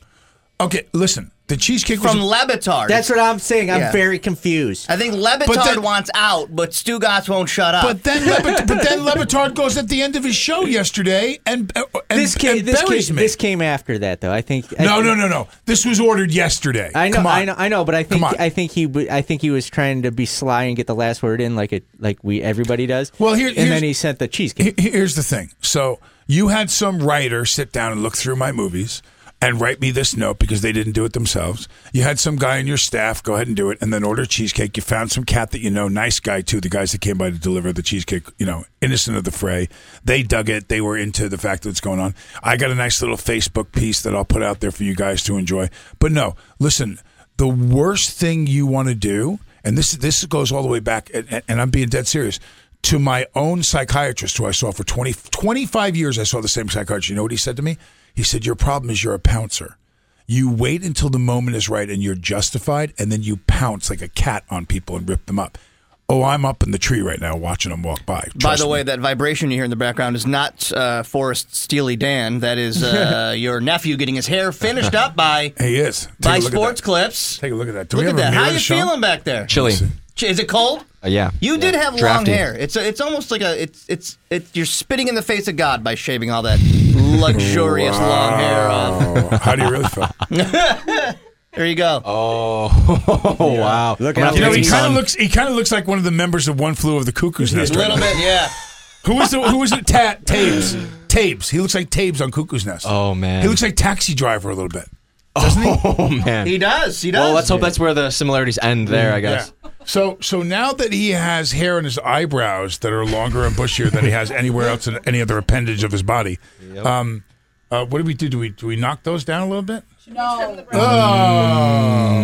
Okay, 0.61 0.87
listen. 0.93 1.31
The 1.47 1.59
cheesecake 1.59 2.01
From 2.01 2.21
was 2.21 2.25
Le 2.27 2.47
Batard. 2.57 2.89
That's 2.89 3.11
what 3.11 3.19
I'm 3.19 3.39
saying. 3.39 3.71
I'm 3.71 3.81
Yeah. 3.81 3.93
very 3.93 4.19
confused. 4.19 4.87
I 4.89 4.97
think 4.97 5.13
Le 5.13 5.37
Batard 5.39 5.47
But 5.47 5.65
then- 5.67 5.83
wants 5.83 6.11
out, 6.15 6.57
but 6.57 6.71
Stugotz 6.71 7.29
won't 7.29 7.51
shut 7.51 7.75
up. 7.75 7.85
But 7.85 8.03
then, 8.03 8.23
Lebit- 8.23 8.67
but 8.67 8.83
then 8.83 9.05
Le 9.05 9.13
Batard 9.13 9.55
goes 9.55 9.77
at 9.77 9.89
the 9.89 10.01
end 10.01 10.17
of 10.17 10.25
his 10.25 10.35
show 10.35 10.65
yesterday 10.65 11.39
and, 11.45 11.71
uh, 11.77 11.83
and, 12.09 12.19
this 12.19 12.35
came. 12.35 12.61
and 12.61 12.67
This 12.67 12.81
buries 12.83 13.09
came, 13.09 13.17
me. 13.17 13.23
this 13.23 13.37
came 13.37 13.61
after 13.61 13.99
that, 13.99 14.23
though. 14.23 14.33
I 14.33 14.41
think. 14.41 14.65
I 14.79 14.85
no, 14.85 14.95
think- 14.95 15.05
no, 15.05 15.15
no, 15.17 15.29
no. 15.29 15.49
This 15.67 15.85
was 15.85 16.01
ordered 16.01 16.31
yesterday. 16.33 16.91
I 16.95 17.11
know, 17.11 17.17
Come 17.17 17.27
on. 17.27 17.33
I 17.35 17.45
know, 17.45 17.55
I 17.59 17.69
know, 17.69 17.85
but 17.85 17.95
I 17.95 18.05
think 18.05 18.23
on. 18.23 18.35
I 18.39 18.49
think 18.49 18.73
he 18.73 18.87
w- 18.87 19.09
I 19.11 19.21
think 19.21 19.43
he 19.43 19.51
was 19.51 19.69
trying 19.69 20.01
to 20.05 20.11
be 20.11 20.25
sly 20.25 20.65
and 20.65 20.77
get 20.77 20.87
the 20.87 20.95
last 20.95 21.23
word 21.23 21.43
in, 21.43 21.57
like 21.57 21.75
it 21.75 21.85
like 21.99 22.19
we 22.23 22.41
everybody 22.41 22.87
does. 22.87 23.13
Well, 23.19 23.35
here- 23.35 23.49
and 23.49 23.57
here's- 23.59 23.71
then 23.71 23.83
he 23.83 23.93
sent 23.93 24.19
the 24.19 24.29
cheesecake. 24.29 24.81
He- 24.81 24.91
Here's 24.91 25.15
the 25.15 25.23
thing. 25.23 25.51
So 25.61 26.01
you 26.27 26.49
had 26.49 26.71
some 26.71 27.01
writer 27.01 27.45
sit 27.45 27.71
down 27.71 27.93
and 27.93 28.03
look 28.03 28.17
through 28.17 28.37
my 28.37 28.51
movies 28.51 29.03
and 29.49 29.61
write 29.61 29.81
me 29.81 29.91
this 29.91 30.17
note 30.17 30.39
because 30.39 30.63
they 30.63 30.73
didn't 30.73 30.93
do 30.93 31.05
it 31.05 31.13
themselves. 31.13 31.69
You 31.93 32.03
had 32.03 32.19
some 32.19 32.37
guy 32.37 32.59
in 32.59 32.67
your 32.67 32.77
staff 32.77 33.23
go 33.23 33.35
ahead 33.35 33.47
and 33.47 33.57
do 33.57 33.71
it 33.71 33.79
and 33.81 33.93
then 33.93 34.03
order 34.03 34.25
cheesecake. 34.25 34.77
You 34.77 34.83
found 34.83 35.11
some 35.11 35.25
cat 35.25 35.51
that 35.51 35.61
you 35.61 35.71
know, 35.71 35.89
nice 35.89 36.21
guy 36.21 36.41
too, 36.41 36.61
the 36.61 36.69
guys 36.69 36.93
that 36.93 37.01
came 37.01 37.19
by 37.19 37.31
to 37.31 37.39
deliver 37.39 37.73
the 37.73 37.83
cheesecake, 37.83 38.27
you 38.39 38.47
know, 38.47 38.65
innocent 38.81 39.17
of 39.17 39.25
the 39.25 39.31
fray. 39.31 39.69
They 40.05 40.23
dug 40.23 40.49
it. 40.49 40.69
They 40.69 40.81
were 40.81 40.97
into 40.97 41.29
the 41.29 41.39
fact 41.39 41.63
that 41.63 41.71
it's 41.71 41.81
going 41.81 42.01
on. 42.01 42.15
I 42.43 42.57
got 42.57 42.71
a 42.71 42.75
nice 42.75 43.01
little 43.03 43.17
Facebook 43.17 43.73
piece 43.73 44.03
that 44.03 44.15
I'll 44.15 44.25
put 44.25 44.43
out 44.43 44.61
there 44.61 44.71
for 44.71 44.85
you 44.85 44.95
guys 44.95 45.23
to 45.25 45.37
enjoy. 45.37 45.69
But 45.99 46.13
no, 46.13 46.37
listen, 46.59 46.99
the 47.37 47.49
worst 47.49 48.19
thing 48.19 48.47
you 48.47 48.67
want 48.67 48.89
to 48.89 48.95
do, 48.95 49.41
and 49.65 49.77
this 49.77 49.93
this 49.93 50.25
goes 50.27 50.53
all 50.53 50.63
the 50.63 50.69
way 50.69 50.81
back, 50.81 51.11
and, 51.13 51.43
and 51.49 51.61
I'm 51.61 51.71
being 51.71 51.89
dead 51.89 52.07
serious, 52.07 52.39
to 52.85 52.99
my 52.99 53.27
own 53.35 53.62
psychiatrist 53.62 54.37
who 54.37 54.47
I 54.47 54.51
saw 54.51 54.70
for 54.70 54.85
20, 54.85 55.12
25 55.31 55.97
years. 55.97 56.18
I 56.18 56.25
saw 56.25 56.40
the 56.40 56.49
same 56.49 56.68
psychiatrist. 56.68 57.09
You 57.09 57.16
know 57.16 57.23
what 57.23 57.31
he 57.31 57.37
said 57.38 57.57
to 57.57 57.62
me? 57.62 57.79
He 58.14 58.23
said, 58.23 58.44
Your 58.44 58.55
problem 58.55 58.90
is 58.90 59.03
you're 59.03 59.14
a 59.14 59.18
pouncer. 59.18 59.79
You 60.27 60.51
wait 60.51 60.83
until 60.83 61.11
the 61.11 61.18
moment 61.18 61.57
is 61.57 61.68
right 61.68 61.88
and 61.88 62.03
you're 62.03 62.14
justified, 62.14 62.94
and 62.99 63.11
then 63.12 63.23
you 63.23 63.38
pounce 63.47 63.90
like 63.90 64.01
a 64.01 64.09
cat 64.09 64.44
on 64.51 64.64
people 64.66 64.97
and 64.97 65.09
rip 65.09 65.27
them 65.27 65.38
up. 65.38 65.59
Oh, 66.07 66.23
I'm 66.23 66.44
up 66.44 66.62
in 66.62 66.70
the 66.70 66.79
tree 66.79 67.01
right 67.01 67.18
now 67.18 67.35
watching 67.35 67.70
them 67.70 67.83
walk 67.83 68.05
by. 68.05 68.29
By 68.35 68.38
Trust 68.38 68.61
the 68.61 68.66
me. 68.66 68.73
way, 68.73 68.83
that 68.83 69.01
vibration 69.01 69.51
you 69.51 69.57
hear 69.57 69.64
in 69.64 69.70
the 69.70 69.77
background 69.77 70.16
is 70.16 70.27
not 70.27 70.70
uh, 70.73 71.03
Forrest 71.03 71.55
Steely 71.55 71.97
Dan. 71.97 72.40
That 72.40 72.59
is 72.59 72.83
uh, 72.83 73.35
your 73.38 73.61
nephew 73.62 73.97
getting 73.97 74.14
his 74.14 74.27
hair 74.27 74.53
finished 74.53 74.94
up 74.94 75.16
by 75.16 75.55
he 75.59 75.77
is 75.77 76.07
Take 76.07 76.20
by 76.20 76.37
a 76.37 76.38
look 76.40 76.47
at 76.47 76.53
Sports. 76.53 76.81
Clips. 76.83 77.38
Take 77.38 77.53
a 77.53 77.55
look 77.55 77.68
at 77.68 77.75
that. 77.75 77.88
Do 77.88 77.97
Look 77.97 78.07
at 78.07 78.16
that. 78.16 78.35
How 78.35 78.42
mirror 78.42 78.53
you 78.53 78.59
to 78.59 78.64
feeling 78.64 79.01
back 79.01 79.25
there? 79.25 79.47
Chilly. 79.47 79.73
Is 80.22 80.38
it 80.38 80.48
cold? 80.48 80.85
Uh, 81.05 81.09
yeah. 81.09 81.31
You 81.40 81.59
did 81.59 81.74
have 81.74 82.00
long 82.00 82.24
hair. 82.24 82.55
It's 82.55 82.77
a, 82.77 82.87
it's 82.87 83.00
almost 83.00 83.31
like 83.31 83.42
a 83.42 83.61
it's 83.61 83.85
it's 83.88 84.16
it's 84.31 84.55
you're 84.55 84.66
spitting 84.66 85.09
in 85.09 85.14
the 85.14 85.22
face 85.22 85.48
of 85.48 85.57
God 85.57 85.83
by 85.83 85.96
shaving 85.96 86.31
all 86.31 86.42
that 86.42 86.61
luxurious 86.94 87.98
long 87.98 88.38
hair 88.38 88.68
off. 88.68 89.42
How 89.42 89.57
do 89.57 89.64
you 89.64 89.70
really 89.70 89.88
feel? 89.88 90.09
There 91.55 91.66
you 91.66 91.77
go. 91.77 92.03
Oh, 92.05 93.37
wow. 93.38 93.96
Look 94.00 94.18
I'm 94.18 94.24
how 94.24 94.35
You 94.35 94.40
know, 94.40 94.53
he 94.53 94.64
kind 94.64 94.87
of 94.87 94.92
looks. 94.92 95.14
He 95.14 95.29
kind 95.29 95.48
of 95.48 95.55
looks 95.55 95.70
like 95.70 95.87
one 95.87 95.98
of 95.98 96.05
the 96.05 96.11
members 96.11 96.48
of 96.48 96.59
One 96.59 96.74
Flew 96.74 96.96
of 96.96 97.07
the 97.07 97.12
Cuckoo's 97.12 97.55
Nest. 97.55 97.77
right 97.77 97.83
little 97.88 97.96
bit, 97.96 98.16
yeah. 98.18 98.48
Who 99.07 99.12
is 99.12 99.18
was 99.20 99.31
the 99.31 99.42
Who 99.48 99.59
was 99.59 99.70
it? 99.70 99.87
Ta- 99.87 100.16
Tabes. 100.24 100.77
Tabes. 101.07 101.50
He 101.50 101.61
looks 101.61 101.74
like 101.74 101.90
Tabes 101.90 102.20
on 102.20 102.33
Cuckoo's 102.33 102.66
Nest. 102.66 102.87
Oh, 102.88 103.14
man. 103.14 103.42
He 103.42 103.48
looks 103.48 103.62
like 103.62 103.77
Taxi 103.77 104.14
Driver 104.14 104.50
a 104.50 104.55
little 104.55 104.68
bit. 104.68 104.88
Doesn't 105.35 105.62
he? 105.62 105.75
Oh, 105.85 106.09
man. 106.09 106.47
He 106.47 106.59
does. 106.59 107.01
He 107.03 107.11
does. 107.11 107.20
Well, 107.20 107.35
let's 107.35 107.49
hope 107.49 107.61
that's 107.61 107.79
where 107.79 107.94
the 107.94 108.11
similarities 108.11 108.59
end 108.62 108.88
there, 108.88 109.12
I 109.12 109.20
guess. 109.20 109.53
Yeah. 109.62 109.70
So 109.85 110.16
so 110.20 110.42
now 110.42 110.73
that 110.73 110.92
he 110.92 111.11
has 111.11 111.53
hair 111.53 111.79
in 111.79 111.85
his 111.85 111.99
eyebrows 111.99 112.79
that 112.79 112.92
are 112.92 113.05
longer 113.05 113.44
and 113.44 113.55
bushier 113.55 113.90
than 113.90 114.05
he 114.05 114.11
has 114.11 114.31
anywhere 114.31 114.68
else 114.68 114.87
in 114.87 114.99
any 115.07 115.20
other 115.20 115.37
appendage 115.37 115.85
of 115.85 115.92
his 115.92 116.03
body, 116.03 116.38
um, 116.83 117.23
uh, 117.70 117.85
what 117.85 117.99
do 117.99 118.05
we 118.05 118.14
do? 118.14 118.29
Do 118.29 118.38
we 118.38 118.49
do 118.51 118.66
we 118.66 118.77
knock 118.77 119.03
those 119.03 119.25
down 119.25 119.42
a 119.42 119.47
little 119.47 119.62
bit? 119.62 119.85
No. 120.07 120.64
Oh. 120.73 122.23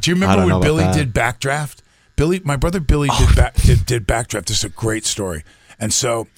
do 0.00 0.10
you 0.10 0.14
remember 0.14 0.46
when 0.46 0.60
Billy 0.62 0.84
that. 0.84 0.94
did 0.94 1.12
Backdraft? 1.14 1.80
Billy, 2.16 2.40
my 2.44 2.56
brother 2.56 2.80
Billy 2.80 3.08
did, 3.18 3.36
back, 3.36 3.54
did 3.54 3.86
did 3.86 4.06
Backdraft. 4.06 4.46
This 4.46 4.58
is 4.58 4.64
a 4.64 4.68
great 4.68 5.06
story, 5.06 5.44
and 5.78 5.92
so. 5.92 6.28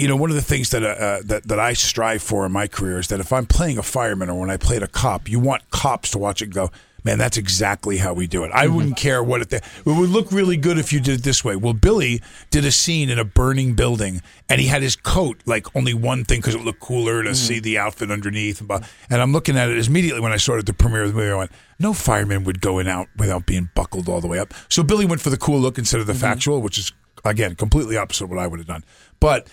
You 0.00 0.08
know, 0.08 0.16
one 0.16 0.30
of 0.30 0.36
the 0.36 0.42
things 0.42 0.70
that, 0.70 0.82
uh, 0.82 0.86
uh, 0.86 1.20
that 1.26 1.48
that 1.48 1.60
I 1.60 1.74
strive 1.74 2.22
for 2.22 2.46
in 2.46 2.52
my 2.52 2.66
career 2.66 2.98
is 2.98 3.08
that 3.08 3.20
if 3.20 3.34
I'm 3.34 3.44
playing 3.44 3.76
a 3.76 3.82
fireman 3.82 4.30
or 4.30 4.40
when 4.40 4.48
I 4.48 4.56
played 4.56 4.82
a 4.82 4.86
cop, 4.86 5.28
you 5.28 5.38
want 5.38 5.68
cops 5.70 6.10
to 6.12 6.18
watch 6.18 6.40
it 6.40 6.46
and 6.46 6.54
go, 6.54 6.70
man, 7.04 7.18
that's 7.18 7.36
exactly 7.36 7.98
how 7.98 8.14
we 8.14 8.26
do 8.26 8.42
it. 8.44 8.50
I 8.52 8.66
wouldn't 8.66 8.96
care 8.96 9.22
what 9.22 9.42
it. 9.42 9.52
It 9.52 9.62
would 9.84 10.08
look 10.08 10.32
really 10.32 10.56
good 10.56 10.78
if 10.78 10.90
you 10.90 11.00
did 11.00 11.20
it 11.20 11.22
this 11.22 11.44
way. 11.44 11.54
Well, 11.54 11.74
Billy 11.74 12.22
did 12.50 12.64
a 12.64 12.72
scene 12.72 13.10
in 13.10 13.18
a 13.18 13.24
burning 13.24 13.74
building, 13.74 14.22
and 14.48 14.58
he 14.58 14.68
had 14.68 14.80
his 14.80 14.96
coat 14.96 15.42
like 15.44 15.66
only 15.76 15.92
one 15.92 16.24
thing 16.24 16.40
because 16.40 16.54
it 16.54 16.64
looked 16.64 16.80
cooler 16.80 17.22
to 17.22 17.34
see 17.34 17.60
the 17.60 17.76
outfit 17.76 18.10
underneath. 18.10 18.60
And, 18.62 18.70
and 19.10 19.20
I'm 19.20 19.32
looking 19.32 19.58
at 19.58 19.68
it 19.68 19.86
immediately 19.86 20.22
when 20.22 20.32
I 20.32 20.38
started 20.38 20.64
the 20.64 20.72
premiere 20.72 21.02
of 21.02 21.12
the 21.12 21.18
movie. 21.18 21.30
I 21.30 21.36
went, 21.36 21.52
no 21.78 21.92
fireman 21.92 22.44
would 22.44 22.62
go 22.62 22.78
in 22.78 22.88
out 22.88 23.08
without 23.18 23.44
being 23.44 23.68
buckled 23.74 24.08
all 24.08 24.22
the 24.22 24.28
way 24.28 24.38
up. 24.38 24.54
So 24.70 24.82
Billy 24.82 25.04
went 25.04 25.20
for 25.20 25.30
the 25.30 25.36
cool 25.36 25.60
look 25.60 25.76
instead 25.76 26.00
of 26.00 26.06
the 26.06 26.14
factual, 26.14 26.62
which 26.62 26.78
is 26.78 26.90
again 27.24 27.54
completely 27.54 27.98
opposite 27.98 28.24
of 28.24 28.30
what 28.30 28.38
I 28.38 28.46
would 28.46 28.60
have 28.60 28.66
done. 28.66 28.84
But 29.20 29.46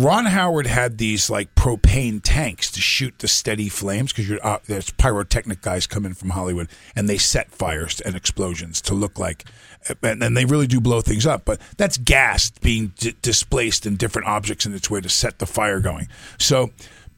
Ron 0.00 0.24
Howard 0.24 0.66
had 0.66 0.96
these 0.96 1.28
like 1.28 1.54
propane 1.54 2.22
tanks 2.24 2.70
to 2.70 2.80
shoot 2.80 3.18
the 3.18 3.28
steady 3.28 3.68
flames 3.68 4.14
because 4.14 4.40
uh, 4.42 4.58
there's 4.64 4.88
pyrotechnic 4.92 5.60
guys 5.60 5.86
come 5.86 6.06
in 6.06 6.14
from 6.14 6.30
Hollywood 6.30 6.70
and 6.96 7.06
they 7.06 7.18
set 7.18 7.50
fires 7.50 8.00
and 8.00 8.16
explosions 8.16 8.80
to 8.82 8.94
look 8.94 9.18
like, 9.18 9.44
and, 10.02 10.22
and 10.22 10.34
they 10.34 10.46
really 10.46 10.66
do 10.66 10.80
blow 10.80 11.02
things 11.02 11.26
up. 11.26 11.44
But 11.44 11.60
that's 11.76 11.98
gas 11.98 12.50
being 12.62 12.94
d- 12.96 13.14
displaced 13.20 13.84
in 13.84 13.96
different 13.96 14.26
objects 14.26 14.64
in 14.64 14.72
its 14.72 14.88
way 14.88 15.02
to 15.02 15.08
set 15.10 15.38
the 15.38 15.44
fire 15.44 15.80
going. 15.80 16.08
So 16.38 16.70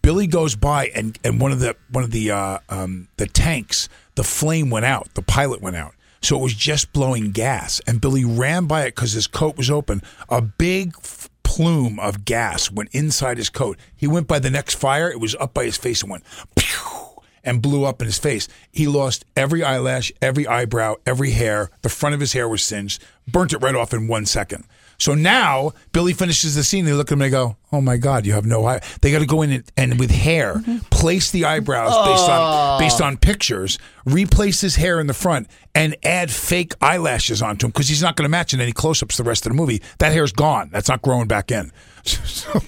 Billy 0.02 0.26
goes 0.26 0.56
by 0.56 0.88
and, 0.88 1.16
and 1.22 1.40
one 1.40 1.52
of 1.52 1.60
the 1.60 1.76
one 1.90 2.02
of 2.02 2.10
the 2.10 2.32
uh, 2.32 2.58
um, 2.68 3.06
the 3.16 3.26
tanks, 3.26 3.88
the 4.16 4.24
flame 4.24 4.70
went 4.70 4.86
out, 4.86 5.14
the 5.14 5.22
pilot 5.22 5.60
went 5.60 5.76
out. 5.76 5.94
So 6.20 6.36
it 6.36 6.42
was 6.42 6.54
just 6.54 6.92
blowing 6.92 7.30
gas, 7.30 7.80
and 7.86 8.00
Billy 8.00 8.24
ran 8.24 8.66
by 8.66 8.82
it 8.82 8.96
because 8.96 9.12
his 9.12 9.28
coat 9.28 9.56
was 9.56 9.70
open. 9.70 10.02
A 10.28 10.40
big 10.40 10.94
f- 10.98 11.28
plume 11.52 12.00
of 12.00 12.24
gas 12.24 12.70
went 12.70 12.88
inside 12.92 13.36
his 13.36 13.50
coat. 13.50 13.78
He 13.94 14.06
went 14.06 14.26
by 14.26 14.38
the 14.38 14.48
next 14.48 14.76
fire; 14.76 15.10
it 15.10 15.20
was 15.20 15.34
up 15.34 15.52
by 15.52 15.64
his 15.66 15.76
face 15.76 16.00
and 16.00 16.10
went 16.10 16.24
pew, 16.56 17.20
and 17.44 17.60
blew 17.60 17.84
up 17.84 18.00
in 18.00 18.06
his 18.06 18.18
face. 18.18 18.48
He 18.70 18.86
lost 18.86 19.26
every 19.36 19.62
eyelash, 19.62 20.10
every 20.22 20.46
eyebrow, 20.46 20.94
every 21.04 21.32
hair. 21.32 21.68
The 21.82 21.90
front 21.90 22.14
of 22.14 22.20
his 22.20 22.32
hair 22.32 22.48
was 22.48 22.62
singed, 22.62 23.04
burnt 23.28 23.52
it 23.52 23.58
right 23.58 23.74
off 23.74 23.92
in 23.92 24.08
one 24.08 24.24
second. 24.24 24.64
So 25.02 25.14
now 25.14 25.72
Billy 25.90 26.12
finishes 26.12 26.54
the 26.54 26.62
scene. 26.62 26.84
They 26.84 26.92
look 26.92 27.08
at 27.08 27.14
him 27.14 27.20
and 27.22 27.26
they 27.26 27.30
go, 27.36 27.56
"Oh 27.72 27.80
my 27.80 27.96
God, 27.96 28.24
you 28.24 28.34
have 28.34 28.46
no 28.46 28.64
eye." 28.66 28.80
They 29.00 29.10
got 29.10 29.18
to 29.18 29.26
go 29.26 29.42
in 29.42 29.50
and, 29.50 29.72
and 29.76 29.98
with 29.98 30.12
hair 30.12 30.62
place 30.90 31.32
the 31.32 31.44
eyebrows 31.44 31.90
based 32.06 32.28
on 32.30 32.78
based 32.78 33.00
on 33.00 33.16
pictures, 33.16 33.78
replace 34.04 34.60
his 34.60 34.76
hair 34.76 35.00
in 35.00 35.08
the 35.08 35.14
front, 35.14 35.48
and 35.74 35.96
add 36.04 36.30
fake 36.30 36.74
eyelashes 36.80 37.42
onto 37.42 37.66
him 37.66 37.70
because 37.72 37.88
he's 37.88 38.00
not 38.00 38.14
going 38.14 38.26
to 38.26 38.28
match 38.30 38.54
in 38.54 38.60
any 38.60 38.70
close-ups 38.70 39.16
the 39.16 39.24
rest 39.24 39.44
of 39.44 39.50
the 39.50 39.56
movie. 39.56 39.82
That 39.98 40.12
hair's 40.12 40.30
gone. 40.32 40.70
That's 40.72 40.88
not 40.88 41.02
growing 41.02 41.26
back 41.26 41.50
in. 41.50 41.72
So 42.04 42.60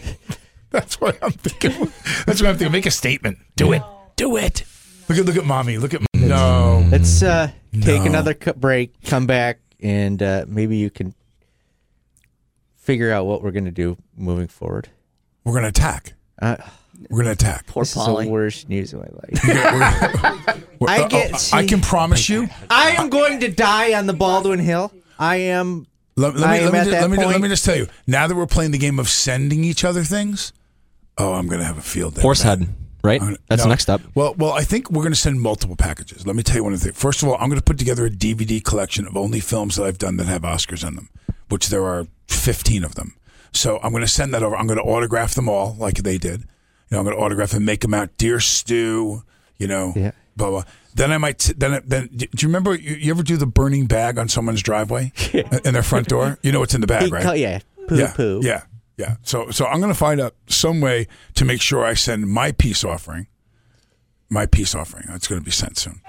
that's 0.71 1.01
what 1.01 1.17
I'm 1.23 1.31
thinking. 1.31 1.71
That's 2.27 2.43
what 2.43 2.49
I'm 2.51 2.57
thinking. 2.57 2.73
Make 2.73 2.87
a 2.87 2.91
statement. 2.91 3.39
Do 3.55 3.73
it. 3.73 3.83
Do 4.17 4.37
it. 4.37 4.65
Look 5.09 5.19
at 5.19 5.25
look 5.25 5.37
at 5.37 5.45
mommy. 5.45 5.79
Look 5.79 5.95
at 5.95 6.01
no. 6.17 6.85
Let's 6.91 7.23
uh, 7.23 7.53
take 7.81 8.01
No. 8.01 8.07
another 8.07 8.35
cu- 8.35 8.55
break, 8.55 9.01
come 9.05 9.27
back, 9.27 9.61
and 9.81 10.21
uh, 10.21 10.47
maybe 10.49 10.77
you 10.77 10.91
can 10.91 11.15
figure 12.85 13.11
out 13.11 13.27
what 13.27 13.43
we're 13.43 13.51
going 13.51 13.65
to 13.65 13.71
do 13.71 13.97
moving 14.17 14.47
forward. 14.47 14.89
We're 15.45 15.53
going 15.53 15.63
to 15.65 15.69
attack. 15.71 16.13
Uh, 16.41 16.57
We're 17.11 17.23
going 17.25 17.37
to 17.37 17.45
attack. 17.45 17.67
Poor 17.67 17.83
this 17.83 17.97
is 17.97 18.05
the 18.07 18.29
worst 18.29 18.69
news 18.69 18.93
of 18.93 19.01
my 19.01 19.09
life. 19.09 20.59
We're- 20.81 20.93
I 20.93 21.09
get- 21.09 21.33
uh, 21.53 21.57
I 21.57 21.67
can 21.67 21.81
promise 21.81 22.29
you. 22.29 22.49
I 22.71 22.91
am 22.93 23.09
going 23.09 23.41
to 23.41 23.49
die 23.49 23.95
on 23.99 24.07
the 24.07 24.13
Baldwin 24.13 24.59
Hill. 24.59 24.93
I 25.19 25.37
am. 25.37 25.87
Let, 26.17 26.35
let 26.37 26.49
I 26.49 26.53
me, 26.53 26.59
am 26.59 26.65
let, 26.65 26.73
me, 26.73 26.79
at 26.79 26.85
ju- 26.85 26.91
that 26.91 27.01
let, 27.03 27.11
me, 27.11 27.17
ju- 27.17 27.27
let 27.27 27.41
me 27.41 27.49
just 27.49 27.65
tell 27.65 27.77
you. 27.77 27.89
Now 28.07 28.27
that 28.27 28.35
we're 28.35 28.47
playing 28.47 28.71
the 28.73 28.79
game 28.79 28.99
of 28.99 29.09
sending 29.09 29.65
each 29.65 29.85
other 29.85 30.03
things, 30.05 30.53
oh, 31.19 31.33
I'm 31.35 31.47
going 31.47 31.59
to 31.61 31.65
have 31.67 31.79
a 31.79 31.83
field 31.83 32.15
day. 32.15 32.19
with 32.19 32.23
Horsehead, 32.23 32.69
right? 33.03 33.21
Gonna- 33.21 33.37
That's 33.49 33.61
no. 33.61 33.65
the 33.65 33.69
next 33.71 33.83
step. 33.85 34.01
Well, 34.15 34.35
well, 34.35 34.53
I 34.53 34.63
think 34.63 34.91
we're 34.91 35.03
going 35.03 35.13
to 35.15 35.19
send 35.19 35.41
multiple 35.41 35.77
packages. 35.77 36.27
Let 36.27 36.37
me 36.37 36.43
tell 36.43 36.57
you 36.57 36.65
one 36.65 36.73
of 36.75 36.81
the 36.81 36.85
things. 36.87 36.99
First 37.01 37.23
of 37.23 37.29
all, 37.29 37.35
I'm 37.37 37.49
going 37.49 37.59
to 37.61 37.65
put 37.65 37.79
together 37.79 38.07
a 38.07 38.11
DVD 38.11 38.63
collection 38.63 39.07
of 39.07 39.17
only 39.17 39.41
films 39.41 39.77
that 39.77 39.85
I've 39.85 39.99
done 39.99 40.17
that 40.19 40.27
have 40.27 40.43
Oscars 40.43 40.87
in 40.87 40.95
them, 40.97 41.09
which 41.49 41.69
there 41.69 41.85
are 41.85 42.07
15 42.29 42.85
of 42.85 42.95
them. 42.95 43.15
So 43.53 43.79
I'm 43.83 43.91
going 43.93 44.03
to 44.03 44.09
send 44.09 44.35
that 44.35 44.43
over. 44.43 44.57
I'm 44.57 44.67
going 44.67 44.79
to 44.79 44.85
autograph 44.85 45.35
them 45.35 45.49
all 45.49 45.77
like 45.79 45.97
they 45.99 46.19
did. 46.19 46.41
You 46.41 46.47
know, 46.93 46.99
I'm 46.99 47.05
going 47.05 47.17
to 47.17 47.23
autograph 47.23 47.53
and 47.55 47.65
make 47.65 47.81
them 47.81 47.95
out. 47.95 48.17
Dear 48.17 48.41
Stu, 48.41 49.23
you 49.59 49.67
know, 49.69 49.93
Yeah. 49.97 50.11
blah 50.37 50.51
blah. 50.51 50.65
Then 50.95 51.11
I 51.13 51.19
might. 51.19 51.39
Then 51.57 51.83
then. 51.85 52.09
Do 52.09 52.27
you 52.39 52.49
remember? 52.49 52.75
You, 52.75 52.95
you 52.95 53.11
ever 53.11 53.23
do 53.25 53.37
the 53.37 53.47
burning 53.47 53.87
bag 53.87 54.19
on 54.19 54.29
someone's 54.29 54.63
driveway 54.63 55.13
in 55.65 55.75
their 55.75 55.83
front 55.83 56.09
door? 56.09 56.39
You 56.43 56.53
know 56.53 56.61
what's 56.61 56.75
in 56.75 56.81
the 56.81 56.87
bag, 56.87 57.13
right? 57.13 57.37
yeah, 57.39 57.61
poo 57.89 57.97
yeah, 57.97 58.13
poo. 58.13 58.41
Yeah, 58.43 58.63
yeah. 58.97 59.17
So 59.23 59.51
so 59.51 59.67
I'm 59.67 59.81
going 59.81 59.93
to 59.93 59.99
find 59.99 60.21
out 60.21 60.35
some 60.47 60.81
way 60.81 61.09
to 61.35 61.45
make 61.45 61.61
sure 61.61 61.85
I 61.85 61.95
send 61.95 62.29
my 62.29 62.53
peace 62.53 62.85
offering. 62.85 63.27
My 64.31 64.47
peace 64.47 64.75
offering. 64.75 65.07
It's 65.11 65.27
going 65.27 65.41
to 65.41 65.45
be 65.45 65.51
sent 65.51 65.79
soon. 65.79 66.01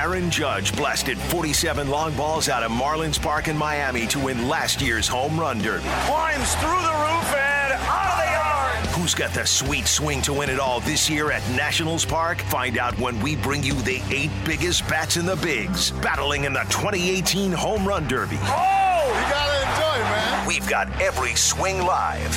Aaron 0.00 0.30
Judge 0.30 0.74
blasted 0.74 1.18
47 1.18 1.90
long 1.90 2.16
balls 2.16 2.48
out 2.48 2.62
of 2.62 2.70
Marlins 2.70 3.20
Park 3.20 3.48
in 3.48 3.56
Miami 3.56 4.06
to 4.06 4.18
win 4.18 4.48
last 4.48 4.80
year's 4.80 5.06
home 5.06 5.38
run 5.38 5.58
derby. 5.58 5.84
Climbs 6.06 6.54
through 6.54 6.70
the 6.70 6.96
roof 7.04 7.34
and 7.36 7.74
out 7.74 8.10
of 8.10 8.16
the 8.16 8.32
yard. 8.32 8.86
Who's 8.96 9.14
got 9.14 9.34
the 9.34 9.44
sweet 9.44 9.86
swing 9.86 10.22
to 10.22 10.32
win 10.32 10.48
it 10.48 10.58
all 10.58 10.80
this 10.80 11.10
year 11.10 11.30
at 11.30 11.46
Nationals 11.50 12.06
Park? 12.06 12.40
Find 12.40 12.78
out 12.78 12.98
when 12.98 13.20
we 13.20 13.36
bring 13.36 13.62
you 13.62 13.74
the 13.74 14.00
eight 14.08 14.30
biggest 14.46 14.88
bats 14.88 15.18
in 15.18 15.26
the 15.26 15.36
bigs, 15.36 15.90
battling 15.90 16.44
in 16.44 16.54
the 16.54 16.64
2018 16.70 17.52
Home 17.52 17.86
Run 17.86 18.08
Derby. 18.08 18.38
Oh, 18.40 19.06
you 19.06 19.30
gotta 19.30 19.68
enjoy, 19.68 20.02
man. 20.02 20.46
We've 20.46 20.66
got 20.66 20.88
every 20.98 21.34
swing 21.34 21.82
live. 21.82 22.30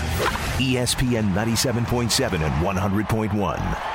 ESPN 0.60 1.34
97.7 1.34 2.42
and 2.42 2.66
100.1. 2.66 3.93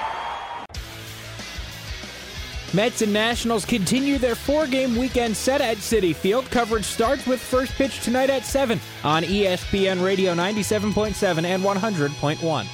Mets 2.75 3.01
and 3.01 3.13
Nationals 3.13 3.65
continue 3.65 4.19
their 4.19 4.35
four-game 4.35 4.97
weekend 4.97 5.37
set 5.37 5.61
at 5.61 5.79
Citi 5.79 6.15
Field. 6.15 6.51
Coverage 6.51 6.85
starts 6.85 7.27
with 7.27 7.41
first 7.41 7.73
pitch 7.73 8.01
tonight 8.01 8.29
at 8.29 8.45
7 8.45 8.79
on 9.05 9.23
ESPN 9.23 10.05
Radio 10.05 10.35
97.7 10.35 11.45
and 11.45 11.63
100.1. 11.63 12.67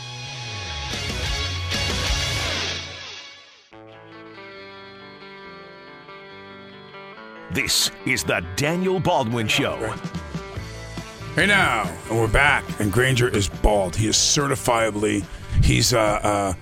This 7.52 7.92
is 8.04 8.24
the 8.24 8.44
Daniel 8.56 8.98
Baldwin 8.98 9.46
Show. 9.46 9.76
Hey 11.36 11.46
now, 11.46 11.88
and 12.10 12.18
we're 12.18 12.26
back. 12.26 12.64
And 12.80 12.92
Granger 12.92 13.28
is 13.28 13.48
bald. 13.48 13.94
He 13.94 14.08
is 14.08 14.16
certifiably. 14.16 15.24
He's 15.62 15.94
uh 15.94 16.20
uh. 16.22 16.54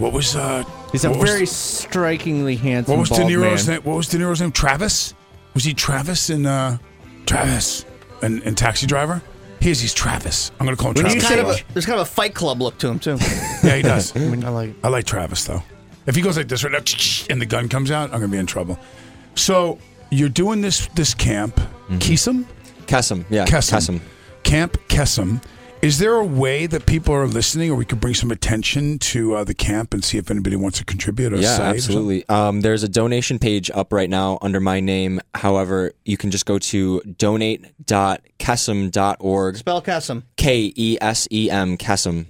What 0.00 0.12
was 0.12 0.34
uh? 0.34 0.64
He's 0.92 1.04
a 1.04 1.10
what 1.10 1.20
was- 1.20 1.30
very 1.30 1.46
strikingly 1.46 2.56
handsome. 2.56 2.92
What 2.96 3.00
was 3.00 3.08
De 3.10 3.16
bald 3.16 3.30
Niro's 3.30 3.66
man. 3.66 3.76
name? 3.76 3.84
What 3.84 3.96
was 3.96 4.08
De 4.08 4.16
Niro's 4.18 4.40
name? 4.40 4.50
Travis? 4.50 5.14
Was 5.54 5.64
he 5.64 5.74
Travis 5.74 6.30
in 6.30 6.46
uh 6.46 6.78
Travis 7.26 7.84
in, 8.22 8.40
in 8.42 8.54
Taxi 8.54 8.86
Driver? 8.86 9.20
He 9.60 9.70
is. 9.70 9.80
He's 9.80 9.92
Travis. 9.92 10.50
I'm 10.58 10.64
gonna 10.66 10.76
call 10.76 10.92
him 10.92 10.94
There's 10.94 11.14
Travis. 11.16 11.28
kind, 11.28 11.40
of 11.40 11.48
a, 11.50 11.64
there's 11.74 11.84
kind 11.86 12.00
of 12.00 12.06
a 12.06 12.10
Fight 12.10 12.34
Club 12.34 12.62
look 12.62 12.78
to 12.78 12.88
him 12.88 12.98
too. 12.98 13.16
yeah, 13.62 13.76
he 13.76 13.82
does. 13.82 14.16
I 14.16 14.20
like. 14.48 14.74
I 14.82 14.88
like 14.88 15.04
Travis 15.04 15.44
though. 15.44 15.62
If 16.06 16.16
he 16.16 16.22
goes 16.22 16.36
like 16.38 16.48
this 16.48 16.64
right 16.64 16.72
now, 16.72 16.78
and 17.30 17.40
the 17.42 17.46
gun 17.46 17.68
comes 17.68 17.90
out, 17.90 18.06
I'm 18.12 18.20
gonna 18.20 18.28
be 18.28 18.38
in 18.38 18.46
trouble. 18.46 18.78
So 19.34 19.78
you're 20.10 20.30
doing 20.30 20.62
this 20.62 20.86
this 20.94 21.12
camp, 21.12 21.60
Kesem, 21.90 22.46
Kesem, 22.86 23.24
yeah, 23.28 23.44
Kesem, 23.44 23.76
Kesem. 23.76 24.00
Camp 24.44 24.78
Kesem. 24.88 25.42
Is 25.82 25.98
there 25.98 26.14
a 26.14 26.24
way 26.24 26.66
that 26.66 26.84
people 26.84 27.14
are 27.14 27.26
listening, 27.26 27.70
or 27.70 27.74
we 27.74 27.86
could 27.86 28.00
bring 28.00 28.12
some 28.12 28.30
attention 28.30 28.98
to 28.98 29.36
uh, 29.36 29.44
the 29.44 29.54
camp 29.54 29.94
and 29.94 30.04
see 30.04 30.18
if 30.18 30.30
anybody 30.30 30.54
wants 30.54 30.76
to 30.76 30.84
contribute? 30.84 31.32
Or 31.32 31.36
Yeah, 31.36 31.56
save 31.56 31.60
or 31.60 31.70
absolutely. 31.70 32.28
Um, 32.28 32.60
there's 32.60 32.82
a 32.82 32.88
donation 32.88 33.38
page 33.38 33.70
up 33.70 33.90
right 33.90 34.10
now 34.10 34.36
under 34.42 34.60
my 34.60 34.80
name. 34.80 35.22
However, 35.34 35.92
you 36.04 36.18
can 36.18 36.30
just 36.30 36.44
go 36.44 36.58
to 36.58 37.00
donate.kesem.org. 37.00 39.56
Spell 39.56 39.80
Kesem. 39.80 40.22
K 40.36 40.70
E 40.76 40.98
S 41.00 41.26
E 41.32 41.50
M 41.50 41.78
Kesem. 41.78 42.26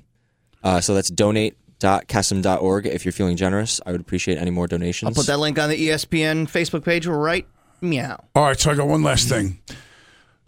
Uh, 0.62 0.80
so 0.80 0.94
that's 0.94 1.10
donate.kesem.org. 1.10 2.86
If 2.86 3.04
you're 3.04 3.10
feeling 3.10 3.36
generous, 3.36 3.80
I 3.84 3.90
would 3.90 4.00
appreciate 4.00 4.38
any 4.38 4.52
more 4.52 4.68
donations. 4.68 5.08
I'll 5.08 5.14
put 5.14 5.26
that 5.26 5.40
link 5.40 5.58
on 5.58 5.70
the 5.70 5.88
ESPN 5.88 6.48
Facebook 6.48 6.84
page 6.84 7.08
right 7.08 7.48
meow. 7.80 8.22
All 8.36 8.44
right, 8.44 8.60
so 8.60 8.70
I 8.70 8.76
got 8.76 8.86
one 8.86 9.02
last 9.02 9.28
thing. 9.28 9.58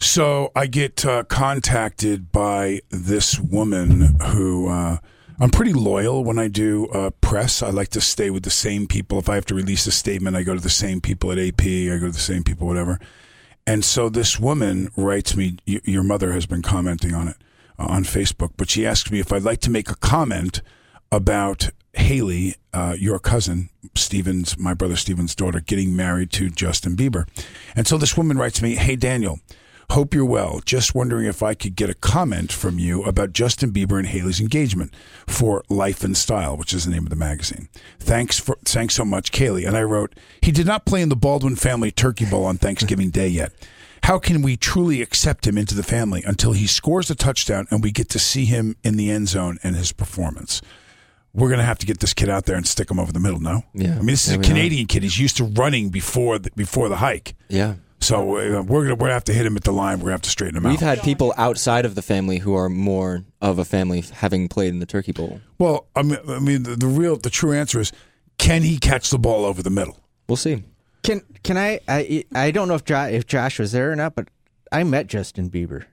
So 0.03 0.51
I 0.57 0.67
get 0.67 1.07
uh, 1.07 1.23
contacted 1.23 2.33
by 2.33 2.81
this 2.91 3.39
woman 3.39 4.19
who 4.21 4.69
uh, 4.69 4.97
I'm 5.39 5.51
pretty 5.51 5.73
loyal 5.73 6.25
when 6.25 6.41
I 6.41 6.49
do 6.49 6.89
uh, 6.89 7.11
press. 7.21 7.63
I 7.63 7.71
like 7.71 7.91
to 7.91 8.01
stay 8.01 8.29
with 8.29 8.43
the 8.43 8.51
same 8.51 8.89
people. 8.89 9.21
If 9.21 9.29
I 9.29 9.37
have 9.37 9.47
to 9.47 9.55
release 9.55 9.87
a 9.87 9.93
statement, 9.93 10.35
I 10.35 10.43
go 10.43 10.55
to 10.57 10.61
the 10.61 10.69
same 10.69 11.01
people 11.01 11.31
at 11.31 11.39
AP. 11.39 11.63
I 11.63 11.99
go 12.01 12.07
to 12.07 12.13
the 12.13 12.19
same 12.19 12.43
people, 12.43 12.67
whatever. 12.67 12.99
And 13.65 13.85
so 13.85 14.09
this 14.09 14.41
woman 14.41 14.91
writes 14.97 15.37
me. 15.37 15.59
Your 15.67 16.03
mother 16.03 16.33
has 16.33 16.47
been 16.47 16.63
commenting 16.63 17.15
on 17.15 17.29
it 17.29 17.37
uh, 17.79 17.85
on 17.85 18.03
Facebook, 18.03 18.55
but 18.57 18.69
she 18.69 18.85
asked 18.85 19.13
me 19.13 19.21
if 19.21 19.33
I'd 19.33 19.45
like 19.45 19.61
to 19.61 19.71
make 19.71 19.89
a 19.89 19.95
comment 19.95 20.63
about 21.13 21.71
Hailey, 21.95 22.57
uh, 22.75 22.97
your 22.99 23.21
cousin, 23.21 23.71
Stephen's, 23.95 24.59
my 24.59 24.75
brother 24.75 24.97
Stephen's 24.97 25.37
daughter, 25.37 25.61
getting 25.61 25.95
married 25.95 26.33
to 26.33 26.51
Justin 26.51 26.97
Bieber. 26.97 27.29
And 27.77 27.87
so 27.87 27.99
this 27.99 28.17
woman 28.17 28.37
writes 28.37 28.61
me, 28.61 28.75
Hey, 28.75 28.97
Daniel, 28.97 29.39
hope 29.93 30.15
you're 30.15 30.25
well. 30.25 30.61
Just 30.65 30.95
wondering 30.95 31.27
if 31.27 31.43
I 31.43 31.55
could 31.55 31.77
get 31.77 31.89
a 31.91 31.95
comment 31.95 32.51
from 32.53 32.79
you 32.79 33.03
about 33.05 33.33
Justin 33.33 33.73
Bieber 33.73 33.99
and 33.99 34.09
Hailey's 34.09 34.41
engagement 34.41 34.93
for 35.27 35.63
Life 35.69 36.03
and 36.05 36.17
Style, 36.17 36.57
which 36.57 36.73
is 36.75 36.85
the 36.85 36.91
name 36.91 37.05
of 37.05 37.11
the 37.11 37.17
magazine. 37.17 37.69
Thanks 37.99 38.39
for 38.39 38.57
thanks 38.65 38.95
so 38.95 39.05
much, 39.05 39.33
Kaylee. 39.33 39.67
And 39.67 39.77
I 39.77 39.83
wrote, 39.83 40.15
he 40.41 40.53
did 40.53 40.67
not 40.67 40.85
play 40.87 41.03
in 41.03 41.09
the 41.09 41.17
Baldwin 41.17 41.57
family 41.57 41.91
turkey 41.91 42.25
bowl 42.25 42.45
on 42.45 42.57
Thanksgiving 42.59 43.11
Day 43.11 43.29
yet. 43.29 43.53
How 44.05 44.19
can 44.19 44.43
we 44.43 44.57
truly 44.57 45.01
accept 45.01 45.47
him 45.47 45.57
into 45.57 45.77
the 45.77 45.85
family 45.85 46.25
until 46.27 46.53
he 46.53 46.67
scores 46.67 47.09
a 47.09 47.15
touchdown 47.15 47.69
and 47.71 47.83
we 47.85 47.93
get 47.93 48.09
to 48.11 48.19
see 48.19 48.47
him 48.47 48.77
in 48.83 48.97
the 48.97 49.11
end 49.11 49.29
zone 49.29 49.59
and 49.63 49.77
his 49.77 49.93
performance? 49.93 50.61
We're 51.35 51.49
going 51.49 51.61
to 51.61 51.65
have 51.65 51.79
to 51.79 51.87
get 51.87 52.01
this 52.01 52.13
kid 52.13 52.29
out 52.29 52.45
there 52.45 52.57
and 52.57 52.67
stick 52.67 52.91
him 52.91 52.99
over 52.99 53.11
the 53.13 53.21
middle. 53.21 53.41
No, 53.41 53.63
Yeah. 53.73 53.93
I 53.93 53.99
mean, 53.99 54.07
this 54.09 54.27
is 54.27 54.33
Yeah, 54.33 54.35
a 54.35 54.39
we 54.41 54.45
are. 54.45 54.49
Canadian 54.49 54.87
kid. 54.87 55.03
He's 55.03 55.19
used 55.19 55.37
to 55.39 55.45
running 55.45 55.89
before 55.89 56.39
the, 56.39 56.51
before 56.57 56.89
the 56.91 56.97
hike. 56.97 57.35
Yeah. 57.49 57.77
So 58.03 58.19
uh, 58.37 58.63
we're 58.63 58.83
gonna 58.83 58.95
we're 58.95 58.99
gonna 58.99 59.13
have 59.13 59.25
to 59.25 59.33
hit 59.33 59.47
him 59.47 59.57
at 59.57 59.65
the 59.65 59.73
line. 59.73 59.99
We're 59.99 60.05
gonna 60.05 60.13
have 60.15 60.23
to 60.23 60.31
straighten 60.31 60.57
him 60.57 60.67
out. 60.67 60.71
We've 60.71 60.83
out. 60.83 60.97
had 60.99 61.03
people 61.05 61.33
outside 61.37 61.85
of 61.87 61.95
the 61.95 62.03
family 62.03 62.39
who 62.39 62.55
are 62.55 62.69
more 62.69 63.25
of 63.41 63.59
a 63.59 63.65
family 63.65 64.01
having 64.13 64.49
played 64.49 64.69
in 64.71 64.81
the 64.81 64.87
Turkey 64.87 65.13
Bowl. 65.13 65.41
well, 65.59 65.87
I 65.95 66.03
mean, 66.03 66.19
I 66.29 66.39
mean, 66.41 66.65
the, 66.65 66.77
the 66.77 66.87
real 66.89 67.17
the 67.17 67.31
true 67.31 67.53
answer 67.53 67.81
is, 67.81 67.93
can 68.39 68.63
he 68.63 68.79
catch 68.79 69.11
the 69.11 69.19
ball 69.19 69.45
over 69.45 69.63
the 69.63 69.71
middle? 69.71 69.97
We'll 70.29 70.37
see. 70.37 70.65
Can 71.03 71.23
can 71.45 71.57
I? 71.57 71.81
I 71.89 72.25
I 72.35 72.51
don't 72.51 72.69
know 72.69 72.75
if 72.75 72.85
jo- 72.85 73.05
if 73.05 73.27
Josh 73.27 73.59
was 73.59 73.73
there 73.73 73.93
or 73.93 73.97
not, 73.97 74.15
but 74.15 74.29
I 74.71 74.83
met 74.85 75.07
Justin 75.07 75.49
Bieber. 75.51 75.85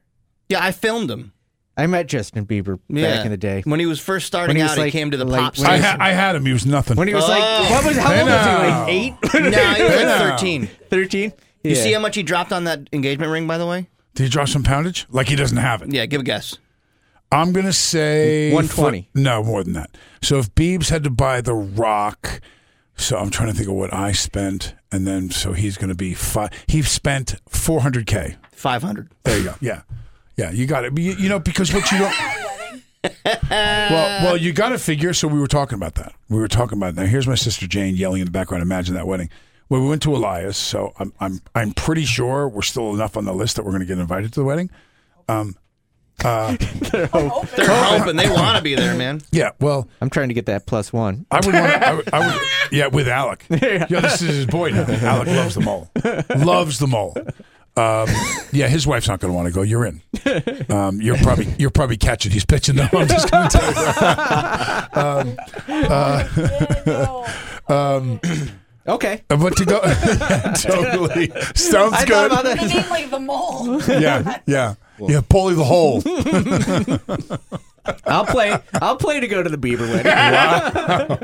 Yeah, 0.50 0.64
I 0.64 0.72
filmed 0.72 1.12
him. 1.12 1.34
I 1.78 1.88
met 1.88 2.08
Justin 2.08 2.46
Bieber 2.46 2.78
Yeah. 2.90 3.16
back 3.18 3.26
in 3.26 3.32
the 3.32 3.38
day. 3.38 3.62
When 3.66 3.80
he 3.80 3.86
was 3.86 4.00
first 4.02 4.26
starting 4.28 4.50
When 4.50 4.58
he 4.58 4.64
was 4.64 4.72
out, 4.74 4.78
he 4.78 4.84
like- 4.86 4.92
came 4.92 5.12
to 5.12 5.18
the 5.18 5.24
like- 5.26 5.40
pop 5.42 5.58
when 5.60 5.68
I, 5.68 5.74
was- 5.78 5.86
ha- 5.86 5.98
I 6.00 6.10
had 6.12 6.36
him. 6.36 6.46
He 6.46 6.52
was 6.54 6.66
nothing. 6.66 6.98
When 6.98 7.08
he 7.08 7.14
was 7.14 7.28
like, 7.28 7.42
Oh. 7.42 7.72
what 7.72 7.86
was 7.86 7.98
how 7.98 8.14
old 8.20 8.28
was 8.28 8.46
he? 8.46 8.52
Like 8.52 8.90
eight? 8.90 9.14
no, 9.52 9.74
he 9.76 9.84
was 9.84 9.94
like 10.04 10.18
13. 10.40 10.68
Thirteen. 10.90 11.34
You 11.70 11.76
Yeah. 11.76 11.84
see 11.84 11.94
how 11.94 12.00
much 12.00 12.16
he 12.16 12.24
dropped 12.24 12.52
on 12.52 12.64
that 12.64 12.90
engagement 12.92 13.32
ring, 13.32 13.46
by 13.48 13.58
the 13.58 13.66
way? 13.68 13.88
Did 14.16 14.24
he 14.24 14.30
drop 14.30 14.48
some 14.50 14.64
poundage? 14.64 15.06
Like 15.10 15.28
he 15.30 15.36
doesn't 15.36 15.58
have 15.58 15.82
it. 15.84 15.94
Yeah, 15.94 16.06
give 16.08 16.22
a 16.22 16.24
guess. 16.24 16.58
I'm 17.32 17.52
gonna 17.54 17.72
say 17.74 18.52
120. 18.52 19.10
for- 19.14 19.20
no, 19.20 19.44
more 19.44 19.64
than 19.64 19.74
that. 19.74 19.92
So 20.22 20.40
if 20.40 20.54
Beebs 20.56 20.90
had 20.90 21.04
to 21.04 21.12
buy 21.12 21.42
the 21.42 21.54
rock, 21.54 22.42
so 22.98 23.18
I'm 23.18 23.30
trying 23.30 23.50
to 23.50 23.54
think 23.56 23.70
of 23.70 23.76
what 23.76 23.94
I 23.94 24.12
spent, 24.14 24.74
and 24.92 25.06
then 25.06 25.30
so 25.30 25.54
he's 25.54 25.78
gonna 25.78 25.94
be 25.96 26.16
five. 26.16 26.50
He 26.68 26.82
spent 26.82 27.36
400k. 27.50 28.36
500. 28.52 29.10
There 29.24 29.38
you 29.38 29.44
go. 29.46 29.54
Yeah, 29.62 29.82
yeah, 30.38 30.50
you 30.52 30.66
got 30.66 30.86
it. 30.86 30.98
You, 30.98 31.14
you 31.14 31.30
know 31.30 31.40
because 31.40 31.72
what 31.72 31.90
you 31.92 32.00
don't. 32.00 32.16
well, 33.50 34.24
well, 34.24 34.38
you 34.38 34.52
got 34.52 34.70
to 34.70 34.80
figure. 34.80 35.14
So 35.14 35.28
we 35.28 35.40
were 35.40 35.48
talking 35.48 35.76
about 35.76 35.96
that. 35.96 36.14
We 36.30 36.38
were 36.40 36.48
talking 36.50 36.78
about 36.78 36.96
that. 36.96 37.08
Here's 37.08 37.28
my 37.28 37.36
sister 37.36 37.68
Jane 37.68 37.96
yelling 37.96 38.22
in 38.22 38.26
the 38.26 38.32
background. 38.32 38.62
Imagine 38.62 38.96
that 38.96 39.08
wedding. 39.08 39.30
Well, 39.70 39.82
we 39.82 39.88
went 39.88 40.02
to 40.04 40.16
Elias, 40.16 40.58
so 40.58 40.94
I'm 40.98 41.14
I'm 41.20 41.42
I'm 41.54 41.72
pretty 41.74 42.06
sure 42.06 42.48
we're 42.50 42.62
still 42.64 42.94
enough 42.94 43.16
on 43.16 43.26
the 43.26 43.34
list 43.34 43.56
that 43.56 43.64
we're 43.64 43.72
going 43.72 43.82
to 43.82 43.86
get 43.88 44.00
invited 44.00 44.34
to 44.34 44.40
the 44.40 44.46
wedding. 44.46 44.70
Um, 45.28 45.56
uh, 46.26 46.58
They're 46.92 47.08
hoping. 47.08 48.16
They 48.16 48.30
want 48.30 48.58
to 48.58 48.64
be 48.64 48.76
there, 48.76 48.96
man. 48.96 49.22
yeah. 49.32 49.52
Well, 49.60 49.88
I'm 50.02 50.10
trying 50.10 50.30
to 50.30 50.34
get 50.34 50.48
that 50.48 50.66
plus 50.66 50.92
one. 50.92 51.26
I 51.32 51.38
would 51.38 51.54
want. 51.54 51.58
I 51.84 51.94
would, 51.94 52.14
I 52.14 52.28
would. 52.28 52.42
Yeah, 52.72 52.88
with 52.88 53.08
Alec. 53.08 53.46
Yeah, 53.50 53.86
this 53.86 54.22
is 54.22 54.36
his 54.36 54.46
boy 54.46 54.70
now. 54.70 54.86
Alec 54.88 55.28
loves 55.28 55.56
the 55.56 55.62
mole. 55.62 55.90
Loves 56.36 56.78
the 56.78 56.86
mole. 56.86 57.16
Um, 57.76 58.08
yeah, 58.52 58.68
his 58.68 58.86
wife's 58.86 59.08
not 59.08 59.20
going 59.20 59.32
to 59.32 59.36
want 59.36 59.48
to 59.48 59.54
go. 59.54 59.62
You're 59.64 59.86
in. 59.86 60.02
Um, 60.70 61.02
you're 61.02 61.18
probably 61.18 61.54
you're 61.58 61.70
probably 61.72 61.98
catching. 61.98 62.32
He's 62.32 62.46
pitching 62.46 62.76
now. 62.76 62.90
I'm 62.94 63.08
just 63.08 63.32
going 63.32 63.50
to 63.50 63.58
tell 63.58 65.26
you. 65.26 65.30
um, 65.30 65.38
uh, 65.68 67.30
um, 67.74 68.20
Okay. 68.90 69.24
But 69.28 69.56
to 69.58 69.66
go, 69.66 69.80
totally 70.60 71.32
sounds 71.56 71.94
I 71.94 72.06
good. 72.06 72.32
thought 72.32 72.46
about 72.46 72.62
You 72.62 72.68
mean 72.70 72.90
like 72.90 73.10
the 73.12 73.20
mole? 73.20 73.82
yeah, 73.88 74.40
yeah, 74.48 74.76
yeah. 75.00 75.22
Polly 75.30 75.54
the 75.56 75.64
hole. 75.64 76.02
I'll 78.06 78.26
play. 78.26 78.56
I'll 78.74 78.98
play 78.98 79.20
to 79.20 79.28
go 79.28 79.42
to 79.42 79.50
the 79.50 79.58
Bieber 79.58 79.90
wedding. 79.90 80.12
Wow. 80.12 81.20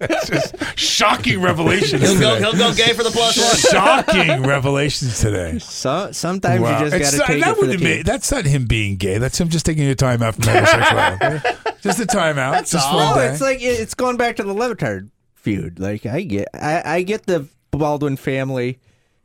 It's 0.00 0.28
just 0.28 0.78
shocking 0.78 1.40
revelations. 1.40 2.02
He'll 2.02 2.18
go, 2.20 2.36
he'll 2.36 2.56
go 2.56 2.74
gay 2.74 2.92
for 2.92 3.02
the 3.04 3.10
plus 3.10 3.38
one. 3.38 3.72
Shocking 3.72 4.42
revelations 4.42 5.20
today. 5.20 5.58
So 5.58 6.10
sometimes 6.12 6.60
Wow. 6.62 6.82
you 6.84 6.90
just 6.90 7.16
got 7.16 7.26
to 7.26 7.32
take 7.32 7.44
that 7.44 7.52
it 7.52 7.56
for 7.56 7.66
the 7.66 7.72
wouldn't 7.72 7.84
be- 7.84 8.02
That's 8.02 8.30
not 8.32 8.44
him 8.46 8.66
being 8.66 8.96
gay. 8.96 9.18
That's 9.18 9.38
him 9.40 9.48
just 9.48 9.64
taking 9.66 9.84
a 9.88 9.94
time 9.94 10.22
out 10.22 10.34
from 10.34 10.44
heterosexuality. 10.44 11.80
just 11.82 12.00
a 12.00 12.06
time 12.06 12.38
out. 12.38 12.52
That's 12.52 12.72
just 12.72 12.88
all. 12.88 12.96
one 12.96 13.16
day. 13.18 13.28
It's 13.32 13.40
like 13.40 13.58
it's 13.60 13.94
going 13.94 14.16
back 14.16 14.36
to 14.36 14.42
the 14.42 14.52
Le 14.52 14.74
Batard 14.74 15.08
feud. 15.40 15.78
Like 15.78 16.06
I 16.06 16.22
get, 16.22 16.48
I, 16.54 16.82
I 16.96 17.02
get 17.02 17.26
the 17.26 17.48
Baldwin 17.70 18.16
family, 18.16 18.78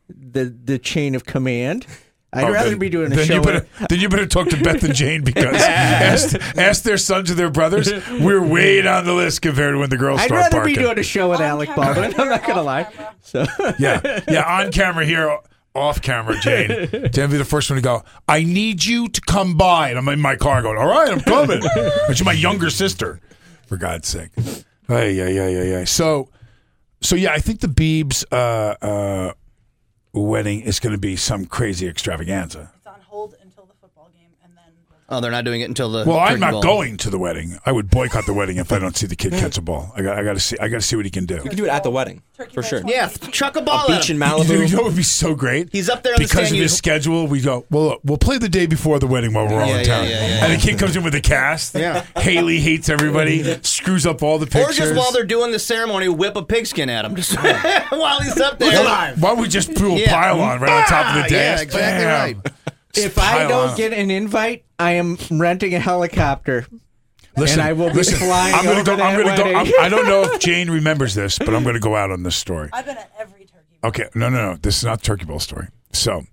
the 0.09 0.45
the 0.45 0.77
chain 0.79 1.15
of 1.15 1.25
command. 1.25 1.85
I'd 2.33 2.43
Oh, 2.43 2.51
rather 2.51 2.71
then- 2.71 2.79
be 2.79 2.89
doing 2.89 3.13
a 3.13 3.15
then 3.15 3.25
show. 3.27 3.35
You 3.35 3.41
better, 3.41 3.67
then 3.87 3.99
you 4.01 4.09
better 4.09 4.25
talk 4.25 4.49
to 4.49 4.61
Beth 4.61 4.83
and 4.83 4.93
Jane 4.93 5.23
because 5.23 5.55
ask, 5.61 6.35
ask 6.57 6.83
their 6.83 6.97
sons 6.97 7.31
or 7.31 7.33
their 7.35 7.49
brothers. 7.49 7.89
We're 8.09 8.45
way 8.45 8.81
down 8.81 9.05
the 9.05 9.13
list 9.13 9.41
compared 9.41 9.73
to 9.73 9.79
when 9.79 9.89
the 9.89 9.95
girls 9.97 10.19
start 10.21 10.31
parking. 10.31 10.45
I'd 10.45 10.49
start 10.49 10.53
rather 10.53 10.67
barking. 10.67 10.75
be 10.75 10.81
doing 10.83 10.99
a 10.99 11.03
show 11.03 11.29
with 11.29 11.39
Alec 11.39 11.69
Baldwin. 11.75 12.13
I'm 12.19 12.27
not 12.27 12.45
gonna 12.45 12.61
lie. 12.63 12.91
So 13.21 13.45
yeah, 13.79 14.19
yeah, 14.27 14.43
on 14.61 14.71
camera 14.73 15.05
here, 15.05 15.37
off 15.73 16.01
camera, 16.01 16.37
Jane. 16.41 16.89
Jane 17.11 17.29
be 17.31 17.37
the 17.37 17.45
first 17.45 17.69
one 17.69 17.77
to 17.77 17.81
go. 17.81 18.03
I 18.27 18.43
need 18.43 18.83
you 18.83 19.07
to 19.07 19.21
come 19.21 19.55
by, 19.55 19.89
and 19.89 19.97
I'm 19.97 20.07
in 20.09 20.19
my 20.19 20.35
car 20.35 20.61
going. 20.61 20.77
All 20.77 20.87
right, 20.87 21.09
I'm 21.09 21.21
coming. 21.21 21.61
but 22.07 22.19
you're 22.19 22.25
my 22.25 22.33
younger 22.33 22.69
sister, 22.69 23.21
for 23.67 23.77
God's 23.77 24.09
sake. 24.09 24.31
Hey, 24.87 25.13
yeah, 25.13 25.27
yeah, 25.27 25.47
yeah, 25.47 25.63
yeah. 25.63 25.83
So, 25.85 26.29
so 27.01 27.15
yeah, 27.15 27.33
I 27.33 27.39
think 27.39 27.61
the 27.61 27.67
Beebs 27.67 28.23
uh, 28.31 28.75
uh, 28.85 29.33
wedding 30.13 30.61
is 30.61 30.79
going 30.79 30.93
to 30.93 30.99
be 30.99 31.15
some 31.15 31.45
crazy 31.45 31.87
extravaganza. 31.87 32.71
Oh, 35.07 35.21
they're 35.21 35.29
not 35.29 35.45
doing 35.45 35.61
it 35.61 35.65
until 35.65 35.91
the. 35.91 36.03
Well, 36.03 36.17
I'm 36.17 36.39
not 36.39 36.53
bowl. 36.53 36.61
going 36.63 36.97
to 36.97 37.11
the 37.11 37.19
wedding. 37.19 37.59
I 37.63 37.71
would 37.71 37.91
boycott 37.91 38.25
the 38.25 38.33
wedding 38.33 38.57
if 38.57 38.71
I 38.71 38.79
don't 38.79 38.97
see 38.97 39.05
the 39.05 39.15
kid 39.15 39.33
catch 39.33 39.55
a 39.55 39.61
ball. 39.61 39.93
I 39.95 40.01
got, 40.01 40.17
I 40.17 40.23
got 40.23 40.33
to 40.33 40.39
see. 40.39 40.57
I 40.59 40.67
got 40.67 40.77
to 40.77 40.81
see 40.81 40.95
what 40.95 41.05
he 41.05 41.11
can 41.11 41.27
do. 41.27 41.35
You 41.35 41.41
can 41.41 41.55
do 41.55 41.65
it 41.65 41.69
at 41.69 41.83
the 41.83 41.91
wedding 41.91 42.23
for 42.53 42.63
sure. 42.63 42.81
Yeah, 42.87 43.09
chuck 43.09 43.55
a 43.55 43.61
ball 43.61 43.85
A 43.87 43.91
at 43.93 43.99
beach 43.99 44.09
him. 44.09 44.19
in 44.23 44.27
Malibu. 44.27 44.67
You 44.67 44.75
know 44.75 44.77
what 44.81 44.85
would 44.87 44.95
be 44.95 45.03
so 45.03 45.35
great? 45.35 45.69
He's 45.71 45.89
up 45.89 46.01
there 46.01 46.13
on 46.13 46.17
the 46.17 46.23
because 46.23 46.47
stand 46.47 46.55
of 46.55 46.61
his 46.63 46.75
schedule. 46.75 47.27
We 47.27 47.39
go. 47.39 47.67
Well, 47.69 47.83
look, 47.83 48.01
we'll 48.03 48.17
play 48.17 48.39
the 48.39 48.49
day 48.49 48.65
before 48.65 48.97
the 48.97 49.05
wedding 49.05 49.31
while 49.33 49.45
we're 49.47 49.61
all 49.61 49.69
in 49.69 49.77
yeah, 49.77 49.83
town. 49.83 50.05
yeah, 50.05 50.09
yeah. 50.27 50.45
And 50.45 50.53
the 50.59 50.65
kid 50.65 50.79
comes 50.79 50.95
in 50.95 51.03
with 51.03 51.13
the 51.13 51.21
cast. 51.21 51.75
Yeah. 51.75 52.03
Hailey 52.17 52.59
hates 52.59 52.89
everybody. 52.89 53.43
Screws 53.61 54.07
up 54.07 54.23
all 54.23 54.39
the 54.39 54.47
pictures. 54.47 54.79
Or 54.79 54.81
just 54.85 54.95
while 54.95 55.11
they're 55.11 55.23
doing 55.23 55.51
the 55.51 55.59
ceremony, 55.59 56.09
whip 56.09 56.35
a 56.35 56.41
pigskin 56.41 56.89
at 56.89 57.05
him. 57.05 57.15
Just 57.15 57.35
while 57.91 58.21
he's 58.21 58.41
up 58.41 58.57
there. 58.57 58.83
Why 58.83 59.13
don't 59.19 59.39
we 59.39 59.47
just 59.49 59.71
do 59.75 59.93
a 59.93 59.99
Yeah. 59.99 60.11
pile 60.11 60.41
on 60.41 60.59
right 60.61 60.71
on 60.81 60.87
top 60.87 61.05
of 61.09 61.13
the 61.13 61.21
Ah, 61.21 61.27
dais? 61.27 61.31
yeah, 61.31 61.61
exactly 61.61 61.79
Bam. 62.05 62.41
right. 62.43 62.73
if 62.95 63.19
I 63.19 63.47
don't 63.47 63.77
get 63.77 63.93
an 63.93 64.09
invite, 64.09 64.64
I 64.79 64.93
am 64.93 65.17
renting 65.31 65.73
a 65.73 65.79
helicopter. 65.79 66.65
Listen, 67.37 67.59
and 67.59 67.67
I 67.67 67.73
will 67.73 67.89
be 67.89 67.95
listen, 67.95 68.17
flying 68.17 68.55
I'm 68.55 68.63
gonna 68.63 68.75
over 68.79 68.83
go. 68.91 68.95
that 68.95 69.05
I'm 69.05 69.17
gonna 69.19 69.25
wedding. 69.41 69.53
go. 69.53 69.59
I'm, 69.79 69.85
I 69.85 69.89
don't 69.89 70.05
know 70.07 70.23
if 70.23 70.39
Jane 70.39 70.69
remembers 70.69 71.15
this, 71.15 71.37
but 71.37 71.53
I'm 71.53 71.63
going 71.63 71.75
to 71.75 71.81
go 71.81 71.95
out 71.95 72.09
on 72.11 72.23
this 72.23 72.35
story. 72.35 72.69
I've 72.71 72.85
been 72.85 72.97
at 72.97 73.11
every 73.19 73.45
turkey. 73.45 73.77
Okay, 73.83 74.05
no, 74.15 74.29
no, 74.29 74.51
no. 74.51 74.55
This 74.57 74.77
is 74.77 74.85
not 74.85 75.03
Turkey 75.03 75.25
Bowl 75.25 75.39
story. 75.39 75.67
So, 75.91 76.23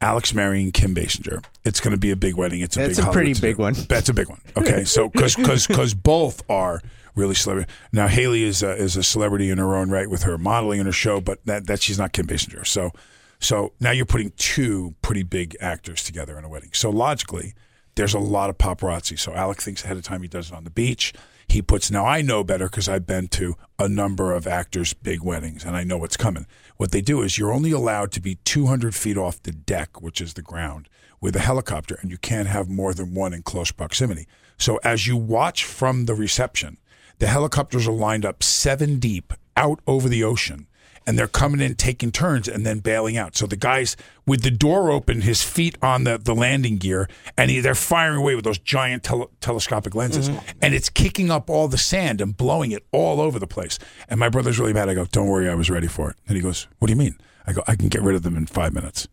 Alex 0.00 0.32
marrying 0.32 0.70
Kim 0.70 0.94
Basinger. 0.94 1.44
It's 1.64 1.80
going 1.80 1.90
to 1.92 1.98
be 1.98 2.12
a 2.12 2.16
big 2.16 2.36
wedding. 2.36 2.60
It's 2.60 2.76
a 2.76 2.80
That's 2.80 2.98
big. 3.00 3.08
a 3.08 3.12
pretty 3.12 3.32
Hollywood 3.32 3.40
big 3.40 3.58
one. 3.58 3.74
That's 3.88 4.08
a 4.08 4.14
big 4.14 4.28
one. 4.28 4.40
Okay, 4.56 4.84
so 4.84 5.08
because 5.12 5.34
because 5.34 5.66
because 5.66 5.94
both 5.94 6.48
are 6.48 6.80
really 7.16 7.34
celebrity. 7.34 7.70
Now 7.92 8.06
Hailey 8.06 8.44
is 8.44 8.62
a, 8.62 8.70
is 8.76 8.96
a 8.96 9.02
celebrity 9.02 9.50
in 9.50 9.58
her 9.58 9.74
own 9.74 9.90
right 9.90 10.08
with 10.08 10.22
her 10.22 10.38
modeling 10.38 10.78
and 10.78 10.86
her 10.86 10.92
show, 10.92 11.20
but 11.20 11.44
that 11.46 11.66
that 11.66 11.82
she's 11.82 11.98
not 11.98 12.12
Kim 12.12 12.26
Basinger. 12.28 12.64
So 12.64 12.92
so 13.40 13.72
now 13.80 13.90
you're 13.90 14.06
putting 14.06 14.32
two 14.36 14.94
pretty 15.02 15.22
big 15.22 15.56
actors 15.60 16.04
together 16.04 16.38
in 16.38 16.44
a 16.44 16.48
wedding. 16.48 16.70
So 16.72 16.90
logically, 16.90 17.54
there's 17.94 18.14
a 18.14 18.18
lot 18.18 18.50
of 18.50 18.58
paparazzi. 18.58 19.18
So 19.18 19.32
Alec 19.34 19.60
thinks 19.60 19.84
ahead 19.84 19.96
of 19.96 20.04
time 20.04 20.22
he 20.22 20.28
does 20.28 20.50
it 20.50 20.54
on 20.54 20.64
the 20.64 20.70
beach. 20.70 21.12
He 21.48 21.62
puts 21.62 21.90
now 21.90 22.06
I 22.06 22.22
know 22.22 22.44
better 22.44 22.66
because 22.66 22.88
I've 22.88 23.06
been 23.06 23.28
to 23.28 23.56
a 23.78 23.88
number 23.88 24.32
of 24.32 24.46
actors' 24.46 24.92
big 24.92 25.22
weddings 25.22 25.64
and 25.64 25.74
I 25.74 25.82
know 25.82 25.96
what's 25.98 26.16
coming. 26.16 26.46
What 26.76 26.92
they 26.92 27.00
do 27.00 27.22
is 27.22 27.38
you're 27.38 27.52
only 27.52 27.72
allowed 27.72 28.12
to 28.12 28.20
be 28.20 28.36
200 28.44 28.94
feet 28.94 29.16
off 29.16 29.42
the 29.42 29.52
deck, 29.52 30.00
which 30.00 30.20
is 30.20 30.34
the 30.34 30.42
ground, 30.42 30.88
with 31.20 31.34
a 31.34 31.40
helicopter, 31.40 31.98
and 32.00 32.10
you 32.10 32.18
can't 32.18 32.46
have 32.46 32.68
more 32.68 32.94
than 32.94 33.14
one 33.14 33.34
in 33.34 33.42
close 33.42 33.72
proximity. 33.72 34.28
So 34.58 34.78
as 34.84 35.06
you 35.06 35.16
watch 35.16 35.64
from 35.64 36.04
the 36.04 36.14
reception, 36.14 36.78
the 37.18 37.26
helicopters 37.26 37.88
are 37.88 37.92
lined 37.92 38.24
up 38.24 38.42
seven 38.42 38.98
deep 38.98 39.32
out 39.56 39.80
over 39.86 40.08
the 40.08 40.22
ocean 40.22 40.68
and 41.10 41.18
they're 41.18 41.26
coming 41.26 41.60
in 41.60 41.74
taking 41.74 42.12
turns 42.12 42.46
and 42.46 42.64
then 42.64 42.78
bailing 42.78 43.16
out. 43.16 43.36
So 43.36 43.44
the 43.44 43.56
guys 43.56 43.96
with 44.28 44.44
the 44.44 44.50
door 44.52 44.92
open, 44.92 45.22
his 45.22 45.42
feet 45.42 45.76
on 45.82 46.04
the, 46.04 46.18
the 46.18 46.36
landing 46.36 46.76
gear, 46.76 47.08
and 47.36 47.50
he, 47.50 47.58
they're 47.58 47.74
firing 47.74 48.18
away 48.18 48.36
with 48.36 48.44
those 48.44 48.58
giant 48.58 49.02
tele- 49.02 49.28
telescopic 49.40 49.96
lenses, 49.96 50.28
mm-hmm. 50.28 50.58
and 50.62 50.72
it's 50.72 50.88
kicking 50.88 51.28
up 51.28 51.50
all 51.50 51.66
the 51.66 51.76
sand 51.76 52.20
and 52.20 52.36
blowing 52.36 52.70
it 52.70 52.86
all 52.92 53.20
over 53.20 53.40
the 53.40 53.48
place. 53.48 53.76
And 54.08 54.20
my 54.20 54.28
brother's 54.28 54.60
really 54.60 54.72
mad. 54.72 54.88
I 54.88 54.94
go, 54.94 55.04
"Don't 55.04 55.26
worry, 55.26 55.50
I 55.50 55.56
was 55.56 55.68
ready 55.68 55.88
for 55.88 56.10
it." 56.10 56.16
And 56.28 56.36
he 56.36 56.42
goes, 56.42 56.68
"What 56.78 56.86
do 56.86 56.92
you 56.92 56.96
mean?" 56.96 57.18
I 57.44 57.54
go, 57.54 57.64
"I 57.66 57.74
can 57.74 57.88
get 57.88 58.02
rid 58.02 58.14
of 58.14 58.22
them 58.22 58.36
in 58.36 58.46
five 58.46 58.72
minutes." 58.72 59.08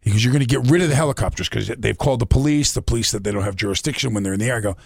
He 0.00 0.10
goes, 0.10 0.24
"You're 0.24 0.32
going 0.32 0.40
to 0.40 0.46
get 0.46 0.70
rid 0.70 0.80
of 0.80 0.88
the 0.88 0.96
helicopters 0.96 1.50
because 1.50 1.68
they've 1.68 1.98
called 1.98 2.20
the 2.20 2.26
police. 2.26 2.72
The 2.72 2.80
police 2.80 3.10
said 3.10 3.22
they 3.22 3.32
don't 3.32 3.42
have 3.42 3.54
jurisdiction 3.54 4.14
when 4.14 4.22
they're 4.22 4.32
in 4.32 4.40
the 4.40 4.48
air." 4.48 4.56
I 4.56 4.60
go, 4.60 4.78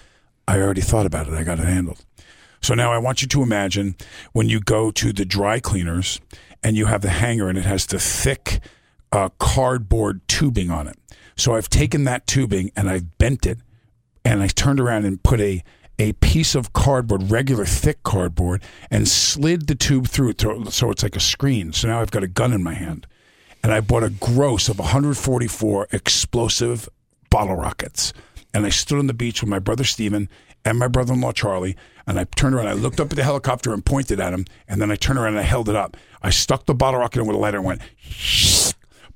"I 0.49 0.59
already 0.59 0.81
thought 0.81 1.07
about 1.07 1.29
it. 1.29 1.35
I 1.35 1.45
got 1.45 1.61
it 1.61 1.67
handled." 1.67 2.05
So 2.65 2.73
now 2.73 2.91
I 2.91 2.97
want 2.97 3.21
you 3.21 3.29
to 3.29 3.43
imagine 3.43 3.95
when 4.33 4.49
you 4.49 4.59
go 4.59 4.91
to 4.93 5.13
the 5.13 5.27
dry 5.27 5.61
cleaners 5.61 6.19
and 6.63 6.79
you 6.79 6.87
have 6.87 7.03
the 7.03 7.11
hanger 7.11 7.51
and 7.51 7.59
it 7.59 7.67
has 7.67 7.85
the 7.85 7.99
thick 7.99 8.61
uh, 9.13 9.29
cardboard 9.39 10.27
tubing 10.29 10.71
on 10.71 10.89
it. 10.89 10.97
So 11.37 11.57
I've 11.57 11.69
taken 11.69 12.05
that 12.05 12.27
tubing 12.27 12.73
and 12.75 12.89
I've 12.89 13.19
bent 13.19 13.45
it 13.45 13.59
and 14.25 14.43
I 14.43 14.47
turned 14.47 14.81
around 14.81 15.05
and 15.05 15.23
put 15.23 15.43
a 15.43 15.63
a 15.99 16.15
piece 16.15 16.55
of 16.55 16.73
cardboard, 16.73 17.31
regular 17.31 17.67
thick 17.67 18.03
cardboard, 18.03 18.63
and 18.91 19.07
slid 19.07 19.67
the 19.67 19.75
tube 19.75 20.09
through 20.09 20.31
it 20.31 20.41
so 20.41 20.91
it's 20.91 21.03
like 21.03 21.17
a 21.17 21.21
screen. 21.21 21.75
So 21.75 21.87
now 21.89 22.01
I've 22.01 22.11
got 22.11 22.25
a 22.25 22.29
gun 22.29 22.55
in 22.55 22.63
my 22.63 22.75
hand. 22.75 23.07
And 23.63 23.73
I 23.73 23.81
bought 23.81 24.03
a 24.03 24.11
gross 24.11 24.71
of 24.71 24.79
144 24.79 25.89
explosive 25.93 26.89
bottle 27.29 27.57
rockets. 27.57 28.15
And 28.55 28.65
I 28.65 28.71
stood 28.71 28.99
on 28.99 29.07
the 29.07 29.15
beach 29.15 29.43
with 29.43 29.51
my 29.51 29.59
brother 29.59 29.85
Stephen 29.85 30.31
and 30.65 30.79
my 30.79 30.89
brother 30.89 31.13
in 31.13 31.21
law 31.21 31.33
Charlie. 31.33 31.77
And 32.07 32.19
I 32.19 32.25
turned 32.37 32.55
around, 32.55 32.69
I 32.69 32.73
looked 32.75 33.01
up 33.01 33.11
at 33.11 33.17
the 33.17 33.23
helicopter 33.25 33.73
and 33.73 33.85
pointed 33.85 34.21
at 34.21 34.33
him. 34.33 34.45
And 34.69 34.81
then 34.81 34.91
I 34.91 34.97
turned 34.97 35.19
around 35.19 35.35
and 35.35 35.39
I 35.41 35.43
held 35.43 35.69
it 35.69 35.77
up. 35.77 35.97
I 36.23 36.31
stuck 36.31 36.67
the 36.67 36.75
bottle 36.75 37.01
rocket 37.01 37.21
in 37.21 37.27
with 37.27 37.37
a 37.37 37.39
lighter 37.39 37.59
and 37.59 37.67
went, 37.67 37.81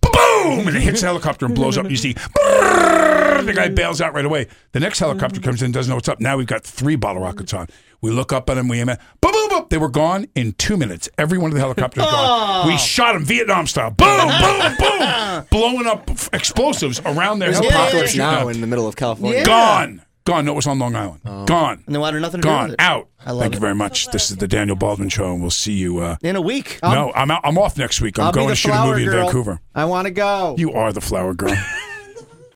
boom! 0.01 0.69
And 0.69 0.77
it 0.77 0.81
hits 0.83 1.01
the 1.01 1.07
helicopter 1.07 1.47
and 1.47 1.55
blows 1.55 1.77
up. 1.79 1.91
You 1.91 1.97
see, 1.97 2.13
the 2.15 3.53
guy 3.55 3.69
bails 3.69 4.01
out 4.01 4.15
right 4.15 4.25
away. 4.25 4.49
The 4.73 4.81
next 4.81 4.99
helicopter 4.99 5.41
comes 5.41 5.63
in, 5.63 5.73
doesn't 5.73 5.89
know 5.91 5.97
what's 5.97 6.09
up. 6.09 6.21
Now 6.21 6.37
we've 6.37 6.47
got 6.47 6.65
three 6.65 6.97
bottle 6.97 7.23
rockets 7.23 7.53
on. 7.55 7.67
We 8.01 8.11
look 8.13 8.33
up 8.33 8.49
at 8.49 8.55
them, 8.55 8.69
we 8.69 8.81
aim 8.81 8.89
at, 8.91 9.01
boom, 9.21 9.33
boom, 9.33 9.49
boom. 9.49 9.67
They 9.71 9.79
were 9.79 9.89
gone 9.89 10.27
in 10.37 10.53
two 10.53 10.77
minutes. 10.77 11.09
Every 11.19 11.37
one 11.37 11.51
of 11.51 11.55
the 11.55 11.61
helicopters 11.61 12.05
gone. 12.05 12.65
Oh. 12.65 12.69
We 12.69 12.77
shot 12.79 13.15
them 13.15 13.25
Vietnam 13.25 13.67
style. 13.67 13.91
Boom, 13.91 14.29
boom, 14.29 14.77
boom. 14.79 15.47
Blowing 15.51 15.87
up 15.87 16.09
f- 16.09 16.31
explosives 16.33 17.01
around 17.01 17.41
their 17.41 17.51
There's 17.51 17.59
helicopter. 17.59 17.83
apocalypse 17.83 18.11
shooting 18.13 18.27
now 18.27 18.49
in 18.49 18.61
the 18.61 18.67
middle 18.69 18.87
of 18.87 18.95
California. 18.97 19.45
Gone. 19.45 20.03
Gone. 20.29 20.45
No, 20.45 20.53
it 20.53 20.57
was 20.57 20.67
on 20.67 20.79
Long 20.79 20.95
Island. 20.95 21.21
Gone. 21.47 21.83
And 21.87 21.95
they 21.95 21.99
wanted 21.99 22.21
nothing 22.21 22.43
to 22.43 22.47
do 22.47 22.49
Gone. 22.53 22.75
Out. 22.79 23.09
I 23.25 23.33
love 23.33 23.41
Thank 23.41 23.55
it. 23.55 23.57
you 23.57 23.61
very 23.61 23.75
much. 23.75 24.09
This 24.11 24.31
is 24.31 24.37
the 24.37 24.47
Daniel 24.47 24.77
Baldwin 24.77 25.09
Show, 25.09 25.33
and 25.33 25.41
we'll 25.41 25.51
see 25.51 25.73
you. 25.73 25.99
Uh, 26.01 26.17
In 26.23 26.37
a 26.37 26.41
week. 26.41 26.79
no, 26.83 27.11
I'm 27.15 27.31
out, 27.31 27.41
I'm 27.45 27.57
off 27.57 27.79
next 27.79 28.01
week. 28.03 28.19
I'm 28.19 28.27
I'll 28.27 28.33
be 28.33 28.37
going 28.37 28.49
the 28.49 28.55
to 28.55 28.61
shoot 28.61 28.69
a 28.69 28.73
flower 28.73 28.91
movie 28.93 29.05
in 29.05 29.11
girl. 29.11 29.25
Vancouver. 29.25 29.61
I 29.75 29.87
want 29.87 30.07
to 30.07 30.11
go. 30.13 30.55
You 30.59 30.73
are 30.73 30.93
the 30.93 31.01
flower 31.01 31.33
girl. 31.35 31.57